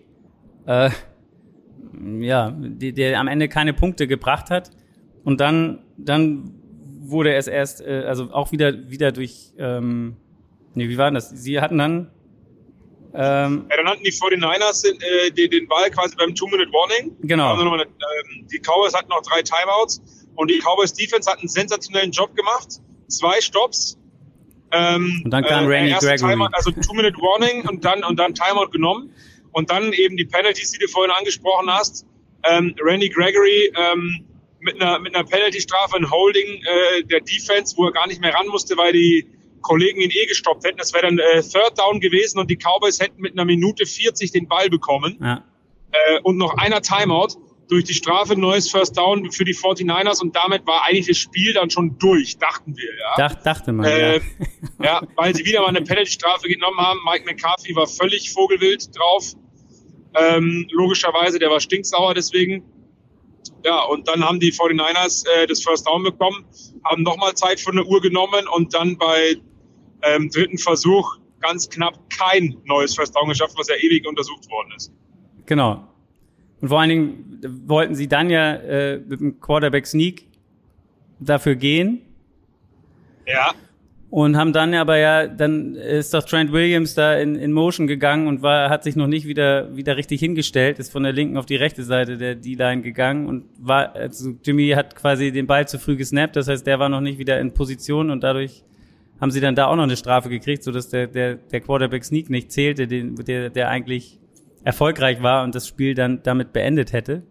äh, 0.66 0.90
ja, 2.20 2.50
die, 2.50 2.92
der 2.92 3.20
am 3.20 3.28
Ende 3.28 3.48
keine 3.48 3.74
Punkte 3.74 4.06
gebracht 4.06 4.50
hat. 4.50 4.70
Und 5.24 5.40
dann, 5.40 5.80
dann 5.98 6.54
wurde 7.00 7.34
es 7.34 7.46
erst, 7.46 7.82
äh, 7.82 8.04
also 8.06 8.32
auch 8.32 8.50
wieder, 8.52 8.90
wieder 8.90 9.12
durch, 9.12 9.52
ähm, 9.58 10.16
nee, 10.74 10.88
wie 10.88 10.96
war 10.96 11.06
denn 11.06 11.14
das? 11.14 11.30
Sie 11.30 11.60
hatten 11.60 11.78
dann, 11.78 12.10
ähm, 13.14 13.66
ja, 13.70 13.76
dann 13.76 13.88
hatten 13.88 14.04
die 14.04 14.12
49ers 14.12 14.82
den, 14.82 15.00
äh, 15.00 15.30
den, 15.30 15.50
den 15.50 15.68
Ball 15.68 15.90
quasi 15.90 16.16
beim 16.16 16.34
Two-Minute-Warning. 16.34 17.16
Genau. 17.22 17.54
Eine, 17.54 17.82
ähm, 17.82 18.46
die 18.52 18.58
Cowboys 18.58 18.94
hatten 18.94 19.08
noch 19.08 19.22
drei 19.22 19.42
Timeouts 19.42 20.00
und 20.36 20.50
die 20.50 20.60
Cowboys 20.60 20.92
Defense 20.92 21.30
hat 21.30 21.38
einen 21.38 21.48
sensationellen 21.48 22.12
Job 22.12 22.34
gemacht. 22.36 22.80
Zwei 23.08 23.40
Stops, 23.40 23.98
ähm, 24.72 25.22
und 25.24 25.30
dann 25.30 25.44
kam 25.44 25.64
äh, 25.64 25.74
Randy 25.74 25.92
Gregory. 25.92 26.16
Timeout, 26.16 26.48
also 26.52 26.70
Two-Minute-Warning 26.70 27.68
und 27.68 27.84
dann, 27.84 28.04
und 28.04 28.18
dann 28.18 28.34
Timeout 28.34 28.70
genommen. 28.70 29.12
Und 29.52 29.70
dann 29.70 29.92
eben 29.92 30.16
die 30.16 30.24
Penalties, 30.24 30.70
die 30.70 30.78
du 30.78 30.88
vorhin 30.88 31.10
angesprochen 31.10 31.68
hast. 31.70 32.06
Ähm, 32.44 32.74
Randy 32.80 33.08
Gregory 33.08 33.72
ähm, 33.76 34.24
mit 34.60 34.80
einer, 34.80 34.98
mit 35.00 35.14
einer 35.14 35.24
Penalty-Strafe, 35.24 35.96
ein 35.96 36.10
Holding 36.10 36.62
äh, 36.62 37.02
der 37.04 37.20
Defense, 37.20 37.76
wo 37.76 37.86
er 37.86 37.92
gar 37.92 38.06
nicht 38.06 38.20
mehr 38.20 38.32
ran 38.32 38.46
musste, 38.46 38.76
weil 38.76 38.92
die 38.92 39.26
Kollegen 39.60 40.00
ihn 40.00 40.10
eh 40.10 40.26
gestoppt 40.26 40.64
hätten. 40.64 40.78
Das 40.78 40.92
wäre 40.92 41.06
dann 41.06 41.18
äh, 41.18 41.42
Third 41.42 41.78
Down 41.78 42.00
gewesen 42.00 42.38
und 42.38 42.50
die 42.50 42.56
Cowboys 42.56 43.00
hätten 43.00 43.20
mit 43.20 43.32
einer 43.32 43.44
Minute 43.44 43.86
40 43.86 44.32
den 44.32 44.48
Ball 44.48 44.68
bekommen. 44.68 45.18
Ja. 45.20 45.44
Äh, 45.92 46.20
und 46.22 46.36
noch 46.36 46.56
einer 46.56 46.82
Timeout 46.82 47.36
durch 47.70 47.84
die 47.84 47.94
Strafe 47.94 48.38
neues 48.38 48.70
First 48.70 48.96
Down 48.98 49.30
für 49.30 49.44
die 49.44 49.54
49ers 49.54 50.20
und 50.20 50.34
damit 50.34 50.66
war 50.66 50.84
eigentlich 50.84 51.06
das 51.06 51.18
Spiel 51.18 51.52
dann 51.52 51.70
schon 51.70 51.98
durch, 51.98 52.36
dachten 52.38 52.76
wir. 52.76 52.90
Ja. 52.98 53.28
Dach, 53.28 53.42
dachte 53.42 53.72
man, 53.72 53.86
äh, 53.86 54.16
ja. 54.16 54.22
ja. 54.82 55.02
weil 55.14 55.34
sie 55.34 55.44
wieder 55.44 55.60
mal 55.60 55.68
eine 55.68 55.82
Penalty-Strafe 55.82 56.48
genommen 56.48 56.78
haben. 56.78 56.98
Mike 57.04 57.24
McCarthy 57.24 57.74
war 57.76 57.86
völlig 57.86 58.32
vogelwild 58.32 58.96
drauf. 58.96 59.34
Ähm, 60.16 60.66
logischerweise, 60.72 61.38
der 61.38 61.50
war 61.50 61.60
stinksauer 61.60 62.14
deswegen. 62.14 62.64
Ja, 63.64 63.82
und 63.84 64.08
dann 64.08 64.24
haben 64.24 64.40
die 64.40 64.52
49ers 64.52 65.26
äh, 65.28 65.46
das 65.46 65.62
First 65.62 65.86
Down 65.86 66.02
bekommen, 66.02 66.44
haben 66.84 67.02
nochmal 67.02 67.34
Zeit 67.34 67.60
von 67.60 67.76
der 67.76 67.86
Uhr 67.86 68.00
genommen 68.00 68.48
und 68.48 68.74
dann 68.74 68.96
bei 68.96 69.36
ähm, 70.02 70.30
dritten 70.30 70.58
Versuch 70.58 71.18
ganz 71.40 71.68
knapp 71.68 71.98
kein 72.10 72.56
neues 72.64 72.94
First 72.94 73.16
Down 73.16 73.28
geschafft, 73.28 73.54
was 73.56 73.68
ja 73.68 73.76
ewig 73.76 74.06
untersucht 74.06 74.48
worden 74.50 74.72
ist. 74.76 74.92
Genau. 75.46 75.86
Und 76.60 76.68
vor 76.68 76.80
allen 76.80 76.90
Dingen 76.90 77.40
wollten 77.66 77.94
sie 77.94 78.08
dann 78.08 78.30
ja 78.30 78.54
äh, 78.54 78.98
mit 78.98 79.20
dem 79.20 79.40
Quarterback 79.40 79.86
Sneak 79.86 80.26
dafür 81.18 81.54
gehen. 81.54 82.02
Ja. 83.26 83.52
Und 84.10 84.36
haben 84.36 84.52
dann 84.52 84.74
aber 84.74 84.96
ja, 84.98 85.28
dann 85.28 85.76
ist 85.76 86.12
doch 86.14 86.24
Trent 86.24 86.50
Williams 86.50 86.94
da 86.94 87.14
in, 87.14 87.36
in 87.36 87.52
Motion 87.52 87.86
gegangen 87.86 88.26
und 88.26 88.42
war, 88.42 88.68
hat 88.68 88.82
sich 88.82 88.96
noch 88.96 89.06
nicht 89.06 89.24
wieder, 89.24 89.76
wieder 89.76 89.96
richtig 89.96 90.18
hingestellt, 90.18 90.80
ist 90.80 90.90
von 90.90 91.04
der 91.04 91.12
linken 91.12 91.36
auf 91.36 91.46
die 91.46 91.54
rechte 91.54 91.84
Seite 91.84 92.18
der 92.18 92.34
D-Line 92.34 92.82
gegangen 92.82 93.28
und 93.28 93.44
war, 93.56 93.94
also 93.94 94.34
Jimmy 94.44 94.70
hat 94.70 94.96
quasi 94.96 95.30
den 95.30 95.46
Ball 95.46 95.68
zu 95.68 95.78
früh 95.78 95.94
gesnappt, 95.94 96.34
das 96.34 96.48
heißt, 96.48 96.66
der 96.66 96.80
war 96.80 96.88
noch 96.88 97.00
nicht 97.00 97.20
wieder 97.20 97.38
in 97.38 97.54
Position 97.54 98.10
und 98.10 98.24
dadurch 98.24 98.64
haben 99.20 99.30
sie 99.30 99.40
dann 99.40 99.54
da 99.54 99.66
auch 99.66 99.76
noch 99.76 99.82
eine 99.82 99.96
Strafe 99.96 100.28
gekriegt, 100.28 100.62
so 100.62 100.72
dass 100.72 100.88
der, 100.88 101.06
der, 101.06 101.34
der 101.34 101.60
Quarterback 101.60 102.04
Sneak 102.04 102.30
nicht 102.30 102.50
zählte, 102.50 102.86
den, 102.86 103.16
der, 103.16 103.50
der 103.50 103.68
eigentlich 103.68 104.18
erfolgreich 104.64 105.22
war 105.22 105.44
und 105.44 105.54
das 105.54 105.66
Spiel 105.66 105.94
dann 105.94 106.22
damit 106.22 106.52
beendet 106.52 106.92
hätte. 106.92 107.22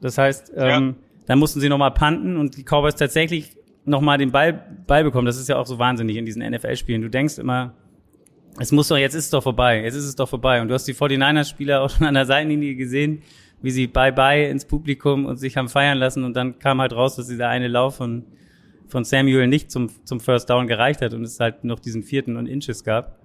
Das 0.00 0.18
heißt, 0.18 0.52
ähm, 0.56 0.66
ja. 0.66 0.94
dann 1.26 1.38
mussten 1.38 1.60
sie 1.60 1.68
nochmal 1.68 1.92
panten 1.92 2.36
und 2.36 2.56
die 2.56 2.62
Cowboys 2.62 2.94
tatsächlich 2.94 3.56
nochmal 3.84 4.18
den 4.18 4.30
Ball, 4.30 4.52
Ball 4.86 5.02
bekommen. 5.02 5.26
Das 5.26 5.38
ist 5.38 5.48
ja 5.48 5.56
auch 5.56 5.66
so 5.66 5.78
wahnsinnig 5.78 6.16
in 6.16 6.26
diesen 6.26 6.48
NFL-Spielen. 6.48 7.02
Du 7.02 7.10
denkst 7.10 7.38
immer, 7.38 7.74
es 8.60 8.72
muss 8.72 8.88
doch, 8.88 8.96
jetzt 8.96 9.14
ist 9.14 9.24
es 9.24 9.30
doch 9.30 9.42
vorbei, 9.42 9.82
jetzt 9.82 9.94
ist 9.94 10.04
es 10.04 10.16
doch 10.16 10.28
vorbei. 10.28 10.60
Und 10.60 10.68
du 10.68 10.74
hast 10.74 10.86
die 10.86 10.94
49ers-Spieler 10.94 11.82
auch 11.82 11.90
schon 11.90 12.06
an 12.06 12.14
der 12.14 12.26
Seitenlinie 12.26 12.74
gesehen, 12.74 13.22
wie 13.60 13.70
sie 13.70 13.86
Bye-Bye 13.86 14.48
ins 14.48 14.64
Publikum 14.64 15.26
und 15.26 15.36
sich 15.36 15.56
haben 15.56 15.68
feiern 15.68 15.98
lassen 15.98 16.22
und 16.22 16.34
dann 16.34 16.58
kam 16.58 16.80
halt 16.80 16.92
raus, 16.92 17.16
dass 17.16 17.26
dieser 17.26 17.48
eine 17.48 17.66
Lauf 17.66 17.96
von, 17.96 18.24
von 18.88 19.04
Samuel 19.04 19.46
nicht 19.46 19.70
zum, 19.70 19.90
zum 20.04 20.20
First 20.20 20.50
Down 20.50 20.66
gereicht 20.66 21.00
hat 21.02 21.14
und 21.14 21.22
es 21.22 21.38
halt 21.40 21.64
noch 21.64 21.78
diesen 21.78 22.02
vierten 22.02 22.36
und 22.36 22.46
Inches 22.46 22.84
gab. 22.84 23.18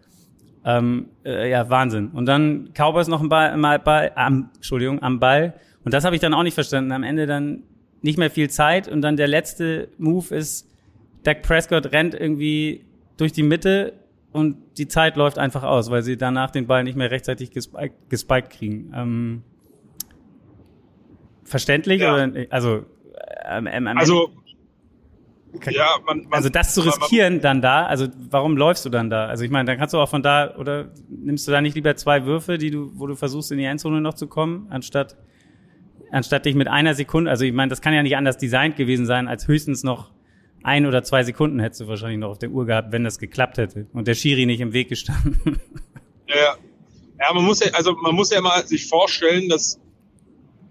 Ähm, 0.65 1.07
äh, 1.25 1.49
ja, 1.49 1.69
Wahnsinn. 1.69 2.09
Und 2.09 2.25
dann 2.25 2.69
Cowboys 2.73 3.07
noch 3.07 3.21
ein 3.21 3.29
Ball, 3.29 3.57
mal 3.57 3.79
Ball 3.79 4.11
am, 4.15 4.49
Entschuldigung, 4.55 5.01
am 5.01 5.19
Ball. 5.19 5.53
Und 5.83 5.93
das 5.93 6.05
habe 6.05 6.15
ich 6.15 6.21
dann 6.21 6.33
auch 6.33 6.43
nicht 6.43 6.53
verstanden. 6.53 6.91
Am 6.91 7.03
Ende 7.03 7.25
dann 7.25 7.63
nicht 8.01 8.17
mehr 8.17 8.29
viel 8.29 8.49
Zeit 8.49 8.87
und 8.87 9.01
dann 9.01 9.17
der 9.17 9.27
letzte 9.27 9.89
Move 9.97 10.35
ist, 10.35 10.69
Dak 11.23 11.41
Prescott 11.41 11.91
rennt 11.91 12.13
irgendwie 12.13 12.83
durch 13.17 13.31
die 13.31 13.43
Mitte 13.43 13.93
und 14.31 14.57
die 14.77 14.87
Zeit 14.87 15.15
läuft 15.15 15.37
einfach 15.37 15.63
aus, 15.63 15.89
weil 15.89 16.01
sie 16.01 16.17
danach 16.17 16.51
den 16.51 16.67
Ball 16.67 16.83
nicht 16.83 16.97
mehr 16.97 17.11
rechtzeitig 17.11 17.51
gespiked, 17.51 18.09
gespiked 18.09 18.49
kriegen. 18.49 18.91
Ähm, 18.95 19.43
verständlich? 21.43 22.01
Ja. 22.01 22.13
Oder, 22.13 22.31
also, 22.49 22.85
ähm, 23.45 23.67
ähm, 23.67 23.87
also 23.87 24.31
ja, 25.69 25.97
man, 26.05 26.23
man, 26.23 26.33
also 26.33 26.49
das 26.49 26.73
zu 26.73 26.81
riskieren 26.81 27.35
man, 27.35 27.41
dann 27.41 27.61
da, 27.61 27.85
also 27.85 28.07
warum 28.29 28.57
läufst 28.57 28.85
du 28.85 28.89
dann 28.89 29.09
da? 29.09 29.27
Also 29.27 29.43
ich 29.43 29.51
meine, 29.51 29.65
dann 29.65 29.77
kannst 29.77 29.93
du 29.93 29.99
auch 29.99 30.09
von 30.09 30.23
da 30.23 30.55
oder 30.57 30.91
nimmst 31.09 31.47
du 31.47 31.51
da 31.51 31.61
nicht 31.61 31.75
lieber 31.75 31.95
zwei 31.95 32.25
Würfe, 32.25 32.57
die 32.57 32.71
du, 32.71 32.91
wo 32.95 33.07
du 33.07 33.15
versuchst 33.15 33.51
in 33.51 33.57
die 33.57 33.65
Endzone 33.65 34.01
noch 34.01 34.13
zu 34.13 34.27
kommen, 34.27 34.67
anstatt 34.69 35.15
anstatt 36.11 36.45
dich 36.45 36.53
mit 36.53 36.67
einer 36.67 36.93
Sekunde, 36.93 37.31
also 37.31 37.43
ich 37.43 37.53
meine, 37.53 37.69
das 37.69 37.81
kann 37.81 37.93
ja 37.93 38.03
nicht 38.03 38.15
anders 38.15 38.37
designt 38.37 38.75
gewesen 38.75 39.05
sein, 39.07 39.27
als 39.27 39.47
höchstens 39.47 39.83
noch 39.83 40.11
ein 40.61 40.85
oder 40.85 41.03
zwei 41.03 41.23
Sekunden 41.23 41.59
hättest 41.59 41.81
du 41.81 41.87
wahrscheinlich 41.87 42.19
noch 42.19 42.29
auf 42.29 42.39
der 42.39 42.51
Uhr 42.51 42.65
gehabt, 42.65 42.91
wenn 42.91 43.03
das 43.03 43.17
geklappt 43.17 43.57
hätte 43.57 43.87
und 43.93 44.07
der 44.07 44.13
Schiri 44.13 44.45
nicht 44.45 44.61
im 44.61 44.73
Weg 44.73 44.89
gestanden. 44.89 45.59
Ja, 46.25 46.55
ja 47.19 47.33
man 47.33 47.43
muss 47.43 47.59
ja, 47.59 47.69
also 47.73 47.93
man 48.01 48.15
muss 48.15 48.31
ja 48.31 48.39
mal 48.41 48.65
sich 48.65 48.87
vorstellen, 48.87 49.49
dass 49.49 49.77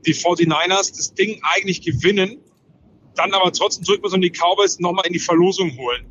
die 0.06 0.14
49ers 0.14 0.96
das 0.96 1.14
Ding 1.14 1.40
eigentlich 1.42 1.82
gewinnen 1.82 2.38
dann 3.14 3.32
aber 3.32 3.52
trotzdem 3.52 3.84
zurück 3.84 4.02
müssen 4.02 4.16
und 4.16 4.22
die 4.22 4.30
Cowboys 4.30 4.78
nochmal 4.78 5.06
in 5.06 5.12
die 5.12 5.18
Verlosung 5.18 5.76
holen. 5.76 6.06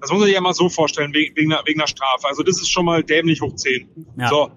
Das 0.00 0.10
muss 0.10 0.20
man 0.20 0.26
sich 0.26 0.34
ja 0.34 0.40
mal 0.40 0.54
so 0.54 0.68
vorstellen, 0.68 1.14
wegen, 1.14 1.34
wegen, 1.36 1.52
einer, 1.52 1.62
wegen 1.66 1.80
einer 1.80 1.88
Strafe. 1.88 2.28
Also 2.28 2.42
das 2.42 2.60
ist 2.60 2.68
schon 2.68 2.84
mal 2.84 3.02
dämlich 3.02 3.40
hoch 3.40 3.54
10. 3.54 3.88
Ja. 4.18 4.28
So. 4.28 4.50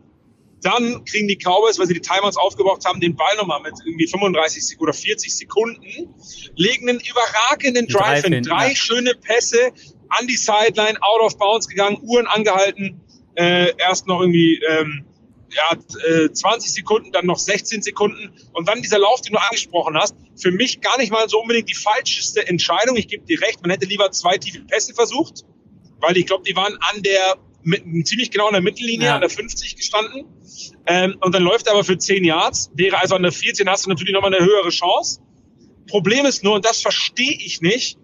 Dann 0.61 1.05
kriegen 1.05 1.27
die 1.27 1.37
Cowboys, 1.37 1.77
weil 1.79 1.85
sie 1.85 1.93
die 1.93 2.01
Timeouts 2.01 2.35
aufgebraucht 2.35 2.83
haben, 2.85 2.99
den 2.99 3.15
Ball 3.15 3.35
nochmal 3.37 3.61
mit 3.61 3.73
irgendwie 3.85 4.07
35 4.07 4.79
oder 4.79 4.91
40 4.91 5.37
Sekunden, 5.37 6.13
legen 6.55 6.89
einen 6.89 6.99
überragenden 6.99 7.87
Drive 7.87 8.25
hin. 8.25 8.43
Drei 8.43 8.69
ja. 8.69 8.75
schöne 8.75 9.13
Pässe 9.13 9.71
an 10.09 10.27
die 10.27 10.35
Sideline, 10.35 10.97
out 11.01 11.21
of 11.21 11.37
bounds 11.37 11.67
gegangen, 11.67 11.99
Uhren 12.01 12.27
angehalten, 12.27 12.99
äh, 13.35 13.71
erst 13.77 14.07
noch 14.07 14.19
irgendwie 14.21 14.59
ähm, 14.67 15.05
ja, 15.53 16.25
äh, 16.25 16.31
20 16.31 16.71
Sekunden, 16.71 17.11
dann 17.11 17.25
noch 17.25 17.37
16 17.37 17.81
Sekunden 17.81 18.33
und 18.53 18.67
dann 18.67 18.81
dieser 18.81 18.99
Lauf, 18.99 19.21
den 19.21 19.33
du 19.33 19.39
angesprochen 19.39 19.97
hast. 19.97 20.15
Für 20.35 20.51
mich 20.51 20.81
gar 20.81 20.97
nicht 20.97 21.11
mal 21.11 21.27
so 21.29 21.41
unbedingt 21.41 21.69
die 21.69 21.75
falscheste 21.75 22.47
Entscheidung. 22.47 22.95
Ich 22.97 23.07
gebe 23.07 23.25
dir 23.25 23.41
recht, 23.41 23.61
man 23.61 23.71
hätte 23.71 23.85
lieber 23.85 24.11
zwei 24.11 24.37
tiefe 24.37 24.61
Pässe 24.61 24.93
versucht, 24.93 25.45
weil 25.99 26.17
ich 26.17 26.25
glaube, 26.25 26.43
die 26.43 26.55
waren 26.55 26.77
an 26.79 27.01
der 27.01 27.37
mit, 27.63 28.07
ziemlich 28.07 28.31
genau 28.31 28.47
an 28.47 28.53
der 28.53 28.61
Mittellinie, 28.61 29.07
ja. 29.07 29.15
an 29.15 29.21
der 29.21 29.29
50 29.29 29.75
gestanden. 29.75 30.25
Ähm, 30.85 31.17
und 31.21 31.35
dann 31.35 31.43
läuft 31.43 31.67
er 31.67 31.73
aber 31.73 31.83
für 31.83 31.97
10 31.97 32.23
Yards. 32.23 32.71
Wäre 32.75 32.97
also 32.99 33.15
an 33.15 33.23
der 33.23 33.31
14 33.31 33.69
hast 33.69 33.85
du 33.85 33.89
natürlich 33.89 34.13
nochmal 34.13 34.33
eine 34.33 34.45
höhere 34.45 34.69
Chance. 34.69 35.21
Problem 35.87 36.25
ist 36.25 36.43
nur, 36.43 36.55
und 36.55 36.65
das 36.65 36.81
verstehe 36.81 37.33
ich 37.33 37.61
nicht, 37.61 37.97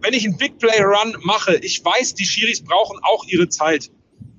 wenn 0.00 0.14
ich 0.14 0.24
einen 0.24 0.36
Big 0.36 0.58
Play 0.58 0.82
Run 0.82 1.16
mache, 1.22 1.56
ich 1.56 1.84
weiß, 1.84 2.14
die 2.14 2.24
Schiris 2.24 2.62
brauchen 2.62 2.98
auch 3.02 3.24
ihre 3.26 3.48
Zeit. 3.48 3.90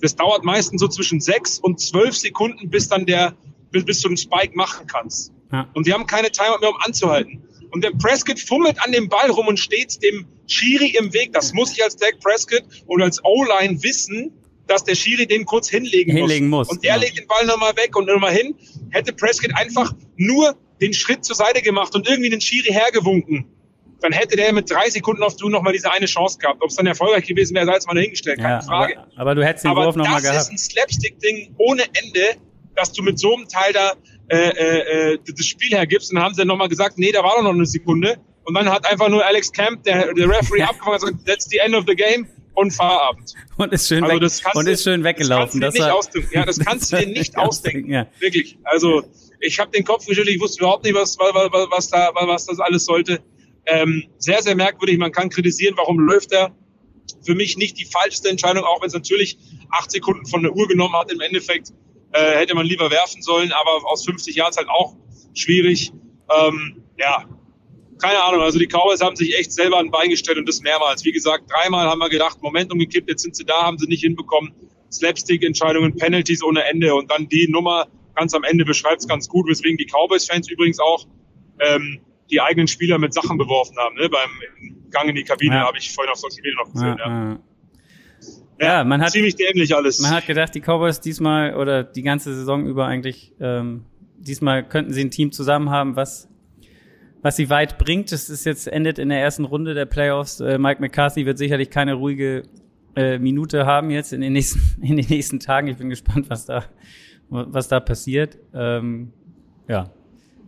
Das 0.01 0.15
dauert 0.15 0.43
meistens 0.43 0.81
so 0.81 0.87
zwischen 0.87 1.21
sechs 1.21 1.59
und 1.59 1.79
zwölf 1.79 2.15
Sekunden, 2.15 2.69
bis 2.69 2.87
dann 2.87 3.05
der, 3.05 3.35
bis, 3.71 3.85
bis 3.85 4.01
du 4.01 4.09
einen 4.09 4.17
Spike 4.17 4.55
machen 4.55 4.87
kannst. 4.87 5.31
Ja. 5.51 5.67
Und 5.73 5.87
die 5.87 5.93
haben 5.93 6.07
keine 6.07 6.31
Timer 6.31 6.59
mehr, 6.59 6.69
um 6.69 6.77
anzuhalten. 6.81 7.43
Und 7.71 7.83
der 7.83 7.91
Prescott 7.91 8.39
fummelt 8.39 8.81
an 8.83 8.91
dem 8.91 9.07
Ball 9.07 9.29
rum 9.31 9.47
und 9.47 9.57
steht 9.57 10.01
dem 10.03 10.25
Schiri 10.47 10.95
im 10.97 11.13
Weg. 11.13 11.31
Das 11.33 11.53
muss 11.53 11.71
ich 11.71 11.83
als 11.83 11.95
Dak 11.95 12.19
Prescott 12.19 12.63
und 12.85 13.01
als 13.01 13.23
O-Line 13.23 13.81
wissen, 13.81 14.33
dass 14.67 14.83
der 14.83 14.95
Schiri 14.95 15.25
den 15.25 15.45
kurz 15.45 15.69
hinlegen, 15.69 16.15
hinlegen 16.15 16.49
muss. 16.49 16.67
muss. 16.67 16.77
Und 16.77 16.83
er 16.83 16.95
ja. 16.95 17.01
legt 17.01 17.17
den 17.17 17.27
Ball 17.27 17.45
nochmal 17.45 17.75
weg 17.77 17.95
und 17.95 18.07
nochmal 18.07 18.33
hin. 18.33 18.55
Hätte 18.89 19.13
Prescott 19.13 19.51
einfach 19.55 19.93
nur 20.17 20.57
den 20.81 20.93
Schritt 20.93 21.23
zur 21.23 21.35
Seite 21.35 21.61
gemacht 21.61 21.95
und 21.95 22.07
irgendwie 22.07 22.29
den 22.29 22.41
Schiri 22.41 22.73
hergewunken, 22.73 23.45
dann 24.01 24.11
hätte 24.11 24.35
der 24.35 24.51
mit 24.53 24.69
drei 24.69 24.89
Sekunden 24.89 25.23
auf 25.23 25.35
du 25.35 25.49
nochmal 25.49 25.73
diese 25.73 25.91
eine 25.91 26.07
Chance 26.07 26.39
gehabt. 26.39 26.61
Ob 26.61 26.69
es 26.69 26.75
dann 26.75 26.87
erfolgreich 26.87 27.25
gewesen 27.25 27.55
wäre, 27.55 27.65
sei 27.65 27.73
jetzt 27.73 27.87
mal 27.87 27.93
dahingestellt, 27.93 28.39
keine 28.39 28.55
ja, 28.55 28.61
Frage. 28.61 28.97
Aber, 28.97 29.17
aber, 29.17 29.35
du 29.35 29.45
hättest 29.45 29.65
den 29.65 29.75
Wurf 29.75 29.95
nochmal 29.95 30.21
gehabt. 30.21 30.37
das 30.37 30.43
ist 30.45 30.51
ein 30.51 30.57
Slapstick-Ding 30.57 31.55
ohne 31.57 31.83
Ende, 31.83 32.35
dass 32.75 32.91
du 32.91 33.03
mit 33.03 33.19
so 33.19 33.35
einem 33.35 33.47
Teil 33.47 33.73
da 33.73 33.93
äh, 34.29 34.49
äh, 34.49 35.13
äh 35.13 35.19
das 35.25 35.45
Spiel 35.45 35.69
hergibst. 35.71 36.11
Und 36.11 36.15
dann 36.15 36.25
haben 36.25 36.33
sie 36.33 36.39
dann 36.39 36.47
nochmal 36.47 36.69
gesagt, 36.69 36.97
nee, 36.97 37.11
da 37.11 37.23
war 37.23 37.35
doch 37.35 37.43
noch 37.43 37.53
eine 37.53 37.65
Sekunde. 37.65 38.17
Und 38.43 38.55
dann 38.55 38.69
hat 38.69 38.89
einfach 38.89 39.09
nur 39.09 39.23
Alex 39.23 39.51
Camp, 39.51 39.83
der, 39.83 40.13
der 40.13 40.27
Referee, 40.27 40.61
abgefangen 40.63 40.95
und 40.95 41.01
gesagt, 41.01 41.27
that's 41.27 41.45
the 41.49 41.57
end 41.57 41.75
of 41.75 41.85
the 41.87 41.95
game 41.95 42.27
und 42.53 42.71
Feierabend. 42.71 43.33
Und 43.57 43.71
ist 43.71 43.87
schön, 43.87 44.03
also 44.03 44.19
weg, 44.19 44.55
und 44.55 44.67
ist 44.67 44.83
schön 44.83 45.03
weggelaufen. 45.03 45.61
Das, 45.61 45.75
kannst 45.75 45.79
du 45.79 45.87
dir 45.87 45.87
nicht 45.87 45.93
ausdenken. 45.93 46.29
Ja, 46.33 46.45
das 46.45 46.59
kannst 46.59 46.91
du 46.91 46.97
dir 46.97 47.07
nicht 47.07 47.37
ausdenken. 47.37 47.91
Ja. 47.91 48.07
Wirklich. 48.19 48.57
Also 48.63 49.03
ich 49.39 49.59
habe 49.59 49.71
den 49.71 49.83
Kopf 49.83 50.05
geschüttelt, 50.05 50.35
ich 50.35 50.41
wusste 50.41 50.59
überhaupt 50.59 50.83
nicht, 50.83 50.95
was, 50.95 51.17
was, 51.17 51.33
was, 51.33 51.67
was, 51.71 51.89
da, 51.89 52.11
was 52.13 52.45
das 52.45 52.59
alles 52.59 52.85
sollte. 52.85 53.21
Ähm, 53.65 54.03
sehr, 54.17 54.41
sehr 54.41 54.55
merkwürdig. 54.55 54.97
Man 54.97 55.11
kann 55.11 55.29
kritisieren, 55.29 55.75
warum 55.77 55.99
läuft 55.99 56.31
er. 56.31 56.55
Für 57.23 57.35
mich 57.35 57.57
nicht 57.57 57.79
die 57.79 57.85
falscheste 57.85 58.29
Entscheidung, 58.29 58.63
auch 58.63 58.81
wenn 58.81 58.87
es 58.87 58.93
natürlich 58.93 59.37
acht 59.69 59.91
Sekunden 59.91 60.25
von 60.25 60.43
der 60.43 60.55
Uhr 60.55 60.67
genommen 60.67 60.95
hat. 60.95 61.11
Im 61.11 61.21
Endeffekt 61.21 61.71
äh, 62.13 62.37
hätte 62.37 62.55
man 62.55 62.65
lieber 62.65 62.89
werfen 62.89 63.21
sollen, 63.21 63.51
aber 63.51 63.85
aus 63.89 64.05
50 64.05 64.35
Yards 64.35 64.57
halt 64.57 64.69
auch 64.69 64.95
schwierig. 65.33 65.91
Ähm, 66.29 66.83
ja, 66.97 67.25
keine 67.99 68.23
Ahnung. 68.23 68.41
Also 68.41 68.59
die 68.59 68.67
Cowboys 68.67 69.01
haben 69.01 69.15
sich 69.15 69.37
echt 69.37 69.51
selber 69.51 69.77
ein 69.77 69.91
Bein 69.91 70.09
gestellt 70.09 70.37
und 70.37 70.47
das 70.47 70.61
mehrmals. 70.61 71.05
Wie 71.05 71.11
gesagt, 71.11 71.51
dreimal 71.51 71.87
haben 71.87 71.99
wir 71.99 72.09
gedacht, 72.09 72.41
Momentum 72.41 72.79
gekippt, 72.79 73.09
jetzt 73.09 73.21
sind 73.21 73.35
sie 73.35 73.45
da, 73.45 73.61
haben 73.61 73.77
sie 73.77 73.87
nicht 73.87 74.01
hinbekommen. 74.01 74.53
Slapstick-Entscheidungen, 74.91 75.95
Penalties 75.95 76.43
ohne 76.43 76.63
Ende 76.65 76.93
und 76.95 77.09
dann 77.11 77.29
die 77.29 77.47
Nummer 77.49 77.87
ganz 78.15 78.33
am 78.33 78.43
Ende 78.43 78.65
beschreibt 78.65 79.01
es 79.01 79.07
ganz 79.07 79.29
gut, 79.29 79.47
weswegen 79.47 79.77
die 79.77 79.85
Cowboys-Fans 79.85 80.49
übrigens 80.49 80.79
auch 80.79 81.07
ähm, 81.59 82.01
die 82.31 82.41
eigenen 82.41 82.67
Spieler 82.67 82.97
mit 82.97 83.13
Sachen 83.13 83.37
beworfen 83.37 83.77
haben. 83.77 83.95
Ne? 83.95 84.09
Beim 84.09 84.29
Gang 84.89 85.09
in 85.09 85.15
die 85.15 85.23
Kabine 85.23 85.55
ja. 85.55 85.67
habe 85.67 85.77
ich 85.77 85.91
vorhin 85.91 86.11
auf 86.11 86.17
Social 86.17 86.41
Media 86.41 86.63
noch 86.63 86.71
gesehen. 86.71 86.95
Ja, 86.99 87.39
ja. 88.59 88.77
ja. 88.79 88.83
man 88.83 89.01
hat 89.01 89.11
ziemlich 89.11 89.35
dämlich 89.35 89.75
alles. 89.75 89.99
Man 89.99 90.11
hat 90.11 90.27
gedacht, 90.27 90.55
die 90.55 90.61
Cowboys 90.61 91.01
diesmal 91.01 91.55
oder 91.55 91.83
die 91.83 92.01
ganze 92.01 92.33
Saison 92.33 92.65
über 92.65 92.85
eigentlich 92.85 93.33
ähm, 93.39 93.85
diesmal 94.17 94.67
könnten 94.67 94.93
sie 94.93 95.03
ein 95.03 95.11
Team 95.11 95.31
zusammen 95.31 95.69
haben, 95.69 95.95
was 95.95 96.27
was 97.23 97.35
sie 97.35 97.51
weit 97.51 97.77
bringt. 97.77 98.11
Es 98.11 98.29
ist 98.29 98.45
jetzt 98.45 98.67
endet 98.67 98.97
in 98.97 99.09
der 99.09 99.21
ersten 99.21 99.45
Runde 99.45 99.75
der 99.75 99.85
Playoffs. 99.85 100.39
Äh, 100.39 100.57
Mike 100.57 100.81
McCarthy 100.81 101.25
wird 101.25 101.37
sicherlich 101.37 101.69
keine 101.69 101.93
ruhige 101.93 102.43
äh, 102.95 103.19
Minute 103.19 103.65
haben 103.65 103.91
jetzt 103.91 104.11
in 104.11 104.21
den 104.21 104.33
nächsten 104.33 104.81
in 104.81 104.97
den 104.97 105.07
nächsten 105.07 105.39
Tagen. 105.39 105.67
Ich 105.67 105.77
bin 105.77 105.89
gespannt, 105.89 106.29
was 106.29 106.45
da 106.45 106.65
was 107.29 107.67
da 107.67 107.79
passiert. 107.79 108.37
Ähm, 108.53 109.13
ja, 109.67 109.89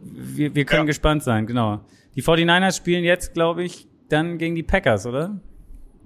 wir, 0.03 0.55
wir 0.55 0.65
können 0.65 0.83
ja. 0.83 0.87
gespannt 0.87 1.23
sein, 1.23 1.47
genau. 1.47 1.81
Die 2.15 2.23
49ers 2.23 2.77
spielen 2.77 3.03
jetzt, 3.03 3.33
glaube 3.33 3.63
ich, 3.63 3.87
dann 4.09 4.37
gegen 4.37 4.55
die 4.55 4.63
Packers, 4.63 5.05
oder? 5.05 5.39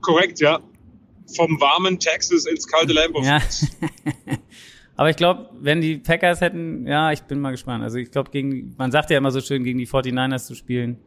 Korrekt, 0.02 0.40
ja. 0.40 0.60
Vom 1.36 1.60
warmen 1.60 2.00
Texas 2.00 2.46
ins 2.46 2.68
kalte 2.68 2.94
Lambeau. 2.94 3.22
Ja. 3.22 3.42
Aber 4.96 5.10
ich 5.10 5.18
glaube, 5.18 5.50
wenn 5.60 5.82
die 5.82 5.98
Packers 5.98 6.42
hätten, 6.42 6.88
ja, 6.88 7.12
ich 7.12 7.22
bin 7.24 7.40
mal 7.40 7.52
gespannt. 7.52 7.84
Also 7.84 7.98
ich 7.98 8.10
glaube, 8.10 8.32
gegen, 8.32 8.74
man 8.78 8.92
sagt 8.92 9.10
ja 9.12 9.18
immer 9.18 9.32
so 9.32 9.42
schön, 9.42 9.64
gegen 9.64 9.78
die 9.78 9.88
49ers 9.88 10.46
zu 10.46 10.56
spielen, 10.56 10.98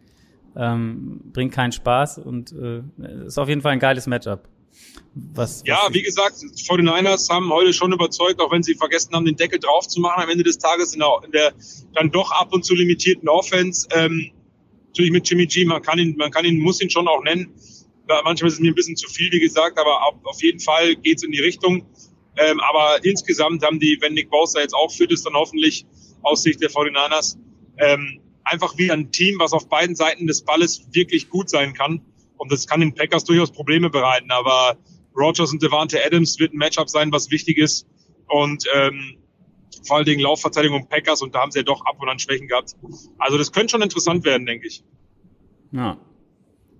ähm, 0.57 1.21
bringt 1.33 1.53
keinen 1.53 1.73
Spaß 1.73 2.19
und 2.19 2.53
äh, 2.53 2.83
ist 3.27 3.39
auf 3.39 3.49
jeden 3.49 3.63
Fall 3.63 3.73
ein 3.73 3.79
geiles 3.79 4.07
Matchup. 4.07 4.49
Was, 5.35 5.63
ja, 5.67 5.81
was 5.87 5.95
wie 5.95 6.03
gesagt, 6.03 6.37
49ers 6.37 7.29
haben 7.31 7.53
heute 7.53 7.73
schon 7.73 7.93
überzeugt, 7.93 8.41
auch 8.41 8.53
wenn 8.53 8.63
sie 8.63 8.75
vergessen 8.75 9.13
haben, 9.15 9.25
den 9.25 9.37
Deckel 9.37 9.59
drauf 9.59 9.89
zu 9.89 10.01
machen 10.01 10.23
am 10.23 10.29
Ende 10.29 10.45
des 10.45 10.59
Tages 10.59 10.95
in 10.95 11.01
der, 11.01 11.21
in 11.25 11.33
der 11.33 11.53
dann 11.95 12.11
doch 12.11 12.31
ab 12.31 12.53
und 12.53 12.65
zu 12.65 12.75
limitierten 12.75 13.29
Offense. 13.29 13.89
Ähm, 13.93 14.31
natürlich 14.87 15.11
mit 15.11 15.29
Jimmy 15.29 15.47
G, 15.47 15.65
man 15.65 15.83
kann 15.83 15.99
ihn, 15.99 16.17
man 16.17 16.31
kann 16.31 16.45
ihn, 16.45 16.61
muss 16.61 16.81
ihn 16.81 16.91
schon 16.91 17.09
auch 17.09 17.23
nennen. 17.23 17.53
Manchmal 18.25 18.49
ist 18.49 18.55
es 18.55 18.61
mir 18.61 18.73
ein 18.73 18.75
bisschen 18.75 18.97
zu 18.97 19.09
viel, 19.09 19.31
wie 19.31 19.39
gesagt, 19.39 19.79
aber 19.79 20.01
auf 20.25 20.43
jeden 20.43 20.59
Fall 20.59 20.97
geht's 20.97 21.23
in 21.23 21.31
die 21.31 21.41
Richtung. 21.41 21.87
Ähm, 22.37 22.61
aber 22.61 23.05
insgesamt 23.05 23.65
haben 23.65 23.79
die, 23.79 23.99
wenn 24.01 24.15
Nick 24.15 24.31
Bosa 24.31 24.61
jetzt 24.61 24.75
auch 24.75 24.91
fit 24.91 25.13
ist, 25.13 25.27
dann 25.27 25.35
hoffentlich 25.35 25.87
aus 26.23 26.43
Sicht 26.43 26.61
der 26.61 26.71
49ers, 26.71 27.37
ähm, 27.79 28.21
einfach 28.45 28.77
wie 28.79 28.91
ein 28.91 29.13
Team, 29.13 29.39
was 29.39 29.53
auf 29.53 29.69
beiden 29.69 29.95
Seiten 29.95 30.27
des 30.27 30.43
Balles 30.43 30.87
wirklich 30.93 31.29
gut 31.29 31.51
sein 31.51 31.75
kann. 31.75 32.03
Und 32.41 32.51
das 32.51 32.67
kann 32.67 32.81
den 32.81 32.95
Packers 32.95 33.25
durchaus 33.25 33.53
Probleme 33.53 33.91
bereiten. 33.91 34.31
Aber 34.31 34.79
Rogers 35.15 35.53
und 35.53 35.63
Devante 35.63 36.03
Adams 36.03 36.39
wird 36.39 36.55
ein 36.55 36.57
Matchup 36.57 36.89
sein, 36.89 37.13
was 37.13 37.31
wichtig 37.31 37.59
ist. 37.59 37.87
Und 38.29 38.65
ähm, 38.75 39.19
vor 39.87 39.99
allen 39.99 40.07
Dingen 40.07 40.21
Laufverteidigung 40.21 40.89
Packers 40.89 41.21
und 41.21 41.35
da 41.35 41.41
haben 41.41 41.51
sie 41.51 41.59
ja 41.59 41.65
doch 41.65 41.85
ab 41.85 41.97
und 42.01 42.09
an 42.09 42.19
Schwächen 42.19 42.49
gehabt. 42.49 42.75
Also 43.19 43.37
das 43.37 43.53
könnte 43.53 43.73
schon 43.73 43.83
interessant 43.83 44.25
werden, 44.25 44.47
denke 44.47 44.69
ich. 44.69 44.83
Ja. 45.73 45.99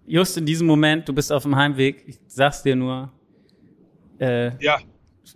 Just 0.07 0.39
in 0.39 0.47
diesem 0.47 0.67
Moment, 0.67 1.07
du 1.07 1.13
bist 1.13 1.31
auf 1.31 1.43
dem 1.43 1.55
Heimweg, 1.55 2.05
ich 2.07 2.19
sag's 2.27 2.63
dir 2.63 2.75
nur. 2.75 3.13
Äh, 4.19 4.53
ja. 4.65 4.79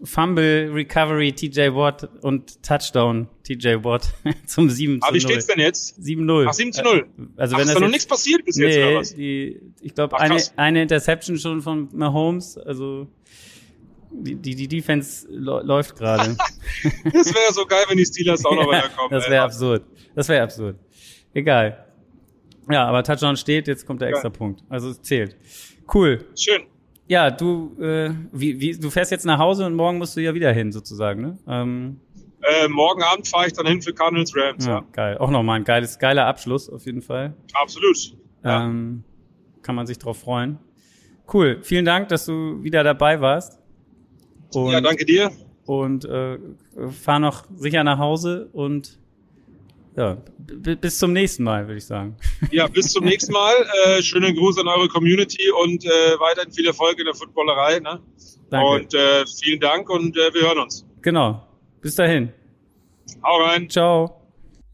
Fumble, 0.02 0.70
Recovery, 0.72 1.32
TJ 1.32 1.74
Watt 1.74 2.08
und 2.22 2.62
Touchdown, 2.62 3.28
TJ 3.44 3.84
Watt 3.84 4.12
zum 4.46 4.68
7 4.68 4.94
zu 4.94 4.98
0. 4.98 5.00
Aber 5.02 5.14
wie 5.14 5.20
steht's 5.20 5.46
denn 5.46 5.60
jetzt? 5.60 5.98
7-0. 6.00 6.46
Ach, 6.48 6.52
7 6.52 6.72
zu 6.72 6.82
0. 6.82 6.96
Äh, 6.96 7.22
also 7.36 7.54
Ach, 7.54 7.60
wenn 7.60 7.68
ist 7.68 7.74
da 7.74 7.80
noch 7.80 7.88
nichts 7.88 8.06
passiert 8.06 8.44
bis 8.44 8.56
jetzt, 8.56 8.74
nee, 8.74 8.84
oder 8.84 9.00
was? 9.00 9.14
Die, 9.14 9.60
ich 9.80 9.94
glaube, 9.94 10.18
eine, 10.18 10.42
eine 10.56 10.82
Interception 10.82 11.38
schon 11.38 11.62
von 11.62 11.88
Mahomes, 11.92 12.58
also 12.58 13.08
die, 14.10 14.36
die, 14.36 14.54
die 14.54 14.68
Defense 14.68 15.26
läuft 15.30 15.96
gerade. 15.96 16.36
das 17.12 17.34
wäre 17.34 17.52
so 17.52 17.66
geil, 17.66 17.84
wenn 17.88 17.98
die 17.98 18.06
Steelers 18.06 18.44
auch 18.44 18.54
noch 18.54 18.66
weiterkommen. 18.70 19.10
das 19.10 19.28
wäre 19.28 19.42
absurd. 19.42 19.84
Das 20.14 20.28
wäre 20.28 20.42
absurd. 20.42 20.76
Egal. 21.32 21.84
Ja, 22.70 22.86
aber 22.86 23.02
Touchdown 23.02 23.36
steht, 23.36 23.66
jetzt 23.66 23.86
kommt 23.86 24.00
der 24.00 24.08
extra 24.08 24.30
Punkt. 24.30 24.62
Also 24.68 24.90
es 24.90 25.02
zählt. 25.02 25.36
Cool. 25.92 26.24
Schön. 26.38 26.62
Ja, 27.06 27.30
du, 27.30 27.76
äh, 27.80 28.10
wie, 28.32 28.60
wie, 28.60 28.78
du 28.78 28.90
fährst 28.90 29.10
jetzt 29.10 29.26
nach 29.26 29.38
Hause 29.38 29.66
und 29.66 29.74
morgen 29.74 29.98
musst 29.98 30.16
du 30.16 30.20
ja 30.20 30.34
wieder 30.34 30.52
hin, 30.52 30.72
sozusagen, 30.72 31.20
ne? 31.20 31.38
Ähm, 31.46 32.00
äh, 32.42 32.68
morgen 32.68 33.02
Abend 33.02 33.26
fahre 33.28 33.46
ich 33.46 33.52
dann 33.54 33.66
hin 33.66 33.80
für 33.80 33.92
Cardinals 33.92 34.34
Rams, 34.36 34.66
ja. 34.66 34.72
ja. 34.74 34.84
Geil. 34.92 35.18
Auch 35.18 35.30
nochmal 35.30 35.60
ein 35.60 35.64
geiles, 35.64 35.98
geiler 35.98 36.26
Abschluss, 36.26 36.68
auf 36.68 36.84
jeden 36.86 37.02
Fall. 37.02 37.34
Absolut. 37.54 38.16
Ja. 38.42 38.64
Ähm, 38.64 39.04
kann 39.62 39.74
man 39.74 39.86
sich 39.86 39.98
drauf 39.98 40.18
freuen. 40.18 40.58
Cool. 41.32 41.58
Vielen 41.62 41.86
Dank, 41.86 42.08
dass 42.08 42.26
du 42.26 42.62
wieder 42.62 42.84
dabei 42.84 43.20
warst. 43.20 43.58
Und, 44.52 44.72
ja, 44.72 44.80
danke 44.80 45.06
dir. 45.06 45.30
Und 45.64 46.04
äh, 46.04 46.38
fahr 46.90 47.18
noch 47.18 47.44
sicher 47.56 47.82
nach 47.82 47.98
Hause 47.98 48.50
und 48.52 48.98
ja, 49.96 50.16
bis 50.36 50.98
zum 50.98 51.12
nächsten 51.12 51.44
Mal, 51.44 51.66
würde 51.66 51.78
ich 51.78 51.86
sagen. 51.86 52.16
Ja, 52.50 52.66
bis 52.66 52.92
zum 52.92 53.04
nächsten 53.04 53.32
Mal. 53.32 53.54
Äh, 53.86 54.02
schönen 54.02 54.34
Gruß 54.34 54.58
an 54.58 54.66
eure 54.66 54.88
Community 54.88 55.50
und 55.62 55.84
äh, 55.84 55.88
weiterhin 56.18 56.52
viel 56.52 56.66
Erfolg 56.66 56.98
in 56.98 57.04
der 57.04 57.14
Footballerei. 57.14 57.78
Ne? 57.78 58.00
Danke. 58.50 58.66
Und 58.66 58.94
äh, 58.94 59.24
vielen 59.26 59.60
Dank 59.60 59.88
und 59.88 60.16
äh, 60.16 60.34
wir 60.34 60.42
hören 60.42 60.58
uns. 60.58 60.84
Genau. 61.02 61.46
Bis 61.80 61.94
dahin. 61.94 62.32
Hau 63.22 63.42
rein. 63.42 63.70
Ciao. 63.70 64.20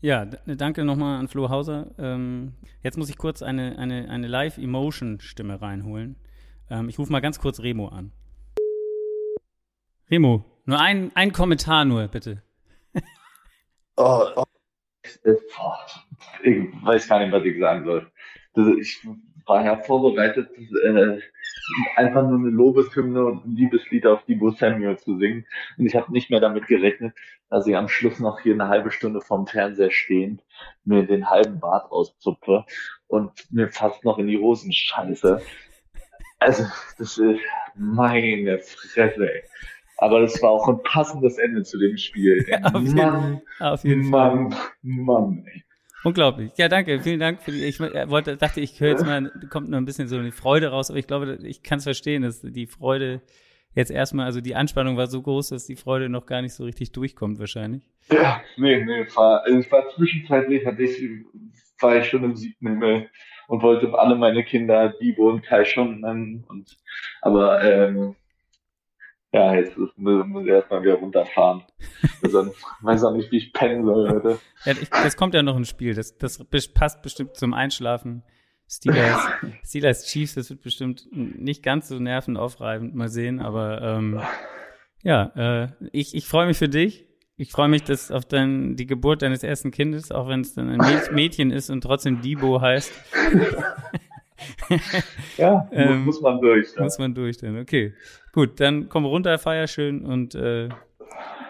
Ja, 0.00 0.24
danke 0.24 0.84
nochmal 0.84 1.18
an 1.18 1.28
Flo 1.28 1.50
Hauser. 1.50 1.90
Ähm, 1.98 2.54
jetzt 2.82 2.96
muss 2.96 3.10
ich 3.10 3.18
kurz 3.18 3.42
eine, 3.42 3.78
eine, 3.78 4.08
eine 4.08 4.26
Live-Emotion-Stimme 4.26 5.60
reinholen. 5.60 6.16
Ähm, 6.70 6.88
ich 6.88 6.98
rufe 6.98 7.12
mal 7.12 7.20
ganz 7.20 7.38
kurz 7.38 7.60
Remo 7.60 7.88
an. 7.88 8.12
Remo, 10.10 10.44
nur 10.64 10.80
ein, 10.80 11.12
ein 11.14 11.32
Kommentar 11.32 11.84
nur, 11.84 12.08
bitte. 12.08 12.42
oh, 13.96 14.24
oh 14.36 14.44
ich 16.42 16.68
weiß 16.84 17.08
gar 17.08 17.20
nicht, 17.20 17.32
was 17.32 17.44
ich 17.44 17.58
sagen 17.58 17.84
soll. 17.84 18.10
ich 18.78 19.06
war 19.46 19.64
ja 19.64 19.76
vorbereitet, 19.76 20.50
äh, 20.84 21.18
einfach 21.96 22.22
nur 22.22 22.38
eine 22.38 22.50
Lobeshymne 22.50 23.24
und 23.24 23.46
ein 23.46 23.56
Liebeslied 23.56 24.06
auf 24.06 24.24
Debo 24.24 24.50
Samuel 24.50 24.98
zu 24.98 25.18
singen. 25.18 25.46
Und 25.76 25.86
ich 25.86 25.96
habe 25.96 26.12
nicht 26.12 26.30
mehr 26.30 26.40
damit 26.40 26.66
gerechnet, 26.66 27.14
dass 27.48 27.66
ich 27.66 27.76
am 27.76 27.88
Schluss 27.88 28.20
noch 28.20 28.40
hier 28.40 28.54
eine 28.54 28.68
halbe 28.68 28.90
Stunde 28.90 29.20
vorm 29.20 29.46
Fernseher 29.46 29.90
stehend 29.90 30.42
mir 30.84 31.04
den 31.04 31.28
halben 31.28 31.58
Bart 31.58 31.90
auszupfe 31.90 32.64
und 33.08 33.32
mir 33.50 33.68
fast 33.68 34.04
noch 34.04 34.18
in 34.18 34.28
die 34.28 34.38
Hosen 34.38 34.72
scheiße. 34.72 35.42
Also, 36.38 36.64
das 36.98 37.18
ist, 37.18 37.40
meine 37.74 38.58
Fresse, 38.60 39.30
ey. 39.30 39.42
Aber 40.00 40.20
das 40.20 40.42
war 40.42 40.50
auch 40.50 40.66
ein 40.66 40.82
passendes 40.82 41.36
Ende 41.38 41.62
zu 41.62 41.78
dem 41.78 41.96
Spiel. 41.96 42.44
Ja, 42.48 42.62
auf 42.62 42.82
jeden, 42.82 42.94
Mann, 42.94 43.42
auf 43.60 43.84
jeden 43.84 44.08
Mann, 44.08 44.54
Mann, 44.82 45.44
ey. 45.46 45.62
Unglaublich. 46.02 46.52
Ja, 46.56 46.68
danke. 46.68 47.00
Vielen 47.00 47.20
Dank 47.20 47.42
für 47.42 47.52
die. 47.52 47.64
Ich 47.64 47.78
wollte, 47.78 48.38
dachte, 48.38 48.60
ich 48.60 48.80
höre 48.80 48.88
jetzt 48.88 49.04
mal, 49.04 49.30
kommt 49.50 49.68
nur 49.68 49.78
ein 49.78 49.84
bisschen 49.84 50.08
so 50.08 50.16
eine 50.16 50.32
Freude 50.32 50.68
raus, 50.68 50.88
aber 50.88 50.98
ich 50.98 51.06
glaube, 51.06 51.38
ich 51.42 51.62
kann 51.62 51.78
es 51.78 51.84
verstehen, 51.84 52.22
dass 52.22 52.40
die 52.40 52.66
Freude 52.66 53.20
jetzt 53.74 53.90
erstmal, 53.90 54.24
also 54.24 54.40
die 54.40 54.54
Anspannung 54.54 54.96
war 54.96 55.06
so 55.06 55.20
groß, 55.20 55.50
dass 55.50 55.66
die 55.66 55.76
Freude 55.76 56.08
noch 56.08 56.24
gar 56.24 56.40
nicht 56.40 56.54
so 56.54 56.64
richtig 56.64 56.92
durchkommt, 56.92 57.38
wahrscheinlich. 57.38 57.82
Ja, 58.10 58.40
nee, 58.56 58.82
nee, 58.82 59.06
war, 59.14 59.44
also 59.44 59.58
ich 59.58 59.70
war 59.70 59.88
zwischenzeitlich, 59.90 60.64
hatte 60.64 60.82
ich, 60.82 60.98
war 61.80 61.96
ich 61.96 62.06
schon 62.06 62.24
im 62.24 62.34
siebten 62.34 62.68
Himmel 62.68 63.10
und 63.46 63.62
wollte 63.62 63.92
alle 63.98 64.16
meine 64.16 64.42
Kinder 64.42 64.94
Diebo 65.00 65.28
und 65.28 65.42
Kai 65.42 65.64
schon 65.64 66.00
nennen 66.00 66.44
und, 66.48 66.78
aber, 67.20 67.62
ähm, 67.62 68.16
ja, 69.32 69.54
jetzt 69.54 69.76
muss 69.76 70.44
ich 70.44 70.48
erstmal 70.48 70.82
wieder 70.82 70.94
runterfahren. 70.94 71.62
Sonst 72.22 72.56
weiß 72.82 73.04
auch 73.04 73.14
nicht, 73.14 73.30
wie 73.30 73.38
ich 73.38 73.52
pennen 73.52 73.84
soll 73.84 74.10
heute. 74.10 74.38
Ja, 74.64 74.72
ich, 74.72 74.90
das 74.90 75.16
kommt 75.16 75.34
ja 75.34 75.42
noch 75.42 75.56
ins 75.56 75.68
Spiel. 75.68 75.94
Das, 75.94 76.16
das 76.18 76.44
passt 76.74 77.02
bestimmt 77.02 77.36
zum 77.36 77.54
Einschlafen. 77.54 78.24
Steelers, 78.68 79.28
Steelers 79.64 80.04
Chiefs, 80.06 80.34
das 80.34 80.50
wird 80.50 80.62
bestimmt 80.62 81.08
nicht 81.10 81.62
ganz 81.62 81.88
so 81.88 81.98
nervenaufreibend, 81.98 82.94
mal 82.94 83.08
sehen, 83.08 83.40
aber 83.40 83.82
ähm, 83.82 84.20
ja, 85.02 85.32
äh, 85.34 85.68
ich, 85.90 86.14
ich 86.14 86.26
freue 86.26 86.46
mich 86.46 86.56
für 86.56 86.68
dich. 86.68 87.06
Ich 87.36 87.52
freue 87.52 87.68
mich 87.68 87.82
dass 87.84 88.10
auf 88.10 88.26
dein, 88.26 88.76
die 88.76 88.86
Geburt 88.86 89.22
deines 89.22 89.42
ersten 89.42 89.70
Kindes, 89.70 90.12
auch 90.12 90.28
wenn 90.28 90.42
es 90.42 90.54
dann 90.54 90.68
ein 90.68 91.00
Mädchen 91.12 91.50
ist 91.50 91.70
und 91.70 91.80
trotzdem 91.80 92.20
Debo 92.20 92.60
heißt. 92.60 92.92
ja, 95.36 95.68
ähm, 95.72 96.04
muss 96.04 96.20
man 96.20 96.40
durch. 96.40 96.74
Dann. 96.74 96.84
Muss 96.84 96.98
man 96.98 97.14
durch 97.14 97.38
dann. 97.38 97.58
Okay, 97.58 97.94
gut, 98.32 98.60
dann 98.60 98.88
komm 98.88 99.04
runter, 99.04 99.38
feier 99.38 99.66
schön 99.66 100.04
und 100.04 100.34
äh, 100.34 100.68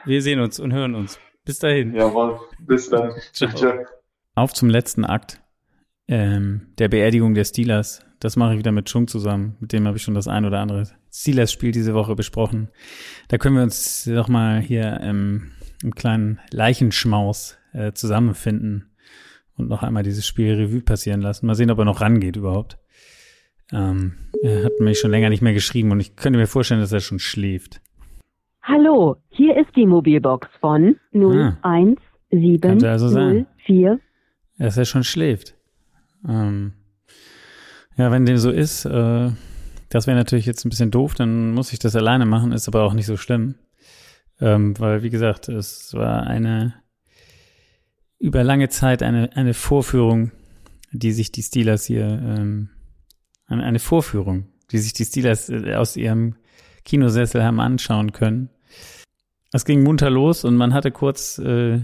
wir 0.05 0.23
sehen 0.23 0.41
uns 0.41 0.59
und 0.61 0.73
hören 0.73 0.95
uns. 0.95 1.19
Bis 1.45 1.59
dahin. 1.59 1.95
Jawohl, 1.95 2.39
bis 2.61 2.89
dann. 2.91 3.13
Ciao. 3.33 3.53
Ciao. 3.53 3.85
Auf 4.35 4.53
zum 4.53 4.71
letzten 4.71 5.05
Akt 5.05 5.41
ähm, 6.09 6.69
der 6.79 6.89
Beerdigung 6.89 7.35
der 7.35 7.45
Steelers. 7.45 8.05
Das 8.19 8.37
mache 8.37 8.53
ich 8.53 8.59
wieder 8.59 8.73
mit 8.73 8.87
Chung 8.87 9.09
zusammen. 9.09 9.57
Mit 9.61 9.73
dem 9.73 9.87
habe 9.87 9.97
ich 9.97 10.03
schon 10.03 10.15
das 10.15 10.29
ein 10.29 10.45
oder 10.45 10.61
andere 10.61 10.85
Steelers-Spiel 11.13 11.73
diese 11.73 11.95
Woche 11.95 12.15
besprochen. 12.15 12.69
Da 13.29 13.39
können 13.39 13.57
wir 13.57 13.63
uns 13.63 14.07
noch 14.07 14.29
mal 14.29 14.61
hier 14.61 15.01
ähm, 15.03 15.53
im 15.83 15.95
kleinen 15.95 16.41
Leichenschmaus 16.51 17.59
äh, 17.73 17.93
zusammenfinden 17.93 18.91
und 19.57 19.69
noch 19.69 19.83
einmal 19.83 20.03
dieses 20.03 20.27
Spiel 20.27 20.55
Revue 20.55 20.83
passieren 20.83 21.21
lassen. 21.21 21.47
Mal 21.47 21.55
sehen, 21.55 21.71
ob 21.71 21.79
er 21.79 21.85
noch 21.85 22.01
rangeht 22.01 22.37
überhaupt. 22.37 22.79
Ähm, 23.73 24.15
er 24.43 24.65
hat 24.65 24.81
mich 24.81 24.99
schon 24.99 25.11
länger 25.11 25.29
nicht 25.29 25.43
mehr 25.43 25.53
geschrieben 25.53 25.91
und 25.93 26.01
ich 26.01 26.17
könnte 26.17 26.39
mir 26.39 26.47
vorstellen, 26.47 26.81
dass 26.81 26.93
er 26.93 27.01
schon 27.01 27.19
schläft. 27.19 27.81
Hallo, 28.63 29.17
hier 29.29 29.57
ist 29.57 29.75
die 29.77 29.87
Mobilbox 29.87 30.49
von 30.61 30.97
01704. 31.13 31.99
Ah, 32.63 32.93
also 32.93 33.09
sein. 33.09 33.47
Dass 34.59 34.77
er 34.77 34.85
schon 34.85 35.05
schläft. 35.05 35.55
Ähm, 36.29 36.75
ja, 37.97 38.11
wenn 38.11 38.27
dem 38.27 38.39
so 38.39 38.51
ist, 38.51 38.85
äh, 38.85 39.31
das 39.89 40.07
wäre 40.07 40.17
natürlich 40.17 40.47
jetzt 40.47 40.65
ein 40.65 40.71
bisschen 40.71 40.91
doof, 40.91 41.15
dann 41.15 41.51
muss 41.51 41.73
ich 41.73 41.79
das 41.79 41.97
alleine 41.97 42.27
machen, 42.27 42.53
ist 42.53 42.69
aber 42.69 42.85
auch 42.85 42.95
nicht 42.95 43.07
so 43.07 43.17
schlimm. 43.17 43.57
Ähm, 44.41 44.79
weil, 44.79 45.03
wie 45.03 45.11
gesagt, 45.11 45.49
es 45.49 45.93
war 45.95 46.27
eine 46.27 46.75
über 48.19 48.45
lange 48.45 48.69
Zeit 48.69 49.03
eine, 49.03 49.35
eine 49.35 49.55
Vorführung, 49.55 50.31
die 50.93 51.13
sich 51.13 51.33
die 51.33 51.43
Steelers 51.43 51.87
hier, 51.87 52.07
ähm, 52.07 52.71
eine 53.59 53.79
Vorführung, 53.79 54.47
die 54.71 54.79
sich 54.79 54.93
die 54.93 55.05
Steelers 55.05 55.49
äh, 55.49 55.75
aus 55.75 55.97
ihrem 55.97 56.37
Kinosessel 56.85 57.43
haben 57.43 57.61
anschauen 57.61 58.13
können. 58.13 58.51
Es 59.53 59.65
ging 59.65 59.83
munter 59.83 60.11
los 60.11 60.45
und 60.45 60.57
man 60.57 60.73
hatte 60.73 60.93
kurz 60.93 61.39
äh, 61.39 61.81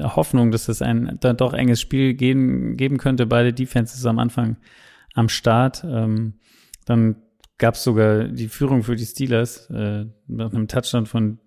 Hoffnung, 0.00 0.50
dass 0.50 0.68
es 0.68 0.82
ein 0.82 1.18
dann 1.20 1.36
doch 1.36 1.52
enges 1.52 1.80
Spiel 1.80 2.14
geben, 2.14 2.76
geben 2.76 2.98
könnte. 2.98 3.26
Beide 3.26 3.52
Defenses 3.52 4.04
am 4.06 4.18
Anfang 4.18 4.56
am 5.14 5.28
Start. 5.28 5.84
Ähm, 5.84 6.34
dann 6.84 7.16
gab 7.58 7.74
es 7.74 7.84
sogar 7.84 8.24
die 8.24 8.48
Führung 8.48 8.82
für 8.82 8.96
die 8.96 9.04
Steelers 9.04 9.68
äh, 9.70 10.06
nach 10.26 10.52
einem 10.52 10.68
Touchdown 10.68 11.06
von 11.06 11.38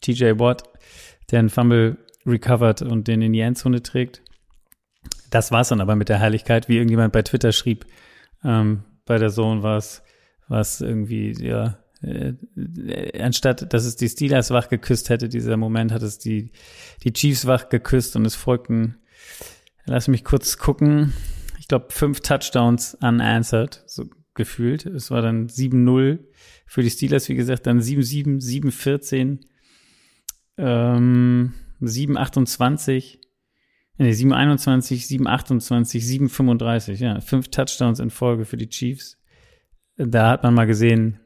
TJ 0.00 0.38
Watt, 0.38 0.64
der 1.30 1.40
einen 1.40 1.48
Fumble 1.48 1.96
recovered 2.26 2.82
und 2.82 3.08
den 3.08 3.22
in 3.22 3.32
die 3.32 3.40
Endzone 3.40 3.82
trägt. 3.82 4.22
Das 5.30 5.52
war's 5.52 5.68
dann 5.68 5.80
aber 5.80 5.96
mit 5.96 6.08
der 6.08 6.18
Herrlichkeit, 6.18 6.68
wie 6.68 6.76
irgendjemand 6.76 7.12
bei 7.12 7.22
Twitter 7.22 7.52
schrieb. 7.52 7.86
Ähm, 8.44 8.84
bei 9.04 9.18
der 9.18 9.30
Zone 9.30 9.62
war 9.62 9.78
es 9.78 10.02
was 10.48 10.80
irgendwie, 10.80 11.32
ja, 11.44 11.78
äh, 12.02 12.34
anstatt 13.20 13.72
dass 13.72 13.84
es 13.84 13.96
die 13.96 14.08
Steelers 14.08 14.50
wach 14.50 14.68
geküsst 14.68 15.10
hätte, 15.10 15.28
dieser 15.28 15.56
Moment 15.56 15.92
hat 15.92 16.02
es 16.02 16.18
die, 16.18 16.52
die 17.04 17.12
Chiefs 17.12 17.46
wach 17.46 17.68
geküsst 17.68 18.16
und 18.16 18.24
es 18.24 18.34
folgten, 18.34 18.98
lass 19.84 20.08
mich 20.08 20.24
kurz 20.24 20.58
gucken, 20.58 21.12
ich 21.58 21.68
glaube 21.68 21.86
fünf 21.90 22.20
Touchdowns 22.20 22.94
unanswered, 22.94 23.82
so 23.86 24.04
gefühlt. 24.34 24.86
Es 24.86 25.10
war 25.10 25.20
dann 25.20 25.48
7-0 25.48 26.20
für 26.66 26.82
die 26.82 26.90
Steelers, 26.90 27.28
wie 27.28 27.34
gesagt, 27.34 27.66
dann 27.66 27.80
7-7, 27.80 28.40
7-14, 28.40 29.40
ähm, 30.56 31.54
7-28, 31.82 33.17
nee, 33.98 34.10
7-21, 34.10 35.20
7-28, 35.20 36.30
7-35, 36.30 36.94
ja, 36.94 37.20
fünf 37.20 37.48
Touchdowns 37.48 38.00
in 38.00 38.10
Folge 38.10 38.44
für 38.44 38.56
die 38.56 38.68
Chiefs. 38.68 39.18
Da 39.96 40.30
hat 40.30 40.42
man 40.42 40.54
mal 40.54 40.66
gesehen, 40.66 41.20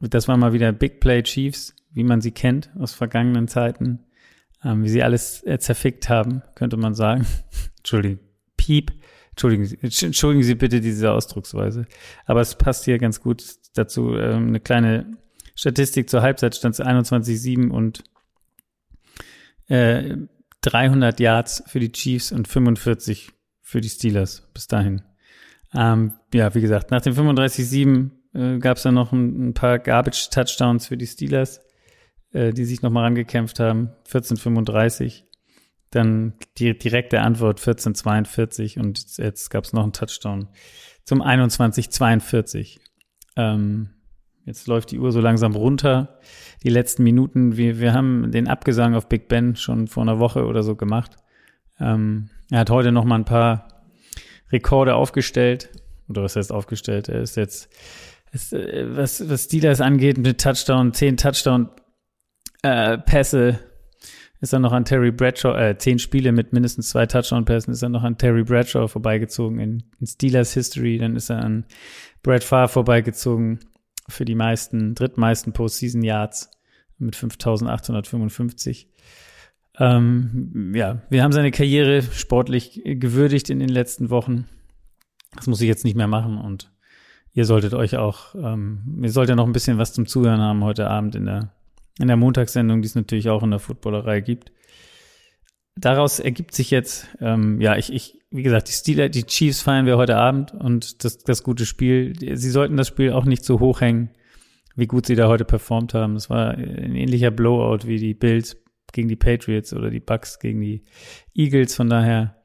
das 0.00 0.28
war 0.28 0.36
mal 0.36 0.52
wieder 0.52 0.72
Big 0.72 1.00
Play 1.00 1.22
Chiefs, 1.22 1.74
wie 1.92 2.04
man 2.04 2.20
sie 2.20 2.32
kennt 2.32 2.70
aus 2.78 2.94
vergangenen 2.94 3.48
Zeiten. 3.48 4.00
Ähm, 4.64 4.82
wie 4.82 4.88
sie 4.88 5.02
alles 5.02 5.44
äh, 5.44 5.58
zerfickt 5.58 6.08
haben, 6.08 6.42
könnte 6.54 6.76
man 6.76 6.94
sagen. 6.94 7.26
Entschuldigung. 7.78 8.18
Piep. 8.56 8.92
Entschuldigen 9.30 9.64
Sie, 9.64 9.78
entschuldigen 9.82 10.44
Sie 10.44 10.54
bitte 10.54 10.80
diese 10.80 11.10
Ausdrucksweise. 11.10 11.86
Aber 12.24 12.40
es 12.40 12.54
passt 12.54 12.84
hier 12.84 12.98
ganz 12.98 13.20
gut 13.20 13.44
dazu. 13.74 14.16
Ähm, 14.16 14.48
eine 14.48 14.60
kleine 14.60 15.18
Statistik 15.56 16.08
zur 16.08 16.22
Halbzeit 16.22 16.54
stand 16.54 16.76
21-7 16.76 17.68
und 17.68 18.04
äh, 19.66 20.16
300 20.64 21.20
Yards 21.20 21.62
für 21.66 21.80
die 21.80 21.92
Chiefs 21.92 22.32
und 22.32 22.48
45 22.48 23.30
für 23.60 23.80
die 23.80 23.88
Steelers 23.88 24.48
bis 24.54 24.66
dahin. 24.66 25.02
Ähm, 25.74 26.12
ja, 26.32 26.54
wie 26.54 26.60
gesagt, 26.60 26.90
nach 26.90 27.02
dem 27.02 27.14
35-7 27.14 28.10
äh, 28.34 28.58
gab 28.58 28.78
es 28.78 28.84
dann 28.84 28.94
noch 28.94 29.12
ein, 29.12 29.48
ein 29.48 29.54
paar 29.54 29.78
Garbage-Touchdowns 29.78 30.86
für 30.86 30.96
die 30.96 31.06
Steelers, 31.06 31.60
äh, 32.32 32.52
die 32.52 32.64
sich 32.64 32.82
nochmal 32.82 33.04
rangekämpft 33.04 33.60
haben. 33.60 33.90
14:35. 34.08 35.24
Dann 35.90 36.34
die 36.58 36.76
direkte 36.76 37.20
Antwort 37.20 37.60
14:42 37.60 38.78
und 38.78 39.18
jetzt 39.18 39.50
gab 39.50 39.64
es 39.64 39.72
noch 39.72 39.82
einen 39.82 39.92
Touchdown 39.92 40.48
zum 41.04 41.20
21:42. 41.20 42.78
Ähm, 43.36 43.90
jetzt 44.44 44.66
läuft 44.66 44.90
die 44.90 44.98
Uhr 44.98 45.12
so 45.12 45.20
langsam 45.20 45.54
runter. 45.54 46.18
Die 46.62 46.70
letzten 46.70 47.02
Minuten, 47.02 47.56
wir, 47.56 47.80
wir 47.80 47.92
haben 47.92 48.30
den 48.30 48.48
Abgesang 48.48 48.94
auf 48.94 49.08
Big 49.08 49.28
Ben 49.28 49.56
schon 49.56 49.86
vor 49.86 50.02
einer 50.02 50.18
Woche 50.18 50.46
oder 50.46 50.62
so 50.62 50.76
gemacht. 50.76 51.16
Ähm, 51.80 52.28
er 52.50 52.60
hat 52.60 52.70
heute 52.70 52.92
noch 52.92 53.04
mal 53.04 53.16
ein 53.16 53.24
paar 53.24 53.68
Rekorde 54.52 54.94
aufgestellt. 54.94 55.70
Oder 56.08 56.22
was 56.22 56.36
heißt 56.36 56.52
aufgestellt? 56.52 57.08
Er 57.08 57.22
ist 57.22 57.36
jetzt 57.36 57.70
ist, 58.34 58.52
äh, 58.52 58.96
was, 58.96 59.26
was 59.28 59.44
Steelers 59.44 59.80
angeht, 59.80 60.18
mit 60.18 60.40
Touchdown, 60.40 60.92
zehn 60.92 61.16
Touchdown-Pässe, 61.16 63.48
äh, 63.48 63.54
ist 64.40 64.52
er 64.52 64.58
noch 64.58 64.72
an 64.72 64.84
Terry 64.84 65.12
Bradshaw, 65.12 65.56
äh, 65.56 65.78
zehn 65.78 65.98
Spiele 65.98 66.32
mit 66.32 66.52
mindestens 66.52 66.90
zwei 66.90 67.06
Touchdown-Pässen, 67.06 67.72
ist 67.72 67.82
er 67.82 67.88
noch 67.88 68.02
an 68.02 68.18
Terry 68.18 68.42
Bradshaw 68.42 68.88
vorbeigezogen 68.88 69.58
in, 69.60 69.84
in 70.00 70.06
Steelers 70.06 70.52
History, 70.52 70.98
dann 70.98 71.16
ist 71.16 71.30
er 71.30 71.42
an 71.42 71.64
Brad 72.22 72.44
Farr 72.44 72.68
vorbeigezogen 72.68 73.60
für 74.08 74.24
die 74.24 74.34
meisten, 74.34 74.94
drittmeisten 74.94 75.52
Postseason 75.52 76.02
Yards 76.02 76.50
mit 76.98 77.16
5855. 77.16 78.88
Ähm, 79.78 80.72
ja, 80.74 81.02
wir 81.10 81.22
haben 81.22 81.32
seine 81.32 81.50
Karriere 81.50 82.02
sportlich 82.02 82.82
gewürdigt 82.84 83.50
in 83.50 83.58
den 83.58 83.68
letzten 83.68 84.10
Wochen. 84.10 84.46
Das 85.34 85.46
muss 85.46 85.60
ich 85.60 85.68
jetzt 85.68 85.84
nicht 85.84 85.96
mehr 85.96 86.06
machen 86.06 86.38
und 86.38 86.70
ihr 87.32 87.44
solltet 87.44 87.74
euch 87.74 87.96
auch, 87.96 88.34
ähm, 88.36 89.00
ihr 89.02 89.10
solltet 89.10 89.36
noch 89.36 89.46
ein 89.46 89.52
bisschen 89.52 89.78
was 89.78 89.92
zum 89.92 90.06
Zuhören 90.06 90.40
haben 90.40 90.62
heute 90.62 90.88
Abend 90.88 91.16
in 91.16 91.26
der, 91.26 91.52
in 91.98 92.06
der 92.06 92.16
Montagssendung, 92.16 92.82
die 92.82 92.86
es 92.86 92.94
natürlich 92.94 93.28
auch 93.28 93.42
in 93.42 93.50
der 93.50 93.58
Footballerei 93.58 94.20
gibt. 94.20 94.52
Daraus 95.76 96.20
ergibt 96.20 96.54
sich 96.54 96.70
jetzt, 96.70 97.08
ähm, 97.20 97.60
ja, 97.60 97.76
ich, 97.76 97.92
ich, 97.92 98.20
wie 98.30 98.42
gesagt, 98.42 98.68
die 98.68 98.72
Steelers, 98.72 99.10
die 99.10 99.24
Chiefs 99.24 99.60
feiern 99.60 99.86
wir 99.86 99.96
heute 99.96 100.16
Abend 100.16 100.52
und 100.54 101.04
das, 101.04 101.18
das 101.18 101.42
gute 101.42 101.66
Spiel. 101.66 102.14
Sie 102.36 102.50
sollten 102.50 102.76
das 102.76 102.88
Spiel 102.88 103.12
auch 103.12 103.24
nicht 103.24 103.44
so 103.44 103.58
hoch 103.58 103.80
hängen, 103.80 104.10
wie 104.76 104.86
gut 104.86 105.06
sie 105.06 105.16
da 105.16 105.28
heute 105.28 105.44
performt 105.44 105.94
haben. 105.94 106.14
Es 106.14 106.30
war 106.30 106.50
ein 106.50 106.94
ähnlicher 106.94 107.30
Blowout 107.30 107.86
wie 107.86 107.98
die 107.98 108.14
Bills 108.14 108.56
gegen 108.92 109.08
die 109.08 109.16
Patriots 109.16 109.72
oder 109.72 109.90
die 109.90 110.00
Bucks 110.00 110.38
gegen 110.38 110.60
die 110.60 110.84
Eagles. 111.34 111.74
Von 111.74 111.90
daher 111.90 112.36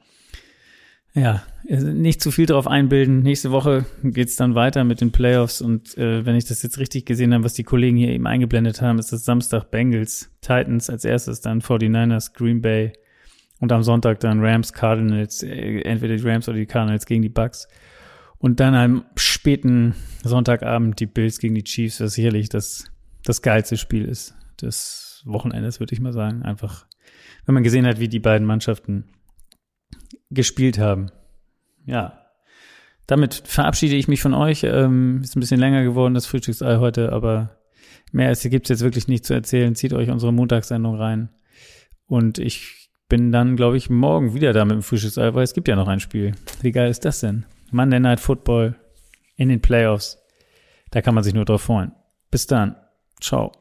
Ja, 1.13 1.43
nicht 1.63 2.21
zu 2.21 2.31
viel 2.31 2.45
drauf 2.45 2.67
einbilden. 2.67 3.21
Nächste 3.21 3.51
Woche 3.51 3.85
geht's 4.03 4.35
dann 4.35 4.55
weiter 4.55 4.83
mit 4.83 5.01
den 5.01 5.11
Playoffs 5.11 5.61
und 5.61 5.97
äh, 5.97 6.25
wenn 6.25 6.35
ich 6.35 6.45
das 6.45 6.63
jetzt 6.63 6.79
richtig 6.79 7.05
gesehen 7.05 7.33
habe, 7.33 7.43
was 7.43 7.53
die 7.53 7.63
Kollegen 7.63 7.97
hier 7.97 8.09
eben 8.09 8.27
eingeblendet 8.27 8.81
haben, 8.81 8.99
ist 8.99 9.11
das 9.11 9.25
Samstag 9.25 9.71
Bengals, 9.71 10.31
Titans 10.41 10.89
als 10.89 11.05
erstes, 11.05 11.41
dann 11.41 11.61
49ers, 11.61 12.33
Green 12.33 12.61
Bay 12.61 12.93
und 13.59 13.71
am 13.71 13.83
Sonntag 13.83 14.19
dann 14.21 14.39
Rams, 14.39 14.73
Cardinals, 14.73 15.43
äh, 15.43 15.81
entweder 15.81 16.15
die 16.15 16.27
Rams 16.27 16.47
oder 16.47 16.57
die 16.57 16.65
Cardinals 16.65 17.05
gegen 17.05 17.21
die 17.21 17.29
Bucks. 17.29 17.67
Und 18.37 18.59
dann 18.61 18.73
am 18.73 19.05
späten 19.15 19.95
Sonntagabend 20.23 20.99
die 20.99 21.05
Bills 21.05 21.39
gegen 21.39 21.55
die 21.55 21.63
Chiefs, 21.63 21.99
was 21.99 22.13
sicherlich 22.13 22.47
das, 22.47 22.85
das 23.23 23.41
geilste 23.41 23.77
Spiel 23.77 24.05
ist 24.05 24.33
des 24.61 25.23
Wochenendes, 25.25 25.79
würde 25.79 25.93
ich 25.93 25.99
mal 25.99 26.13
sagen. 26.13 26.43
Einfach, 26.43 26.85
wenn 27.45 27.53
man 27.53 27.63
gesehen 27.63 27.85
hat, 27.85 27.99
wie 27.99 28.07
die 28.07 28.19
beiden 28.19 28.47
Mannschaften 28.47 29.05
gespielt 30.29 30.79
haben. 30.79 31.11
Ja. 31.85 32.25
Damit 33.07 33.33
verabschiede 33.45 33.95
ich 33.95 34.07
mich 34.07 34.21
von 34.21 34.33
euch. 34.33 34.63
Ähm, 34.63 35.21
ist 35.23 35.35
ein 35.35 35.39
bisschen 35.39 35.59
länger 35.59 35.83
geworden, 35.83 36.13
das 36.13 36.27
Frühstücksei 36.27 36.77
heute, 36.77 37.11
aber 37.11 37.57
mehr 38.11 38.27
als 38.29 38.41
hier 38.41 38.51
gibt's 38.51 38.69
jetzt 38.69 38.83
wirklich 38.83 39.07
nicht 39.07 39.25
zu 39.25 39.33
erzählen. 39.33 39.75
Zieht 39.75 39.93
euch 39.93 40.09
unsere 40.09 40.31
Montagssendung 40.31 40.95
rein. 40.95 41.29
Und 42.05 42.37
ich 42.37 42.88
bin 43.09 43.31
dann, 43.31 43.55
glaube 43.55 43.75
ich, 43.75 43.89
morgen 43.89 44.33
wieder 44.33 44.53
da 44.53 44.63
mit 44.63 44.75
dem 44.75 44.83
Frühstücksei, 44.83 45.33
weil 45.33 45.43
es 45.43 45.53
gibt 45.53 45.67
ja 45.67 45.75
noch 45.75 45.87
ein 45.87 45.99
Spiel. 45.99 46.33
Wie 46.61 46.71
geil 46.71 46.89
ist 46.89 47.03
das 47.03 47.19
denn? 47.19 47.45
Monday 47.71 47.99
Night 47.99 48.19
Football 48.19 48.75
in 49.35 49.49
den 49.49 49.61
Playoffs. 49.61 50.19
Da 50.91 51.01
kann 51.01 51.15
man 51.15 51.23
sich 51.23 51.33
nur 51.33 51.45
drauf 51.45 51.63
freuen. 51.63 51.91
Bis 52.31 52.47
dann. 52.47 52.75
Ciao. 53.19 53.51